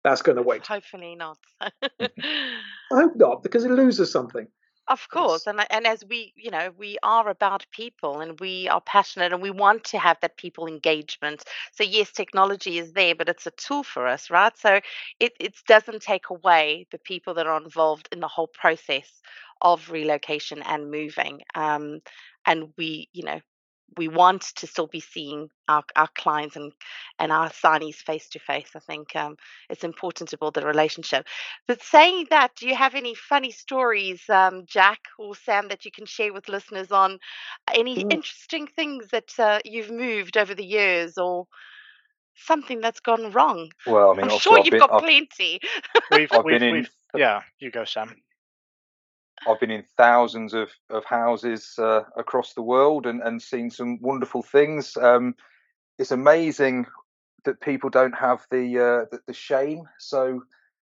that's 0.09 0.21
going 0.21 0.37
to 0.37 0.41
wait. 0.41 0.65
Hopefully 0.65 1.15
not. 1.15 1.37
I 1.61 1.71
hope 2.91 3.15
not, 3.15 3.43
because 3.43 3.65
it 3.65 3.71
loses 3.71 4.11
something. 4.11 4.47
Of 4.89 5.09
course, 5.09 5.47
and 5.47 5.65
and 5.69 5.85
as 5.85 6.05
we, 6.05 6.31
you 6.37 6.49
know, 6.49 6.71
we 6.77 6.97
are 7.03 7.27
about 7.27 7.65
people, 7.71 8.21
and 8.21 8.39
we 8.39 8.69
are 8.69 8.79
passionate, 8.79 9.33
and 9.33 9.41
we 9.41 9.51
want 9.51 9.83
to 9.85 9.99
have 9.99 10.17
that 10.21 10.37
people 10.37 10.65
engagement. 10.65 11.43
So 11.73 11.83
yes, 11.83 12.13
technology 12.13 12.79
is 12.79 12.93
there, 12.93 13.13
but 13.13 13.27
it's 13.27 13.45
a 13.45 13.51
tool 13.51 13.83
for 13.83 14.07
us, 14.07 14.29
right? 14.29 14.57
So 14.57 14.79
it 15.19 15.33
it 15.41 15.55
doesn't 15.67 16.03
take 16.03 16.29
away 16.29 16.87
the 16.91 16.99
people 16.99 17.33
that 17.33 17.47
are 17.47 17.61
involved 17.61 18.07
in 18.13 18.21
the 18.21 18.29
whole 18.29 18.47
process 18.47 19.11
of 19.61 19.89
relocation 19.89 20.61
and 20.61 20.89
moving. 20.89 21.41
Um, 21.53 21.99
and 22.45 22.71
we, 22.77 23.09
you 23.11 23.23
know, 23.23 23.41
we 23.95 24.07
want 24.07 24.41
to 24.57 24.67
still 24.67 24.87
be 24.87 24.99
seeing 24.99 25.49
our, 25.67 25.83
our 25.95 26.09
clients 26.15 26.55
and, 26.55 26.71
and 27.19 27.31
our 27.31 27.49
signees 27.49 27.95
face 27.95 28.27
to 28.29 28.39
face. 28.39 28.69
I 28.75 28.79
think 28.79 29.15
um, 29.15 29.37
it's 29.69 29.83
important 29.83 30.29
to 30.29 30.37
build 30.37 30.55
the 30.55 30.65
relationship. 30.65 31.25
But 31.67 31.81
saying 31.81 32.27
that, 32.29 32.55
do 32.55 32.67
you 32.67 32.75
have 32.75 32.95
any 32.95 33.15
funny 33.15 33.51
stories, 33.51 34.21
um, 34.29 34.65
Jack 34.65 34.99
or 35.17 35.35
Sam, 35.35 35.69
that 35.69 35.85
you 35.85 35.91
can 35.91 36.05
share 36.05 36.33
with 36.33 36.49
listeners 36.49 36.91
on 36.91 37.19
any 37.73 38.03
mm. 38.03 38.11
interesting 38.11 38.67
things 38.67 39.07
that 39.11 39.31
uh, 39.39 39.59
you've 39.63 39.91
moved 39.91 40.37
over 40.37 40.53
the 40.53 40.65
years 40.65 41.17
or 41.17 41.47
something 42.35 42.81
that's 42.81 42.99
gone 42.99 43.31
wrong? 43.31 43.71
Well, 43.85 44.11
I 44.11 44.15
mean, 44.15 44.31
I'm 44.31 44.39
sure 44.39 44.59
I've 44.59 44.65
you've 44.65 44.71
been, 44.71 44.79
got 44.79 44.93
I've, 44.93 45.01
plenty. 45.03 45.59
We've, 46.11 46.31
I've 46.31 46.43
we've, 46.43 46.59
been 46.59 46.75
in, 46.75 46.87
yeah, 47.15 47.41
you 47.59 47.71
go, 47.71 47.85
Sam. 47.85 48.15
I've 49.47 49.59
been 49.59 49.71
in 49.71 49.83
thousands 49.97 50.53
of, 50.53 50.69
of 50.89 51.03
houses 51.05 51.75
uh, 51.77 52.03
across 52.15 52.53
the 52.53 52.61
world 52.61 53.05
and, 53.05 53.21
and 53.21 53.41
seen 53.41 53.69
some 53.69 53.99
wonderful 54.01 54.41
things. 54.41 54.95
Um, 54.97 55.35
it's 55.99 56.11
amazing 56.11 56.85
that 57.45 57.61
people 57.61 57.89
don't 57.89 58.15
have 58.15 58.45
the, 58.51 58.77
uh, 58.77 59.05
the, 59.11 59.19
the 59.27 59.33
shame. 59.33 59.83
So 59.99 60.43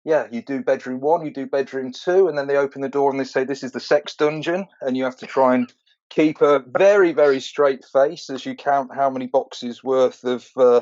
yeah, 0.07 0.27
you 0.31 0.41
do 0.41 0.63
bedroom 0.63 1.01
one, 1.01 1.25
you 1.25 1.31
do 1.31 1.45
bedroom 1.45 1.91
two, 1.91 2.29
and 2.29 2.37
then 2.37 2.47
they 2.47 2.55
open 2.55 2.81
the 2.81 2.87
door 2.87 3.11
and 3.11 3.19
they 3.19 3.25
say 3.25 3.43
this 3.43 3.61
is 3.61 3.73
the 3.73 3.79
sex 3.81 4.15
dungeon, 4.15 4.65
and 4.81 4.95
you 4.95 5.03
have 5.03 5.17
to 5.17 5.27
try 5.27 5.53
and 5.53 5.71
keep 6.09 6.41
a 6.41 6.59
very 6.59 7.11
very 7.11 7.41
straight 7.41 7.83
face 7.83 8.29
as 8.29 8.45
you 8.45 8.55
count 8.55 8.95
how 8.95 9.09
many 9.09 9.27
boxes 9.27 9.83
worth 9.83 10.23
of 10.23 10.49
uh, 10.55 10.79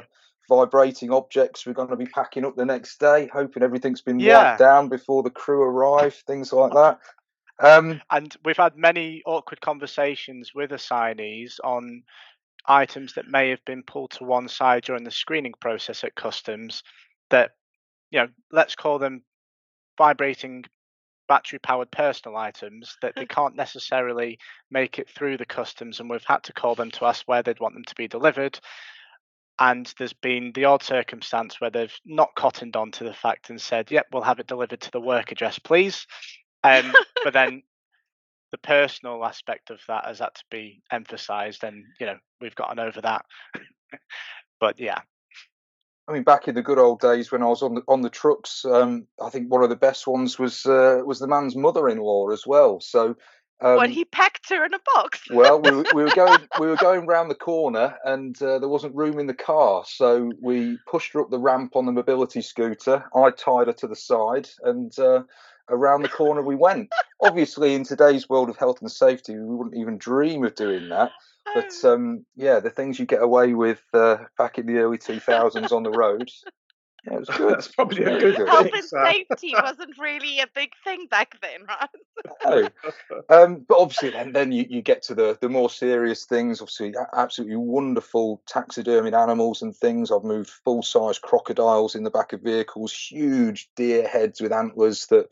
vibrating 0.47 1.11
objects 1.11 1.65
we're 1.65 1.73
going 1.73 1.89
to 1.89 1.95
be 1.95 2.05
packing 2.05 2.45
up 2.45 2.55
the 2.55 2.65
next 2.65 2.99
day, 2.99 3.27
hoping 3.33 3.63
everything's 3.63 4.01
been 4.01 4.19
yeah. 4.19 4.49
wiped 4.49 4.59
down 4.59 4.89
before 4.89 5.23
the 5.23 5.31
crew 5.31 5.63
arrive, 5.63 6.13
things 6.27 6.53
like 6.53 6.73
that. 6.73 6.99
Um, 7.59 8.01
and 8.11 8.35
we've 8.43 8.57
had 8.57 8.75
many 8.75 9.21
awkward 9.25 9.61
conversations 9.61 10.51
with 10.53 10.71
assignees 10.71 11.59
on 11.63 12.03
items 12.67 13.13
that 13.13 13.27
may 13.27 13.49
have 13.49 13.63
been 13.65 13.83
pulled 13.83 14.11
to 14.11 14.23
one 14.23 14.47
side 14.47 14.83
during 14.83 15.03
the 15.03 15.11
screening 15.11 15.53
process 15.61 16.03
at 16.03 16.15
customs 16.15 16.83
that, 17.29 17.51
you 18.11 18.19
know, 18.19 18.27
let's 18.51 18.75
call 18.75 18.99
them 18.99 19.23
vibrating 19.97 20.63
battery 21.27 21.59
powered 21.59 21.89
personal 21.91 22.37
items 22.37 22.97
that 23.01 23.13
they 23.15 23.25
can't 23.25 23.55
necessarily 23.55 24.37
make 24.69 24.99
it 24.99 25.09
through 25.09 25.37
the 25.37 25.45
customs 25.45 25.99
and 25.99 26.09
we've 26.09 26.25
had 26.25 26.43
to 26.43 26.53
call 26.53 26.75
them 26.75 26.91
to 26.91 27.05
ask 27.05 27.23
where 27.25 27.41
they'd 27.41 27.59
want 27.59 27.73
them 27.73 27.85
to 27.85 27.95
be 27.95 28.07
delivered. 28.07 28.59
And 29.57 29.91
there's 29.97 30.13
been 30.13 30.51
the 30.53 30.65
odd 30.65 30.83
circumstance 30.83 31.61
where 31.61 31.69
they've 31.69 31.95
not 32.05 32.35
cottoned 32.35 32.75
on 32.75 32.91
to 32.91 33.05
the 33.05 33.13
fact 33.13 33.49
and 33.49 33.59
said 33.59 33.89
yep 33.89 34.07
we'll 34.11 34.21
have 34.21 34.39
it 34.39 34.47
delivered 34.47 34.81
to 34.81 34.91
the 34.91 34.99
work 34.99 35.31
address 35.31 35.57
please 35.57 36.05
um, 36.65 36.93
but 37.23 37.33
then 37.33 37.63
the 38.51 38.57
personal 38.57 39.23
aspect 39.25 39.69
of 39.69 39.79
that 39.87 40.05
has 40.05 40.19
had 40.19 40.33
to 40.35 40.43
be 40.49 40.81
emphasized 40.91 41.63
and 41.63 41.83
you 41.99 42.05
know 42.05 42.17
we've 42.41 42.55
gotten 42.55 42.79
over 42.79 43.01
that 43.01 43.25
but 44.59 44.79
yeah 44.79 44.99
I 46.07 46.13
mean, 46.13 46.21
back 46.21 46.47
in 46.47 46.53
the 46.53 46.61
good 46.61 46.77
old 46.77 46.99
days 46.99 47.31
when 47.31 47.41
I 47.41 47.47
was 47.47 47.63
on 47.63 47.73
the 47.73 47.81
on 47.87 48.01
the 48.01 48.11
trucks, 48.11 48.63
um, 48.63 49.07
I 49.19 49.31
think 49.31 49.51
one 49.51 49.63
of 49.63 49.69
the 49.69 49.75
best 49.75 50.05
ones 50.05 50.37
was 50.37 50.63
uh, 50.67 51.01
was 51.03 51.17
the 51.17 51.27
man's 51.27 51.55
mother-in-law 51.55 52.29
as 52.29 52.45
well. 52.45 52.79
So 52.79 53.15
um, 53.61 53.77
when 53.77 53.91
he 53.91 54.03
packed 54.03 54.49
her 54.49 54.65
in 54.65 54.73
a 54.73 54.79
box. 54.93 55.21
well, 55.31 55.61
we, 55.61 55.71
we, 55.93 56.03
were 56.03 56.15
going 56.15 56.39
we 56.59 56.67
were 56.67 56.75
going 56.75 57.07
round 57.07 57.31
the 57.31 57.35
corner, 57.35 57.95
and 58.03 58.39
uh, 58.41 58.59
there 58.59 58.69
wasn't 58.69 58.95
room 58.95 59.17
in 59.17 59.27
the 59.27 59.33
car, 59.33 59.83
so 59.87 60.31
we 60.41 60.77
pushed 60.87 61.13
her 61.13 61.21
up 61.21 61.29
the 61.29 61.39
ramp 61.39 61.75
on 61.75 61.85
the 61.85 61.91
mobility 61.91 62.41
scooter. 62.41 63.05
I 63.15 63.31
tied 63.31 63.67
her 63.67 63.73
to 63.73 63.87
the 63.87 63.95
side, 63.95 64.49
and 64.63 64.97
uh, 64.99 65.23
around 65.69 66.01
the 66.01 66.09
corner 66.09 66.41
we 66.41 66.55
went. 66.55 66.89
Obviously, 67.21 67.73
in 67.73 67.83
today's 67.83 68.29
world 68.29 68.49
of 68.49 68.57
health 68.57 68.81
and 68.81 68.91
safety, 68.91 69.35
we 69.35 69.55
wouldn't 69.55 69.77
even 69.77 69.97
dream 69.97 70.43
of 70.43 70.55
doing 70.55 70.89
that. 70.89 71.11
But 71.53 71.73
um, 71.83 72.25
yeah, 72.35 72.59
the 72.59 72.69
things 72.69 72.99
you 72.99 73.05
get 73.05 73.21
away 73.21 73.53
with 73.53 73.81
uh, 73.93 74.17
back 74.37 74.57
in 74.57 74.65
the 74.65 74.77
early 74.77 74.97
2000s 74.97 75.71
on 75.71 75.83
the 75.83 75.91
road, 75.91 76.29
yeah, 77.05 77.13
it 77.13 77.19
was 77.19 77.29
good. 77.29 77.53
That's 77.53 77.67
probably 77.67 78.03
a 78.03 78.19
good 78.19 78.35
Health 78.47 78.63
thing, 78.63 78.71
and 78.73 78.83
so. 78.83 79.03
safety 79.03 79.53
wasn't 79.61 79.97
really 79.97 80.39
a 80.39 80.47
big 80.53 80.71
thing 80.83 81.07
back 81.07 81.39
then, 81.41 81.65
right? 82.45 82.71
no. 83.29 83.43
Um, 83.43 83.65
but 83.67 83.77
obviously, 83.77 84.09
then 84.11 84.31
then 84.31 84.51
you, 84.51 84.65
you 84.69 84.81
get 84.81 85.03
to 85.03 85.15
the 85.15 85.37
the 85.39 85.49
more 85.49 85.69
serious 85.69 86.25
things. 86.25 86.61
Obviously, 86.61 86.93
absolutely 87.13 87.57
wonderful 87.57 88.41
taxidermied 88.49 89.19
animals 89.19 89.61
and 89.61 89.75
things. 89.75 90.11
I've 90.11 90.23
moved 90.23 90.49
full 90.49 90.81
size 90.81 91.19
crocodiles 91.19 91.95
in 91.95 92.03
the 92.03 92.11
back 92.11 92.33
of 92.33 92.41
vehicles, 92.41 92.93
huge 92.93 93.69
deer 93.75 94.07
heads 94.07 94.41
with 94.41 94.51
antlers 94.51 95.05
that 95.07 95.27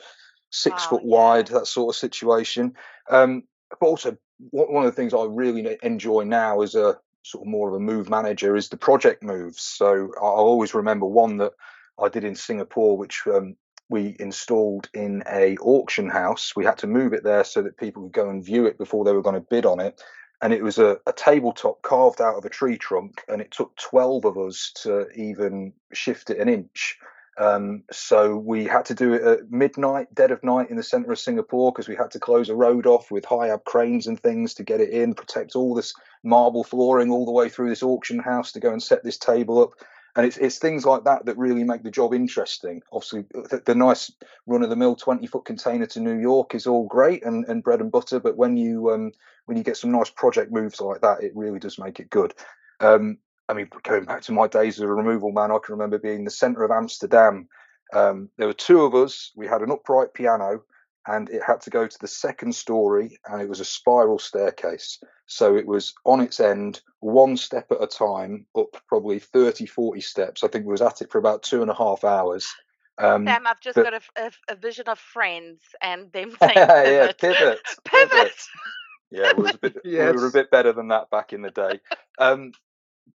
six 0.52 0.84
wow, 0.84 0.90
foot 0.90 1.02
yeah. 1.04 1.16
wide, 1.16 1.48
that 1.48 1.68
sort 1.68 1.96
of 1.96 2.00
situation. 2.00 2.74
Um, 3.10 3.44
but 3.80 3.88
also 3.88 4.18
one 4.52 4.86
of 4.86 4.92
the 4.92 4.96
things 4.96 5.14
I 5.14 5.26
really 5.26 5.78
enjoy 5.82 6.24
now 6.24 6.62
as 6.62 6.76
a 6.76 6.98
sort 7.24 7.46
of 7.46 7.52
more 7.52 7.70
of 7.70 7.76
a 7.76 7.80
move 7.80 8.10
manager 8.10 8.56
is 8.56 8.70
the 8.70 8.78
project 8.78 9.24
moves. 9.24 9.62
So 9.62 10.12
I 10.18 10.26
always 10.26 10.74
remember 10.74 11.06
one 11.06 11.38
that 11.38 11.54
I 12.02 12.10
did 12.10 12.24
in 12.24 12.36
Singapore, 12.36 12.98
which 12.98 13.24
um, 13.28 13.56
we 13.90 14.16
installed 14.20 14.90
in 14.94 15.24
a 15.30 15.58
auction 15.58 16.10
house. 16.10 16.54
We 16.56 16.66
had 16.66 16.78
to 16.80 16.88
move 16.88 17.14
it 17.14 17.24
there 17.24 17.44
so 17.44 17.62
that 17.62 17.78
people 17.78 18.04
could 18.04 18.14
go 18.14 18.30
and 18.30 18.44
view 18.44 18.66
it 18.66 18.78
before 18.78 19.06
they 19.06 19.14
were 19.14 19.22
going 19.22 19.36
to 19.36 19.48
bid 19.50 19.66
on 19.66 19.80
it. 19.80 20.02
And 20.42 20.52
it 20.52 20.64
was 20.64 20.78
a, 20.78 20.98
a 21.06 21.14
tabletop 21.14 21.82
carved 21.84 22.20
out 22.20 22.36
of 22.36 22.44
a 22.44 22.50
tree 22.50 22.78
trunk, 22.78 23.24
and 23.30 23.42
it 23.42 23.52
took 23.52 23.76
12 23.78 24.26
of 24.26 24.38
us 24.38 24.72
to 24.84 25.08
even 25.16 25.72
shift 25.94 26.30
it 26.30 26.40
an 26.40 26.50
inch. 26.50 26.98
Um, 27.38 27.84
so 27.92 28.38
we 28.38 28.66
had 28.66 28.86
to 28.86 28.94
do 28.94 29.14
it 29.14 29.24
at 29.24 29.52
midnight, 29.52 30.14
dead 30.14 30.32
of 30.32 30.44
night 30.44 30.70
in 30.70 30.78
the 30.78 30.84
center 30.84 31.12
of 31.12 31.20
Singapore 31.20 31.72
because 31.72 31.88
we 31.88 31.96
had 31.96 32.12
to 32.12 32.20
close 32.20 32.50
a 32.50 32.56
road 32.56 32.86
off 32.86 33.10
with 33.10 33.26
HIAB 33.26 33.64
cranes 33.66 34.08
and 34.08 34.20
things 34.20 34.54
to 34.56 34.64
get 34.64 34.82
it 34.82 34.90
in, 34.90 35.16
protect 35.16 35.56
all 35.56 35.74
this 35.74 35.94
marble 36.24 36.64
flooring 36.64 37.12
all 37.12 37.26
the 37.26 37.32
way 37.32 37.50
through 37.50 37.70
this 37.70 37.84
auction 37.84 38.20
house 38.20 38.52
to 38.52 38.60
go 38.60 38.72
and 38.72 38.84
set 38.84 39.04
this 39.04 39.18
table 39.18 39.62
up. 39.62 39.72
And 40.16 40.28
it's, 40.28 40.38
it's 40.38 40.60
things 40.60 40.86
like 40.86 41.06
that 41.06 41.26
that 41.26 41.40
really 41.40 41.64
make 41.64 41.82
the 41.82 41.90
job 41.90 42.14
interesting. 42.14 42.84
Obviously, 42.92 43.26
the, 43.34 43.64
the 43.66 43.74
nice 43.74 44.12
run 44.46 44.62
of 44.62 44.70
the 44.70 44.76
mill 44.76 44.96
20 44.96 45.26
foot 45.26 45.46
container 45.46 45.88
to 45.88 46.00
New 46.00 46.20
York 46.20 46.54
is 46.54 46.68
all 46.68 46.86
great 46.86 47.26
and, 47.26 47.46
and 47.48 47.64
bread 47.64 47.82
and 47.82 47.92
butter. 47.92 48.20
But 48.20 48.38
when 48.38 48.56
you 48.56 48.92
um, 48.92 49.12
when 49.46 49.58
you 49.58 49.64
get 49.64 49.76
some 49.76 49.92
nice 49.92 50.12
project 50.12 50.52
moves 50.52 50.80
like 50.80 51.02
that, 51.02 51.24
it 51.24 51.36
really 51.36 51.58
does 51.58 51.80
make 51.80 52.00
it 52.00 52.12
good. 52.12 52.36
Um, 52.80 53.18
I 53.50 53.54
mean, 53.54 53.70
going 53.84 54.06
back 54.06 54.22
to 54.24 54.32
my 54.32 54.48
days 54.48 54.76
as 54.76 54.82
a 54.82 54.88
removal 54.88 55.32
man, 55.32 55.52
I 55.52 55.58
can 55.64 55.74
remember 55.74 56.00
being 56.00 56.24
the 56.24 56.32
centre 56.32 56.64
of 56.64 56.72
Amsterdam. 56.72 57.48
Um, 57.94 58.30
there 58.38 58.48
were 58.48 58.54
two 58.54 58.82
of 58.82 58.96
us. 58.96 59.32
We 59.36 59.48
had 59.48 59.62
an 59.62 59.72
upright 59.72 60.14
piano, 60.14 60.64
and 61.08 61.30
it 61.30 61.42
had 61.46 61.62
to 61.62 61.70
go 61.70 61.86
to 61.86 61.98
the 62.00 62.08
second 62.08 62.56
story, 62.56 63.20
and 63.26 63.42
it 63.42 63.50
was 63.50 63.60
a 63.60 63.66
spiral 63.66 64.18
staircase. 64.18 65.00
So 65.26 65.56
it 65.56 65.68
was 65.68 65.94
on 66.06 66.22
its 66.22 66.40
end, 66.40 66.82
one 67.00 67.38
step 67.38 67.72
at 67.72 67.84
a 67.84 67.88
time, 67.88 68.46
up 68.58 68.78
probably 68.88 69.20
30, 69.20 69.66
40 69.66 70.02
steps. 70.02 70.44
I 70.44 70.48
think 70.48 70.66
we 70.66 70.72
was 70.72 70.82
at 70.82 71.02
it 71.02 71.12
for 71.12 71.18
about 71.18 71.44
two 71.44 71.62
and 71.62 71.70
a 71.70 71.76
half 71.76 72.04
hours. 72.04 72.48
Um, 72.98 73.26
Sam, 73.26 73.48
I've 73.48 73.60
just 73.60 73.76
but, 73.76 73.84
got 73.84 73.94
a, 73.94 74.02
a, 74.18 74.54
a, 74.54 74.56
vision 74.56 74.88
of 74.88 75.00
friends 75.00 75.62
and 75.82 76.12
them 76.12 76.32
saying 76.40 76.54
pivot. 76.54 76.70
yeah, 76.88 77.12
pivot. 77.18 77.60
pivot. 77.86 78.12
pivot. 78.12 78.32
Yeah, 79.10 79.34
we, 79.34 79.50
a 79.50 79.58
bit, 79.58 79.78
yes. 79.84 80.14
we 80.16 80.22
were 80.22 80.28
a 80.28 80.32
bit 80.32 80.52
better 80.52 80.74
than 80.74 80.90
that 80.90 81.10
back 81.10 81.34
in 81.34 81.42
the 81.42 81.52
day. 81.52 81.80
Um, 82.20 82.52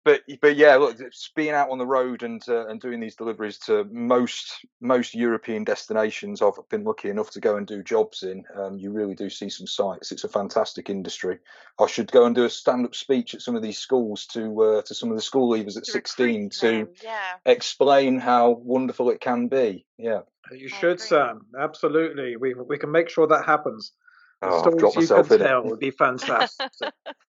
but 0.04 0.22
but 0.40 0.56
yeah, 0.56 0.76
look, 0.76 0.98
being 1.34 1.50
out 1.54 1.70
on 1.70 1.78
the 1.78 1.86
road 1.86 2.22
and 2.22 2.42
uh, 2.48 2.66
and 2.66 2.80
doing 2.80 3.00
these 3.00 3.16
deliveries 3.16 3.58
to 3.58 3.84
most 3.90 4.64
most 4.80 5.14
European 5.14 5.64
destinations, 5.64 6.40
I've 6.40 6.54
been 6.70 6.84
lucky 6.84 7.10
enough 7.10 7.30
to 7.32 7.40
go 7.40 7.56
and 7.56 7.66
do 7.66 7.82
jobs 7.82 8.22
in. 8.22 8.44
Um, 8.56 8.78
you 8.78 8.90
really 8.90 9.14
do 9.14 9.28
see 9.28 9.50
some 9.50 9.66
sights. 9.66 10.12
It's 10.12 10.24
a 10.24 10.28
fantastic 10.28 10.88
industry. 10.88 11.38
I 11.78 11.86
should 11.86 12.10
go 12.10 12.24
and 12.24 12.34
do 12.34 12.44
a 12.44 12.50
stand 12.50 12.86
up 12.86 12.94
speech 12.94 13.34
at 13.34 13.42
some 13.42 13.56
of 13.56 13.62
these 13.62 13.78
schools 13.78 14.26
to 14.28 14.62
uh, 14.62 14.82
to 14.82 14.94
some 14.94 15.10
of 15.10 15.16
the 15.16 15.22
school 15.22 15.52
leavers 15.52 15.76
at 15.76 15.84
to 15.84 15.92
16 15.92 16.50
to 16.60 16.88
yeah. 17.02 17.34
explain 17.44 18.18
how 18.18 18.50
wonderful 18.50 19.10
it 19.10 19.20
can 19.20 19.48
be. 19.48 19.84
Yeah, 19.98 20.20
you 20.52 20.68
should, 20.68 21.00
Sam. 21.00 21.46
Absolutely, 21.58 22.36
we 22.36 22.54
we 22.54 22.78
can 22.78 22.90
make 22.90 23.10
sure 23.10 23.26
that 23.26 23.44
happens. 23.44 23.92
The 24.40 24.48
oh, 24.48 24.60
stories 24.60 25.10
you 25.10 25.22
can 25.24 25.38
tell 25.38 25.64
would 25.64 25.80
be 25.80 25.90
fantastic. 25.90 26.70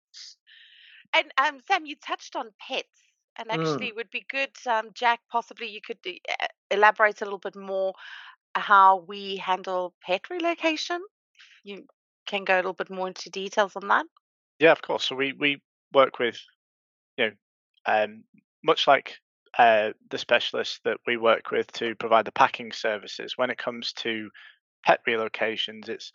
And 1.15 1.31
um, 1.37 1.61
Sam, 1.67 1.85
you 1.85 1.95
touched 1.95 2.35
on 2.35 2.49
pets, 2.59 3.01
and 3.37 3.47
mm. 3.47 3.53
actually, 3.53 3.91
mm. 3.91 3.95
would 3.95 4.11
be 4.11 4.25
good, 4.29 4.51
um, 4.67 4.89
Jack. 4.93 5.21
Possibly 5.31 5.67
you 5.67 5.79
could 5.81 5.97
uh, 6.05 6.47
elaborate 6.69 7.21
a 7.21 7.25
little 7.25 7.39
bit 7.39 7.55
more 7.55 7.93
how 8.53 9.05
we 9.07 9.37
handle 9.37 9.93
pet 10.01 10.29
relocation. 10.29 11.01
If 11.37 11.45
you 11.63 11.85
can 12.25 12.43
go 12.43 12.55
a 12.55 12.57
little 12.57 12.73
bit 12.73 12.89
more 12.89 13.07
into 13.07 13.29
details 13.29 13.75
on 13.75 13.87
that. 13.87 14.05
Yeah, 14.59 14.71
of 14.71 14.81
course. 14.81 15.05
So 15.05 15.15
we 15.15 15.33
we 15.33 15.61
work 15.93 16.19
with, 16.19 16.39
you 17.17 17.25
know, 17.27 17.31
um, 17.85 18.23
much 18.63 18.87
like 18.87 19.15
uh, 19.57 19.91
the 20.09 20.17
specialists 20.17 20.79
that 20.83 20.97
we 21.07 21.17
work 21.17 21.51
with 21.51 21.71
to 21.73 21.95
provide 21.95 22.25
the 22.25 22.31
packing 22.31 22.71
services. 22.71 23.37
When 23.37 23.49
it 23.49 23.57
comes 23.57 23.93
to 23.93 24.29
pet 24.85 24.99
relocations, 25.07 25.87
it's 25.87 26.11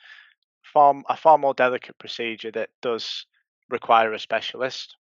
far 0.63 0.95
a 1.09 1.17
far 1.17 1.39
more 1.39 1.55
delicate 1.55 1.99
procedure 1.99 2.51
that 2.53 2.71
does 2.83 3.27
require 3.71 4.13
a 4.13 4.19
specialist. 4.19 4.97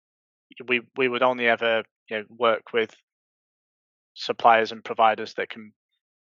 We 0.67 0.83
we 0.97 1.09
would 1.09 1.23
only 1.23 1.49
ever 1.49 1.85
you 2.09 2.19
know 2.19 2.25
work 2.29 2.73
with 2.73 2.95
suppliers 4.15 4.73
and 4.73 4.85
providers 4.85 5.35
that 5.35 5.49
can 5.49 5.73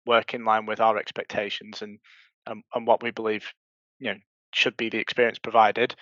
work 0.05 0.33
in 0.33 0.45
line 0.45 0.65
with 0.65 0.79
our 0.79 0.97
expectations 0.97 1.81
and 1.81 1.99
and, 2.45 2.63
and 2.73 2.87
what 2.87 3.01
we 3.01 3.11
believe 3.11 3.51
you 3.99 4.11
know 4.11 4.19
should 4.53 4.77
be 4.77 4.89
the 4.89 4.99
experience 4.99 5.39
provided. 5.39 5.95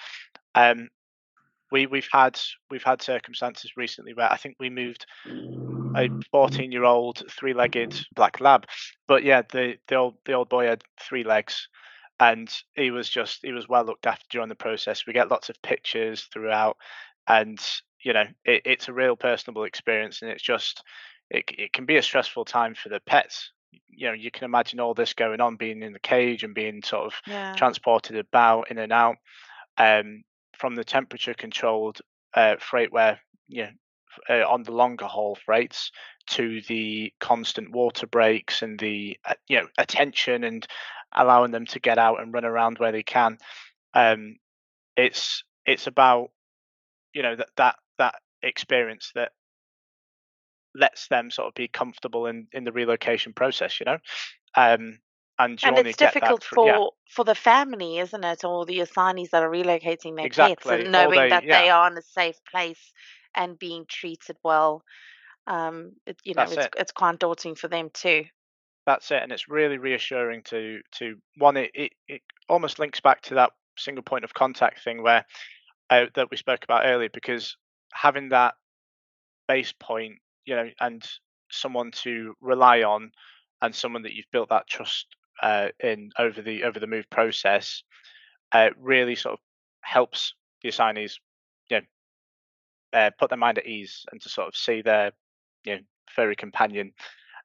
Um, 0.55 0.89
we 1.71 1.85
we've 1.87 2.09
had 2.11 2.39
we've 2.69 2.83
had 2.83 3.01
circumstances 3.01 3.71
recently 3.77 4.13
where 4.13 4.31
I 4.31 4.37
think 4.37 4.55
we 4.59 4.69
moved 4.69 5.05
a 5.95 6.09
14 6.31 6.71
year 6.71 6.83
old 6.83 7.23
three 7.31 7.53
legged 7.53 7.95
black 8.15 8.39
lab, 8.41 8.65
but 9.07 9.23
yeah, 9.23 9.41
the 9.51 9.75
the 9.87 9.95
old 9.95 10.15
the 10.25 10.33
old 10.33 10.49
boy 10.49 10.65
had 10.67 10.83
three 10.99 11.23
legs 11.23 11.67
and 12.21 12.53
he 12.75 12.91
was 12.91 13.09
just 13.09 13.39
he 13.41 13.51
was 13.51 13.67
well 13.67 13.83
looked 13.83 14.05
after 14.05 14.23
during 14.29 14.47
the 14.47 14.55
process. 14.55 15.07
We 15.07 15.13
get 15.13 15.31
lots 15.31 15.49
of 15.49 15.61
pictures 15.63 16.29
throughout, 16.31 16.77
and 17.27 17.59
you 18.03 18.13
know 18.13 18.25
it, 18.45 18.61
it's 18.63 18.87
a 18.87 18.93
real 18.93 19.15
personable 19.15 19.63
experience, 19.63 20.21
and 20.21 20.29
it's 20.29 20.43
just 20.43 20.83
it 21.31 21.45
it 21.57 21.73
can 21.73 21.85
be 21.85 21.97
a 21.97 22.03
stressful 22.03 22.45
time 22.45 22.75
for 22.75 22.89
the 22.89 23.01
pets. 23.01 23.51
You 23.89 24.07
know, 24.07 24.13
you 24.13 24.29
can 24.29 24.45
imagine 24.45 24.79
all 24.79 24.93
this 24.93 25.13
going 25.13 25.41
on, 25.41 25.55
being 25.55 25.81
in 25.81 25.93
the 25.93 25.99
cage 25.99 26.43
and 26.43 26.53
being 26.53 26.83
sort 26.83 27.07
of 27.07 27.13
yeah. 27.25 27.55
transported 27.55 28.15
about 28.17 28.69
in 28.69 28.77
and 28.77 28.91
out. 28.91 29.15
Um, 29.77 30.23
from 30.53 30.75
the 30.75 30.83
temperature 30.83 31.33
controlled 31.33 32.01
uh, 32.35 32.57
freight 32.59 32.93
where 32.93 33.19
you 33.47 33.63
know 33.63 33.69
uh, 34.29 34.47
on 34.47 34.63
the 34.63 34.71
longer 34.71 35.05
haul 35.05 35.35
freights 35.35 35.91
to 36.27 36.61
the 36.67 37.11
constant 37.19 37.71
water 37.71 38.07
breaks 38.07 38.61
and 38.61 38.79
the 38.79 39.17
uh, 39.25 39.33
you 39.47 39.57
know 39.57 39.67
attention 39.77 40.43
and 40.43 40.67
allowing 41.13 41.51
them 41.51 41.65
to 41.65 41.79
get 41.79 41.97
out 41.97 42.21
and 42.21 42.33
run 42.33 42.45
around 42.45 42.77
where 42.77 42.91
they 42.91 43.03
can. 43.03 43.37
Um, 43.93 44.37
it's 44.95 45.43
it's 45.65 45.87
about 45.87 46.29
you 47.13 47.23
know 47.23 47.35
that 47.35 47.49
that 47.57 47.75
that 47.97 48.15
experience 48.41 49.11
that 49.15 49.31
lets 50.73 51.07
them 51.09 51.29
sort 51.29 51.49
of 51.49 51.53
be 51.53 51.67
comfortable 51.67 52.27
in 52.27 52.47
in 52.51 52.63
the 52.63 52.71
relocation 52.71 53.33
process. 53.33 53.79
You 53.79 53.85
know, 53.85 53.97
um, 54.55 54.99
and 55.39 55.59
and 55.63 55.87
it's 55.87 55.97
difficult 55.97 56.41
that 56.41 56.55
for 56.55 56.67
yeah, 56.67 56.85
for 57.09 57.25
the 57.25 57.35
family, 57.35 57.97
isn't 57.97 58.23
it, 58.23 58.43
or 58.43 58.65
the 58.65 58.79
assignees 58.79 59.29
that 59.31 59.43
are 59.43 59.49
relocating 59.49 60.15
their 60.15 60.25
exactly. 60.25 60.81
and 60.81 60.91
knowing 60.91 61.19
they 61.19 61.29
that 61.29 61.43
yeah, 61.43 61.61
they 61.61 61.69
are 61.69 61.91
in 61.91 61.97
a 61.97 62.01
safe 62.01 62.37
place 62.49 62.93
and 63.35 63.57
being 63.57 63.85
treated 63.87 64.37
well. 64.43 64.83
Um, 65.47 65.93
it, 66.05 66.17
you 66.23 66.33
know, 66.33 66.41
that's 66.41 66.53
it's 66.53 66.65
it. 66.65 66.73
it's 66.77 66.91
quite 66.91 67.19
daunting 67.19 67.55
for 67.55 67.67
them 67.67 67.89
too. 67.93 68.25
That's 68.85 69.11
it, 69.11 69.21
and 69.21 69.31
it's 69.31 69.49
really 69.49 69.77
reassuring 69.77 70.43
to 70.43 70.81
to 70.99 71.17
one. 71.37 71.57
It 71.57 71.71
it, 71.73 71.91
it 72.07 72.21
almost 72.49 72.79
links 72.79 72.99
back 72.99 73.21
to 73.23 73.35
that 73.35 73.51
single 73.77 74.03
point 74.03 74.23
of 74.23 74.33
contact 74.33 74.83
thing 74.83 75.01
where 75.01 75.25
uh, 75.89 76.05
that 76.15 76.29
we 76.31 76.37
spoke 76.37 76.63
about 76.63 76.85
earlier, 76.85 77.09
because 77.13 77.57
having 77.93 78.29
that 78.29 78.55
base 79.47 79.73
point, 79.79 80.19
you 80.45 80.55
know, 80.55 80.69
and 80.79 81.05
someone 81.51 81.91
to 81.91 82.33
rely 82.41 82.83
on, 82.83 83.11
and 83.61 83.75
someone 83.75 84.03
that 84.03 84.13
you've 84.13 84.31
built 84.31 84.49
that 84.49 84.67
trust 84.67 85.07
uh, 85.41 85.69
in 85.79 86.11
over 86.17 86.41
the 86.41 86.63
over 86.63 86.79
the 86.79 86.87
move 86.87 87.09
process, 87.09 87.83
uh, 88.51 88.69
really 88.79 89.15
sort 89.15 89.33
of 89.33 89.39
helps 89.81 90.33
the 90.63 90.69
assignees, 90.69 91.19
uh, 92.93 93.11
put 93.19 93.29
their 93.29 93.37
mind 93.37 93.57
at 93.57 93.65
ease 93.65 94.05
and 94.11 94.21
to 94.21 94.29
sort 94.29 94.47
of 94.47 94.55
see 94.55 94.81
their, 94.81 95.11
you 95.63 95.75
know, 95.75 95.81
furry 96.13 96.35
companion 96.35 96.91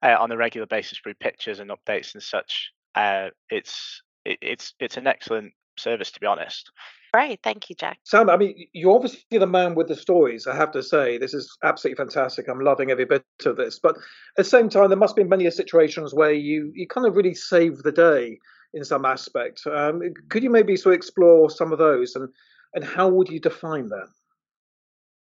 uh, 0.03 0.17
on 0.19 0.31
a 0.31 0.37
regular 0.37 0.67
basis 0.67 0.99
through 0.99 1.15
pictures 1.15 1.61
and 1.61 1.71
updates 1.71 2.15
and 2.15 2.23
such. 2.23 2.73
Uh, 2.95 3.29
it's 3.51 4.03
it, 4.25 4.39
it's 4.41 4.75
it's 4.81 4.97
an 4.97 5.07
excellent 5.07 5.53
service 5.79 6.11
to 6.11 6.21
be 6.21 6.27
honest. 6.27 6.71
Great, 7.13 7.41
thank 7.43 7.71
you, 7.71 7.77
Jack. 7.77 7.99
Sam, 8.05 8.29
I 8.29 8.37
mean, 8.37 8.67
you're 8.73 8.95
obviously 8.95 9.39
the 9.39 9.47
man 9.47 9.75
with 9.75 9.89
the 9.89 9.95
stories. 9.95 10.47
I 10.47 10.55
have 10.55 10.71
to 10.73 10.83
say, 10.83 11.17
this 11.17 11.33
is 11.33 11.57
absolutely 11.65 11.97
fantastic. 11.97 12.47
I'm 12.47 12.61
loving 12.61 12.91
every 12.91 13.07
bit 13.07 13.25
of 13.47 13.57
this. 13.57 13.79
But 13.79 13.97
at 13.97 14.03
the 14.37 14.45
same 14.45 14.69
time, 14.69 14.91
there 14.91 14.99
must 14.99 15.17
be 15.17 15.25
many 15.25 15.51
situations 15.51 16.13
where 16.13 16.33
you 16.33 16.73
you 16.75 16.87
kind 16.87 17.07
of 17.07 17.17
really 17.17 17.35
save 17.35 17.79
the 17.79 17.93
day 17.93 18.39
in 18.75 18.85
some 18.85 19.05
aspect. 19.05 19.67
Um, 19.67 20.03
could 20.29 20.43
you 20.43 20.51
maybe 20.51 20.77
sort 20.77 20.95
of 20.95 20.99
explore 20.99 21.49
some 21.49 21.73
of 21.73 21.79
those, 21.79 22.17
and 22.17 22.29
and 22.75 22.85
how 22.85 23.09
would 23.09 23.29
you 23.29 23.41
define 23.41 23.89
that? 23.89 24.09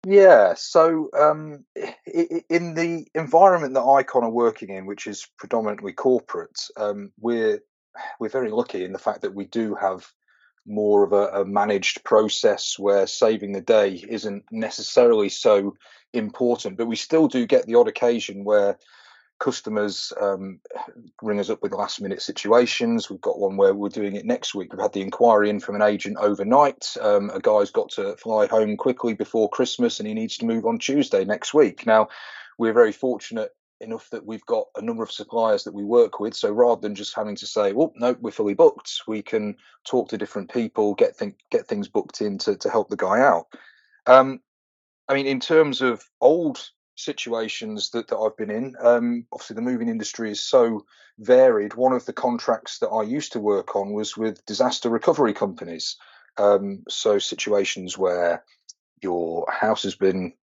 Yeah, 0.05 0.55
so 0.55 1.09
um, 1.17 1.63
in 2.49 2.73
the 2.73 3.05
environment 3.13 3.75
that 3.75 3.83
Icon 3.83 4.23
are 4.23 4.31
working 4.31 4.69
in, 4.69 4.87
which 4.87 5.05
is 5.05 5.27
predominantly 5.37 5.93
corporate, 5.93 6.59
um, 6.75 7.11
we're 7.19 7.61
we're 8.19 8.29
very 8.29 8.49
lucky 8.49 8.83
in 8.83 8.93
the 8.93 8.99
fact 8.99 9.21
that 9.21 9.35
we 9.35 9.45
do 9.45 9.75
have 9.75 10.07
more 10.65 11.03
of 11.03 11.11
a, 11.13 11.41
a 11.41 11.45
managed 11.45 12.03
process 12.03 12.79
where 12.79 13.05
saving 13.05 13.51
the 13.51 13.61
day 13.61 14.03
isn't 14.07 14.43
necessarily 14.51 15.29
so 15.29 15.75
important, 16.13 16.77
but 16.77 16.87
we 16.87 16.95
still 16.95 17.27
do 17.27 17.45
get 17.45 17.65
the 17.67 17.75
odd 17.75 17.87
occasion 17.87 18.43
where 18.43 18.77
customers 19.41 20.13
um, 20.21 20.59
ring 21.21 21.39
us 21.39 21.49
up 21.49 21.61
with 21.61 21.73
last 21.73 21.99
minute 21.99 22.21
situations. 22.21 23.09
We've 23.09 23.19
got 23.19 23.39
one 23.39 23.57
where 23.57 23.73
we're 23.73 23.89
doing 23.89 24.15
it 24.15 24.23
next 24.23 24.53
week. 24.53 24.71
We've 24.71 24.81
had 24.81 24.93
the 24.93 25.01
inquiry 25.01 25.49
in 25.49 25.59
from 25.59 25.75
an 25.75 25.81
agent 25.81 26.17
overnight. 26.19 26.95
Um, 27.01 27.31
a 27.31 27.39
guy's 27.39 27.71
got 27.71 27.89
to 27.91 28.15
fly 28.17 28.45
home 28.45 28.77
quickly 28.77 29.15
before 29.15 29.49
Christmas 29.49 29.99
and 29.99 30.07
he 30.07 30.13
needs 30.13 30.37
to 30.37 30.45
move 30.45 30.65
on 30.65 30.77
Tuesday 30.77 31.25
next 31.25 31.53
week. 31.53 31.85
Now, 31.87 32.07
we're 32.59 32.71
very 32.71 32.91
fortunate 32.91 33.49
enough 33.79 34.11
that 34.11 34.27
we've 34.27 34.45
got 34.45 34.67
a 34.75 34.81
number 34.81 35.01
of 35.01 35.11
suppliers 35.11 35.63
that 35.63 35.73
we 35.73 35.83
work 35.83 36.19
with. 36.19 36.35
So 36.35 36.51
rather 36.51 36.79
than 36.79 36.93
just 36.93 37.15
having 37.15 37.35
to 37.37 37.47
say, 37.47 37.73
well, 37.73 37.91
no, 37.95 38.15
we're 38.21 38.29
fully 38.29 38.53
booked, 38.53 39.01
we 39.07 39.23
can 39.23 39.57
talk 39.85 40.09
to 40.09 40.19
different 40.19 40.53
people, 40.53 40.93
get, 40.93 41.17
th- 41.17 41.33
get 41.49 41.67
things 41.67 41.87
booked 41.87 42.21
in 42.21 42.37
to, 42.39 42.55
to 42.57 42.69
help 42.69 42.89
the 42.89 42.95
guy 42.95 43.19
out. 43.21 43.47
Um, 44.05 44.39
I 45.09 45.15
mean, 45.15 45.25
in 45.25 45.39
terms 45.39 45.81
of 45.81 46.03
old 46.21 46.63
situations 47.01 47.89
that, 47.91 48.07
that 48.07 48.17
I've 48.17 48.37
been 48.37 48.51
in, 48.51 48.75
um, 48.81 49.25
obviously 49.31 49.55
the 49.55 49.61
moving 49.61 49.89
industry 49.89 50.31
is 50.31 50.41
so 50.41 50.85
varied. 51.19 51.73
One 51.73 51.93
of 51.93 52.05
the 52.05 52.13
contracts 52.13 52.79
that 52.79 52.89
I 52.89 53.03
used 53.03 53.33
to 53.33 53.39
work 53.39 53.75
on 53.75 53.93
was 53.93 54.15
with 54.15 54.45
disaster 54.45 54.89
recovery 54.89 55.33
companies. 55.33 55.97
Um, 56.37 56.83
so 56.87 57.19
situations 57.19 57.97
where 57.97 58.43
your 59.01 59.45
house 59.51 59.83
has 59.83 59.95
been 59.95 60.33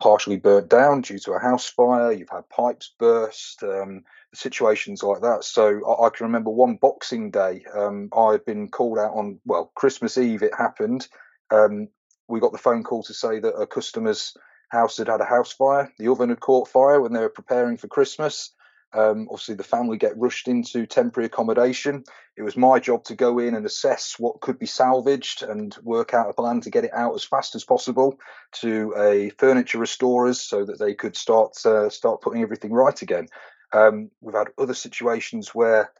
partially 0.00 0.36
burnt 0.36 0.68
down 0.68 1.00
due 1.00 1.18
to 1.18 1.32
a 1.32 1.38
house 1.38 1.66
fire, 1.66 2.12
you've 2.12 2.28
had 2.28 2.48
pipes 2.48 2.92
burst, 2.98 3.62
um, 3.62 4.02
situations 4.34 5.02
like 5.02 5.22
that. 5.22 5.44
So 5.44 5.80
I, 5.86 6.06
I 6.06 6.10
can 6.10 6.26
remember 6.26 6.50
one 6.50 6.76
Boxing 6.76 7.30
Day, 7.30 7.64
um, 7.74 8.10
I 8.16 8.32
had 8.32 8.44
been 8.44 8.68
called 8.68 8.98
out 8.98 9.14
on, 9.14 9.40
well, 9.44 9.72
Christmas 9.74 10.18
Eve 10.18 10.42
it 10.42 10.54
happened. 10.54 11.08
Um, 11.50 11.88
we 12.28 12.40
got 12.40 12.52
the 12.52 12.58
phone 12.58 12.82
call 12.82 13.02
to 13.04 13.14
say 13.14 13.38
that 13.38 13.54
a 13.54 13.66
customer's 13.66 14.36
house 14.74 14.98
had 14.98 15.08
had 15.08 15.20
a 15.20 15.24
house 15.24 15.52
fire. 15.52 15.90
The 15.98 16.08
oven 16.08 16.28
had 16.28 16.40
caught 16.40 16.68
fire 16.68 17.00
when 17.00 17.12
they 17.12 17.20
were 17.20 17.28
preparing 17.28 17.76
for 17.76 17.88
Christmas. 17.88 18.50
Um, 18.92 19.26
obviously, 19.28 19.56
the 19.56 19.64
family 19.64 19.96
get 19.96 20.16
rushed 20.16 20.46
into 20.46 20.86
temporary 20.86 21.26
accommodation. 21.26 22.04
It 22.36 22.42
was 22.42 22.56
my 22.56 22.78
job 22.78 23.04
to 23.04 23.16
go 23.16 23.38
in 23.40 23.54
and 23.54 23.66
assess 23.66 24.16
what 24.18 24.40
could 24.40 24.58
be 24.58 24.66
salvaged 24.66 25.42
and 25.42 25.76
work 25.82 26.14
out 26.14 26.30
a 26.30 26.32
plan 26.32 26.60
to 26.60 26.70
get 26.70 26.84
it 26.84 26.94
out 26.94 27.14
as 27.14 27.24
fast 27.24 27.56
as 27.56 27.64
possible 27.64 28.18
to 28.60 28.94
a 28.96 29.30
furniture 29.30 29.78
restorers 29.78 30.40
so 30.40 30.64
that 30.64 30.78
they 30.78 30.94
could 30.94 31.16
start 31.16 31.54
uh, 31.66 31.88
start 31.88 32.20
putting 32.20 32.42
everything 32.42 32.72
right 32.72 33.02
again. 33.02 33.26
Um, 33.72 34.10
we've 34.20 34.36
had 34.36 34.52
other 34.58 34.74
situations 34.74 35.54
where 35.54 35.90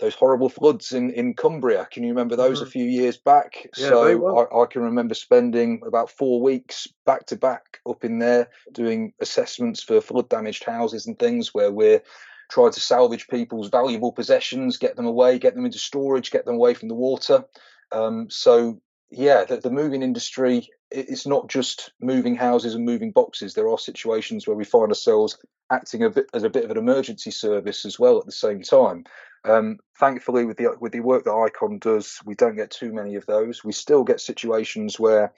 those 0.00 0.14
horrible 0.14 0.48
floods 0.48 0.92
in, 0.92 1.10
in 1.10 1.34
Cumbria. 1.34 1.86
Can 1.90 2.02
you 2.02 2.10
remember 2.10 2.36
those 2.36 2.60
Mhm. 2.60 2.66
a 2.66 2.70
few 2.70 2.84
years 2.84 3.16
back? 3.16 3.68
Yeah, 3.76 3.88
so 3.88 4.18
well. 4.18 4.48
I, 4.52 4.62
I 4.62 4.66
can 4.66 4.82
remember 4.82 5.14
spending 5.14 5.82
about 5.86 6.10
four 6.10 6.40
weeks 6.40 6.88
back 7.06 7.26
to 7.26 7.36
back 7.36 7.80
up 7.88 8.04
in 8.04 8.18
there 8.18 8.48
doing 8.72 9.12
assessments 9.20 9.82
for 9.82 10.00
flood 10.00 10.28
damaged 10.28 10.64
houses 10.64 11.06
and 11.06 11.18
things 11.18 11.54
where 11.54 11.70
we're 11.70 12.02
trying 12.50 12.72
to 12.72 12.80
salvage 12.80 13.28
people's 13.28 13.68
valuable 13.68 14.12
possessions, 14.12 14.76
get 14.76 14.96
them 14.96 15.06
away, 15.06 15.38
get 15.38 15.54
them 15.54 15.66
into 15.66 15.78
storage, 15.78 16.30
get 16.30 16.44
them 16.44 16.56
away 16.56 16.74
from 16.74 16.88
the 16.88 16.94
water. 16.94 17.44
Um, 17.92 18.28
so 18.30 18.80
yeah, 19.10 19.44
the, 19.44 19.58
the 19.58 19.70
moving 19.70 20.02
industry 20.02 20.68
it's 20.92 21.26
not 21.26 21.48
just 21.48 21.92
moving 22.00 22.34
houses 22.34 22.74
and 22.74 22.84
moving 22.84 23.12
boxes. 23.12 23.54
There 23.54 23.68
are 23.68 23.78
situations 23.78 24.46
where 24.46 24.56
we 24.56 24.64
find 24.64 24.88
ourselves 24.88 25.38
acting 25.70 26.02
a 26.02 26.10
bit 26.10 26.26
as 26.34 26.42
a 26.42 26.50
bit 26.50 26.64
of 26.64 26.70
an 26.70 26.78
emergency 26.78 27.30
service 27.30 27.84
as 27.84 27.98
well 27.98 28.18
at 28.18 28.26
the 28.26 28.32
same 28.32 28.62
time. 28.62 29.04
Um, 29.44 29.78
thankfully, 29.98 30.44
with 30.44 30.56
the 30.56 30.76
with 30.80 30.92
the 30.92 31.00
work 31.00 31.24
that 31.24 31.32
Icon 31.32 31.78
does, 31.78 32.20
we 32.24 32.34
don't 32.34 32.56
get 32.56 32.70
too 32.70 32.92
many 32.92 33.14
of 33.16 33.26
those. 33.26 33.64
We 33.64 33.72
still 33.72 34.04
get 34.04 34.20
situations 34.20 35.00
where 35.00 35.32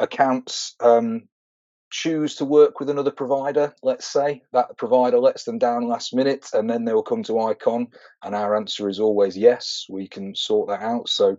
accounts 0.00 0.74
um, 0.80 1.28
choose 1.90 2.36
to 2.36 2.44
work 2.44 2.80
with 2.80 2.90
another 2.90 3.12
provider. 3.12 3.74
Let's 3.82 4.06
say 4.06 4.42
that 4.52 4.76
provider 4.76 5.18
lets 5.18 5.44
them 5.44 5.58
down 5.58 5.86
last 5.86 6.14
minute, 6.14 6.48
and 6.52 6.68
then 6.68 6.84
they 6.84 6.92
will 6.92 7.02
come 7.02 7.22
to 7.24 7.40
Icon, 7.40 7.88
and 8.22 8.34
our 8.34 8.56
answer 8.56 8.88
is 8.88 8.98
always 8.98 9.36
yes. 9.36 9.86
We 9.88 10.08
can 10.08 10.34
sort 10.34 10.68
that 10.68 10.82
out. 10.82 11.08
So. 11.08 11.36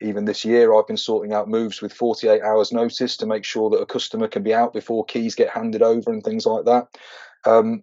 Even 0.00 0.26
this 0.26 0.44
year, 0.44 0.72
I've 0.72 0.86
been 0.86 0.96
sorting 0.96 1.32
out 1.32 1.48
moves 1.48 1.82
with 1.82 1.92
48 1.92 2.40
hours' 2.40 2.70
notice 2.70 3.16
to 3.16 3.26
make 3.26 3.44
sure 3.44 3.68
that 3.70 3.80
a 3.80 3.84
customer 3.84 4.28
can 4.28 4.44
be 4.44 4.54
out 4.54 4.72
before 4.72 5.04
keys 5.04 5.34
get 5.34 5.50
handed 5.50 5.82
over 5.82 6.12
and 6.12 6.22
things 6.22 6.46
like 6.46 6.66
that. 6.66 6.86
Um, 7.44 7.82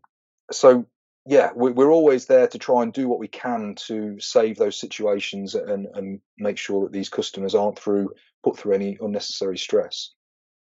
so 0.50 0.86
yeah, 1.26 1.52
we- 1.56 1.72
we're 1.72 1.92
always 1.92 2.28
there 2.28 2.48
to 2.48 2.60
try 2.60 2.84
and 2.84 2.94
do 2.94 3.08
what 3.08 3.20
we 3.20 3.28
can 3.28 3.76
to 3.88 4.20
save 4.20 4.58
those 4.58 4.80
situations 4.80 5.56
and, 5.56 5.88
and 5.94 6.22
make 6.38 6.58
sure 6.58 6.84
that 6.84 6.92
these 6.94 7.10
customers 7.10 7.56
aren't 7.56 7.80
through 7.80 8.14
put 8.44 8.58
through 8.58 8.74
any 8.74 8.96
unnecessary 9.02 9.58
stress. 9.58 10.12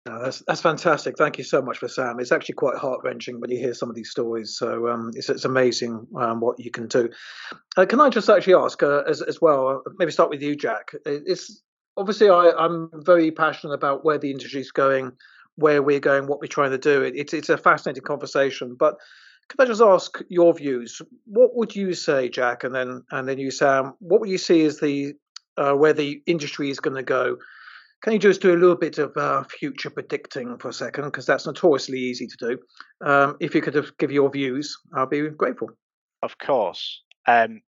No, 0.06 0.22
that's 0.24 0.43
that's 0.47 0.62
fantastic. 0.62 1.16
Thank 1.16 1.38
you 1.38 1.43
so 1.43 1.62
much 1.62 1.78
for 1.78 1.88
Sam. 1.88 2.20
It's 2.20 2.32
actually 2.32 2.56
quite 2.56 2.76
heart 2.76 3.02
wrenching 3.04 3.39
when 3.39 3.52
you 3.52 3.60
hear 3.60 3.74
some 3.76 3.89
of 3.89 3.95
these 3.95 4.10
stories. 4.10 4.58
So 4.58 4.89
um, 4.89 5.12
it's 5.14 5.30
it's 5.30 5.45
amazing 5.45 6.08
um, 6.20 6.41
what 6.41 6.60
you 6.60 6.72
can 6.72 6.88
do. 6.88 7.10
Uh, 7.78 7.86
can 7.86 8.02
I 8.02 8.10
just 8.10 8.30
actually 8.30 8.56
ask 8.56 8.82
uh, 8.82 9.04
as 9.08 9.22
as 9.22 9.39
well? 9.39 9.84
uh, 9.86 9.89
Maybe 9.99 10.12
start 10.12 10.32
with 10.32 10.41
you, 10.41 10.56
Jack. 10.56 10.91
It's 11.06 11.62
obviously 11.97 12.30
I, 12.30 12.52
I'm 12.58 12.89
very 13.06 13.32
passionate 13.32 13.74
about 13.74 14.04
where 14.04 14.18
the 14.18 14.32
industry 14.32 14.62
is 14.62 14.72
going, 14.72 15.12
where 15.56 15.84
we're 15.84 15.99
going, 15.99 16.26
what 16.26 16.41
we're 16.41 16.47
trying 16.47 16.72
to 16.72 16.80
do. 16.80 17.04
It, 17.04 17.14
it's 17.16 17.34
it's 17.34 17.49
a 17.49 17.58
fascinating 17.58 18.04
conversation. 18.04 18.76
But 18.78 18.95
can 19.52 19.66
I 19.66 19.68
just 19.68 19.82
ask 19.82 20.18
your 20.30 20.54
views? 20.54 21.02
What 21.26 21.56
would 21.56 21.76
you 21.76 21.93
say, 21.93 22.30
Jack, 22.30 22.64
and 22.64 22.74
then 22.74 23.04
and 23.12 23.28
then 23.28 23.38
you, 23.38 23.52
Sam? 23.52 23.93
What 23.99 24.22
would 24.22 24.30
you 24.30 24.38
see 24.38 24.64
as 24.64 24.80
the 24.80 25.14
uh, 25.58 25.74
where 25.74 25.91
the 25.91 26.22
industry 26.26 26.70
is 26.70 26.80
going 26.80 26.95
to 26.95 27.04
go? 27.04 27.38
Can 28.02 28.14
you 28.14 28.20
just 28.20 28.41
do 28.41 28.54
a 28.54 28.58
little 28.58 28.78
bit 28.78 28.97
of 28.97 29.16
uh, 29.18 29.43
future 29.43 29.89
predicting 29.89 30.58
for 30.58 30.70
a 30.70 30.74
second? 30.74 31.04
Because 31.04 31.26
that's 31.26 31.45
notoriously 31.45 31.99
easy 31.99 32.28
to 32.28 32.38
do. 32.39 33.06
Um, 33.06 33.36
if 33.41 33.54
you 33.54 33.62
could 33.62 33.91
give 33.99 34.12
your 34.12 34.32
views, 34.32 34.76
I'll 34.95 35.06
be 35.06 35.30
grateful. 35.30 35.70
Of 36.24 36.38
course. 36.38 37.04
Um, 37.28 37.62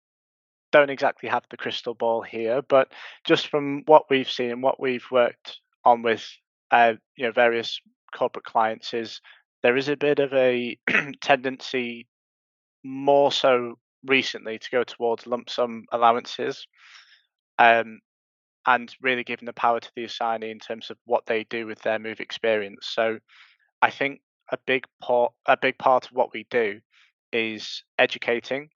don't 0.70 0.88
exactly 0.88 1.28
have 1.28 1.42
the 1.50 1.56
crystal 1.56 1.94
ball 1.94 2.22
here, 2.22 2.62
but 2.62 2.92
just 3.24 3.48
from 3.48 3.82
what 3.86 4.04
we've 4.08 4.30
seen 4.30 4.52
and 4.52 4.62
what 4.62 4.80
we've 4.80 5.06
worked 5.10 5.58
on 5.84 6.02
with 6.02 6.24
uh, 6.70 6.94
you 7.16 7.26
know 7.26 7.32
various 7.32 7.80
corporate 8.16 8.44
clients 8.44 8.94
is 8.94 9.20
there 9.62 9.76
is 9.76 9.88
a 9.88 9.96
bit 9.96 10.18
of 10.18 10.32
a 10.32 10.76
tendency 11.20 12.06
more 12.84 13.30
so 13.30 13.78
recently 14.04 14.58
to 14.58 14.70
go 14.70 14.84
towards 14.84 15.26
lump 15.26 15.48
sum 15.48 15.84
allowances 15.92 16.66
um, 17.58 18.00
and 18.66 18.94
really 19.00 19.24
giving 19.24 19.46
the 19.46 19.52
power 19.52 19.80
to 19.80 19.90
the 19.94 20.04
assignee 20.04 20.50
in 20.50 20.58
terms 20.58 20.90
of 20.90 20.96
what 21.04 21.26
they 21.26 21.44
do 21.44 21.66
with 21.66 21.80
their 21.82 21.98
move 21.98 22.20
experience. 22.20 22.88
So 22.90 23.18
I 23.80 23.90
think 23.90 24.20
a 24.50 24.58
big 24.66 24.84
part 25.00 25.32
a 25.46 25.56
big 25.56 25.78
part 25.78 26.06
of 26.06 26.12
what 26.12 26.32
we 26.32 26.46
do 26.50 26.80
is 27.32 27.82
educating 27.98 28.68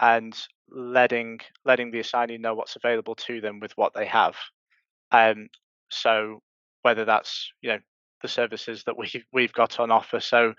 and 0.00 0.36
letting 0.70 1.40
letting 1.64 1.90
the 1.90 2.00
assignee 2.00 2.38
know 2.38 2.54
what's 2.54 2.76
available 2.76 3.14
to 3.14 3.40
them 3.40 3.60
with 3.60 3.72
what 3.76 3.92
they 3.94 4.06
have. 4.06 4.34
Um, 5.12 5.48
so 5.90 6.42
whether 6.82 7.04
that's 7.04 7.52
you 7.60 7.70
know 7.70 7.78
the 8.22 8.28
services 8.28 8.84
that 8.84 8.96
we 8.96 9.10
we've 9.32 9.52
got 9.52 9.80
on 9.80 9.90
offer, 9.90 10.20
so 10.20 10.54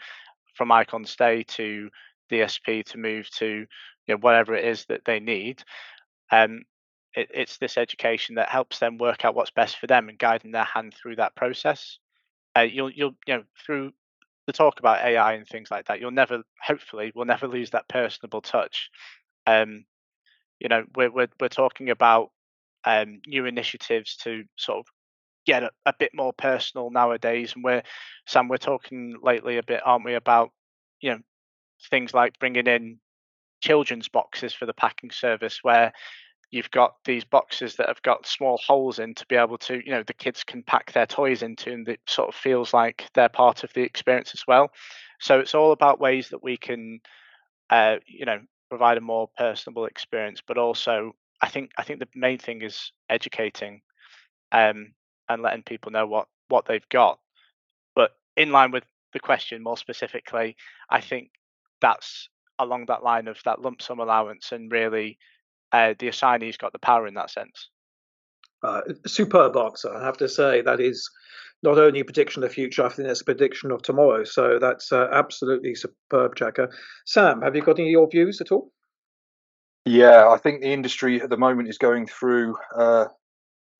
from 0.56 0.72
Icon 0.72 1.06
Stay 1.06 1.44
to 1.44 1.90
DSP 2.32 2.86
to 2.86 2.98
move 2.98 3.30
to 3.32 3.66
you 4.08 4.16
know 4.16 4.18
whatever 4.18 4.56
it 4.56 4.66
is 4.66 4.86
that 4.86 5.06
they 5.06 5.20
need, 5.20 5.64
um, 6.32 6.64
it, 7.16 7.30
it's 7.34 7.58
this 7.58 7.78
education 7.78 8.36
that 8.36 8.50
helps 8.50 8.80
them 8.80 8.98
work 8.98 9.26
out 9.26 9.36
what's 9.36 9.52
best 9.52 9.78
for 9.78 9.88
them 9.88 10.10
and 10.10 10.20
guiding 10.20 10.52
their 10.52 10.64
hand 10.64 10.94
through 10.94 11.16
that 11.18 11.36
process. 11.36 12.00
Uh, 12.56 12.62
you'll 12.62 12.92
you'll 12.92 13.16
you 13.26 13.36
know 13.36 13.44
through 13.66 13.92
the 14.46 14.54
talk 14.54 14.80
about 14.80 15.06
AI 15.06 15.34
and 15.34 15.48
things 15.48 15.72
like 15.72 15.88
that, 15.88 16.00
you'll 16.00 16.12
never 16.12 16.44
hopefully 16.62 17.12
will 17.16 17.26
never 17.26 17.48
lose 17.48 17.70
that 17.72 17.88
personable 17.88 18.42
touch. 18.42 18.90
Um, 19.48 19.86
you 20.60 20.70
know, 20.70 20.84
we're 20.96 21.12
we're 21.12 21.30
we're 21.40 21.50
talking 21.50 21.90
about 21.90 22.32
um, 22.86 23.22
new 23.28 23.46
initiatives 23.46 24.18
to 24.18 24.44
sort 24.58 24.80
of 24.80 24.86
get 25.46 25.64
a, 25.64 25.72
a, 25.86 25.94
bit 25.98 26.12
more 26.14 26.34
personal 26.34 26.90
nowadays, 26.90 27.54
and 27.56 27.64
we're 27.64 27.84
Sam, 28.28 28.48
we're 28.48 28.58
talking 28.58 29.18
lately 29.22 29.58
a 29.58 29.64
bit, 29.64 29.82
aren't 29.86 30.06
we, 30.06 30.16
about 30.16 30.52
you 31.02 31.12
know 31.12 31.20
things 31.90 32.14
like 32.14 32.40
bringing 32.40 32.68
in 32.68 33.00
children's 33.62 34.10
boxes 34.10 34.54
for 34.54 34.66
the 34.66 34.74
packing 34.74 35.12
service, 35.12 35.60
where 35.64 35.94
you've 36.52 36.72
got 36.72 36.96
these 37.06 37.24
boxes 37.24 37.76
that 37.78 37.88
have 37.88 38.02
got 38.04 38.28
small 38.28 38.60
holes 38.66 39.00
in 39.00 39.16
to 39.16 39.26
be 39.26 39.36
able 39.36 39.58
to, 39.58 39.82
you 39.84 39.92
know, 39.92 40.04
the 40.04 40.14
kids 40.14 40.44
can 40.44 40.62
pack 40.62 40.92
their 40.92 41.08
toys 41.08 41.42
into, 41.42 41.72
and 41.72 41.88
it 41.88 42.00
sort 42.08 42.30
of 42.30 42.36
feels 42.36 42.74
like 42.74 43.10
they're 43.14 43.30
part 43.30 43.64
of 43.64 43.74
the 43.74 43.82
experience 43.82 44.32
as 44.36 44.44
well. 44.48 44.70
So 45.20 45.40
it's 45.40 45.56
all 45.56 45.72
about 45.72 46.00
ways 46.00 46.30
that 46.30 46.44
we 46.44 46.58
can, 46.58 47.00
uh, 47.70 47.96
you 48.06 48.26
know, 48.26 48.40
provide 48.70 48.98
a 48.98 49.02
more 49.02 49.30
personable 49.38 49.86
experience, 49.86 50.42
but 50.46 50.58
also 50.58 51.14
I 51.42 51.50
think 51.50 51.72
I 51.78 51.84
think 51.84 52.00
the 52.00 52.08
main 52.16 52.38
thing 52.38 52.62
is 52.62 52.92
educating, 53.10 53.82
um, 54.52 54.94
and 55.34 55.42
letting 55.44 55.64
people 55.64 55.92
know 55.92 56.08
what 56.08 56.28
what 56.50 56.66
they've 56.66 56.88
got. 56.90 57.20
But 57.96 58.12
in 58.38 58.52
line 58.52 58.72
with 58.72 58.84
the 59.14 59.20
question 59.20 59.64
more 59.64 59.78
specifically, 59.78 60.56
I 60.90 61.02
think 61.02 61.32
that's 61.82 62.30
along 62.60 62.86
that 62.86 63.04
line 63.04 63.28
of 63.28 63.38
that 63.46 63.62
lump 63.62 63.82
sum 63.82 64.00
allowance 64.00 64.52
and 64.52 64.72
really 64.72 65.18
uh, 65.72 65.94
the 65.98 66.08
assignee's 66.08 66.58
got 66.58 66.72
the 66.72 66.80
power 66.80 67.08
in 67.08 67.16
that 67.16 67.30
sense. 67.30 67.70
Uh, 68.64 68.82
superb 69.06 69.58
answer, 69.58 69.94
I 69.94 70.06
have 70.06 70.18
to 70.18 70.30
say. 70.30 70.62
That 70.62 70.80
is 70.80 71.10
not 71.64 71.78
only 71.78 72.00
a 72.00 72.06
prediction 72.06 72.44
of 72.44 72.50
the 72.50 72.54
future, 72.54 72.86
I 72.86 72.90
think 72.90 73.08
it's 73.08 73.22
a 73.22 73.26
prediction 73.26 73.72
of 73.72 73.82
tomorrow. 73.82 74.24
So 74.24 74.60
that's 74.60 74.92
uh, 74.92 75.10
absolutely 75.12 75.76
superb, 75.76 76.36
Jacker. 76.36 76.70
Sam, 77.06 77.42
have 77.42 77.56
you 77.56 77.62
got 77.62 77.80
any 77.80 77.90
of 77.90 77.92
your 77.92 78.10
views 78.10 78.40
at 78.40 78.52
all? 78.52 78.72
Yeah, 79.86 80.30
I 80.30 80.38
think 80.38 80.62
the 80.62 80.72
industry 80.72 81.22
at 81.22 81.30
the 81.30 81.38
moment 81.38 81.68
is 81.68 81.78
going 81.78 82.08
through 82.08 82.56
uh, 82.78 83.06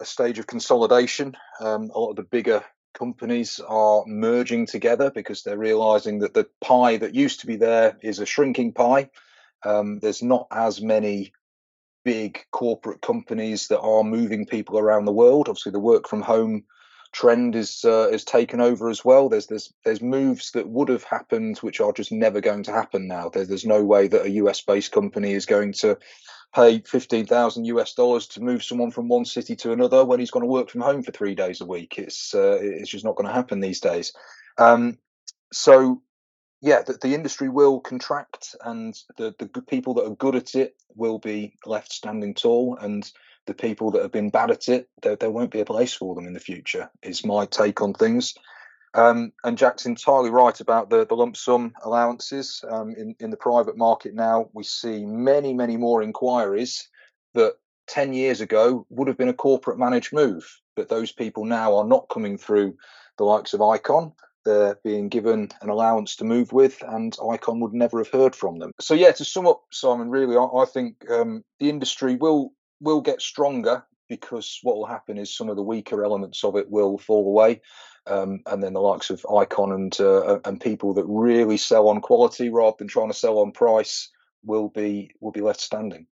a 0.04 0.06
stage 0.06 0.38
of 0.38 0.46
consolidation. 0.46 1.36
Um, 1.60 1.90
a 1.94 2.00
lot 2.00 2.12
of 2.12 2.16
the 2.18 2.24
bigger 2.24 2.64
companies 2.94 3.60
are 3.68 4.04
merging 4.06 4.68
together 4.68 5.10
because 5.10 5.44
they're 5.44 5.58
realizing 5.58 6.20
that 6.20 6.34
the 6.34 6.48
pie 6.62 6.98
that 6.98 7.16
used 7.16 7.40
to 7.40 7.48
be 7.48 7.56
there 7.56 7.98
is 8.04 8.20
a 8.20 8.26
shrinking 8.26 8.74
pie. 8.74 9.10
Um, 9.66 10.00
there's 10.00 10.22
not 10.22 10.48
as 10.52 10.82
many 10.82 11.34
big 12.04 12.46
corporate 12.52 13.02
companies 13.02 13.70
that 13.70 13.80
are 13.80 14.04
moving 14.04 14.46
people 14.46 14.78
around 14.78 15.06
the 15.06 15.14
world. 15.14 15.48
Obviously, 15.48 15.72
the 15.72 15.80
work 15.80 16.08
from 16.08 16.22
home 16.22 16.66
trend 17.14 17.56
is 17.56 17.86
uh, 17.86 18.10
is 18.12 18.26
taken 18.26 18.60
over 18.60 18.90
as 18.90 19.06
well. 19.06 19.30
There's 19.30 19.48
there's 19.48 19.74
there's 19.86 20.02
moves 20.02 20.52
that 20.52 20.68
would 20.68 20.90
have 20.90 21.04
happened 21.04 21.60
which 21.60 21.80
are 21.80 21.94
just 21.94 22.12
never 22.12 22.42
going 22.42 22.64
to 22.64 22.74
happen 22.74 23.08
now. 23.08 23.30
There's 23.30 23.48
there's 23.48 23.66
no 23.66 23.84
way 23.86 24.10
that 24.10 24.26
a 24.26 24.32
US 24.32 24.62
based 24.62 24.92
company 24.92 25.32
is 25.32 25.46
going 25.46 25.74
to 25.74 25.98
pay 26.56 26.80
fifteen 26.80 27.26
thousand 27.26 27.66
US 27.66 27.94
dollars 27.94 28.28
to 28.28 28.42
move 28.42 28.64
someone 28.64 28.92
from 28.92 29.08
one 29.08 29.26
city 29.26 29.56
to 29.58 29.72
another 29.72 30.06
when 30.06 30.20
he's 30.20 30.32
going 30.32 30.44
to 30.44 30.52
work 30.52 30.70
from 30.70 30.82
home 30.82 31.04
for 31.04 31.12
three 31.12 31.36
days 31.36 31.62
a 31.62 31.66
week. 31.66 31.98
It's 31.98 32.34
uh, 32.34 32.60
it's 32.62 32.90
just 32.90 33.06
not 33.06 33.16
going 33.16 33.28
to 33.28 33.34
happen 33.34 33.60
these 33.60 33.80
days. 33.80 34.14
Um, 34.58 34.98
so 35.52 36.02
yeah, 36.62 36.82
the, 36.82 36.94
the, 36.94 37.14
industry 37.14 37.50
will 37.50 37.82
contract, 37.82 38.56
and 38.64 38.98
the, 39.18 39.36
the 39.38 39.62
people 39.62 39.96
that 39.96 40.06
are 40.06 40.16
good 40.16 40.36
at 40.36 40.56
it 40.56 40.76
will 40.96 41.20
be 41.20 41.56
left 41.66 41.92
standing 41.92 42.34
tall, 42.34 42.78
and 42.80 43.12
the 43.48 43.54
people 43.54 43.92
that 43.92 44.02
have 44.02 44.14
been 44.14 44.30
bad 44.30 44.50
at 44.50 44.70
it, 44.70 44.88
there, 45.02 45.18
there 45.18 45.30
won't 45.30 45.52
be 45.52 45.60
a 45.60 45.66
place 45.66 45.94
for 45.94 46.16
them 46.16 46.26
in 46.26 46.34
the 46.34 46.40
future. 46.40 46.90
Is 47.02 47.26
my 47.26 47.46
take 47.46 47.82
on 47.82 47.94
things. 47.94 48.36
Um, 48.96 49.34
and 49.44 49.58
Jack's 49.58 49.86
entirely 49.86 50.30
right 50.30 50.60
about 50.60 50.90
the, 50.90 51.06
the 51.06 51.16
lump 51.16 51.36
sum 51.36 51.74
allowances 51.84 52.64
um, 52.70 52.94
in 52.96 53.16
in 53.20 53.32
the 53.32 53.38
private 53.38 53.78
market. 53.78 54.14
Now 54.14 54.50
we 54.54 54.64
see 54.64 55.06
many, 55.06 55.54
many 55.54 55.78
more 55.78 56.04
inquiries 56.04 56.88
that 57.34 57.56
ten 57.88 58.14
years 58.14 58.42
ago 58.42 58.86
would 58.90 59.08
have 59.08 59.18
been 59.18 59.30
a 59.30 59.34
corporate 59.34 59.80
managed 59.80 60.14
move, 60.14 60.46
but 60.76 60.90
those 60.90 61.12
people 61.12 61.46
now 61.46 61.76
are 61.76 61.86
not 61.86 62.10
coming 62.10 62.38
through 62.38 62.78
the 63.18 63.24
likes 63.24 63.54
of 63.54 63.62
Icon 63.62 64.14
they're 64.46 64.78
being 64.84 65.10
given 65.10 65.50
an 65.62 65.70
allowance 65.70 66.16
to 66.18 66.24
move 66.24 66.52
with, 66.52 66.82
and 66.88 67.16
Icon 67.32 67.60
would 67.62 67.74
never 67.74 68.00
have 68.00 68.10
heard 68.10 68.36
from 68.36 68.60
them. 68.60 68.72
So 68.80 68.94
yeah, 68.94 69.12
to 69.14 69.26
sum 69.26 69.48
up, 69.48 69.64
Simon, 69.72 70.10
really, 70.10 70.36
I, 70.36 70.44
I 70.44 70.66
think 70.66 71.10
um, 71.10 71.44
the 71.60 71.70
industry 71.70 72.16
will 72.16 72.54
will 72.82 73.02
get 73.02 73.22
stronger 73.22 73.86
because 74.10 74.60
what 74.64 74.76
will 74.76 74.86
happen 74.86 75.18
is 75.18 75.36
some 75.36 75.50
of 75.50 75.56
the 75.56 75.64
weaker 75.64 76.04
elements 76.04 76.44
of 76.44 76.56
it 76.58 76.70
will 76.70 76.98
fall 76.98 77.26
away. 77.28 77.62
Um, 78.06 78.42
and 78.48 78.62
then 78.62 78.74
the 78.74 78.82
likes 78.82 79.10
of 79.10 79.26
Icon 79.34 79.72
and 79.72 79.98
uh, 80.00 80.40
and 80.44 80.60
people 80.60 80.94
that 80.96 81.06
really 81.06 81.56
sell 81.56 81.88
on 81.88 82.02
quality 82.02 82.50
rather 82.50 82.76
than 82.78 82.90
trying 82.90 83.10
to 83.10 83.18
sell 83.18 83.40
on 83.40 83.52
price 83.54 84.10
will 84.44 84.68
be 84.68 85.12
will 85.22 85.32
be 85.32 85.42
left 85.42 85.62
standing. 85.62 86.08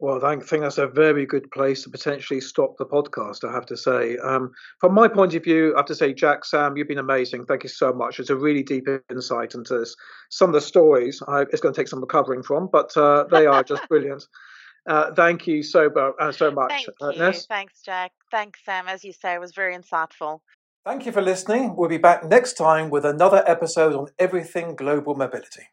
Well, 0.00 0.24
I 0.24 0.36
think 0.36 0.62
that's 0.62 0.78
a 0.78 0.86
very 0.86 1.26
good 1.26 1.50
place 1.50 1.82
to 1.82 1.90
potentially 1.90 2.40
stop 2.40 2.76
the 2.76 2.86
podcast, 2.86 3.42
I 3.42 3.52
have 3.52 3.66
to 3.66 3.76
say. 3.76 4.16
Um, 4.18 4.52
from 4.78 4.94
my 4.94 5.08
point 5.08 5.34
of 5.34 5.42
view, 5.42 5.74
I 5.74 5.80
have 5.80 5.86
to 5.86 5.94
say, 5.94 6.14
Jack, 6.14 6.44
Sam, 6.44 6.76
you've 6.76 6.86
been 6.86 6.98
amazing. 6.98 7.46
Thank 7.46 7.64
you 7.64 7.68
so 7.68 7.92
much. 7.92 8.20
It's 8.20 8.30
a 8.30 8.36
really 8.36 8.62
deep 8.62 8.86
insight 9.10 9.54
into 9.54 9.76
this. 9.76 9.96
Some 10.30 10.50
of 10.50 10.54
the 10.54 10.60
stories, 10.60 11.20
I, 11.26 11.42
it's 11.50 11.60
going 11.60 11.74
to 11.74 11.80
take 11.80 11.88
some 11.88 12.00
recovering 12.00 12.44
from, 12.44 12.68
but 12.70 12.96
uh, 12.96 13.24
they 13.28 13.46
are 13.46 13.64
just 13.64 13.88
brilliant. 13.88 14.24
Uh, 14.88 15.12
thank 15.12 15.46
you 15.46 15.62
so, 15.62 15.90
uh, 16.18 16.32
so 16.32 16.50
much. 16.50 16.70
Thank 16.70 16.88
uh, 17.02 17.10
you. 17.10 17.18
Ness? 17.18 17.46
Thanks, 17.46 17.82
Jack. 17.82 18.12
Thanks, 18.30 18.60
Sam. 18.64 18.88
As 18.88 19.04
you 19.04 19.12
say, 19.12 19.34
it 19.34 19.40
was 19.40 19.54
very 19.54 19.76
insightful. 19.76 20.40
Thank 20.84 21.04
you 21.04 21.12
for 21.12 21.20
listening. 21.20 21.76
We'll 21.76 21.90
be 21.90 21.98
back 21.98 22.24
next 22.24 22.54
time 22.54 22.88
with 22.88 23.04
another 23.04 23.44
episode 23.46 23.94
on 23.94 24.06
everything 24.18 24.74
global 24.74 25.14
mobility. 25.14 25.64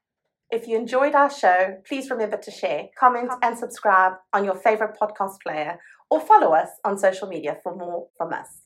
If 0.52 0.68
you 0.68 0.78
enjoyed 0.78 1.16
our 1.16 1.32
show, 1.32 1.78
please 1.88 2.10
remember 2.10 2.38
to 2.38 2.52
share, 2.52 2.90
comment, 3.00 3.32
and 3.42 3.58
subscribe 3.58 4.14
on 4.34 4.44
your 4.44 4.56
favorite 4.56 4.98
podcast 5.02 5.42
player 5.42 5.80
or 6.10 6.20
follow 6.20 6.54
us 6.54 6.70
on 6.84 6.98
social 6.98 7.30
media 7.30 7.58
for 7.64 7.76
more 7.76 8.08
from 8.18 8.34
us. 8.34 8.66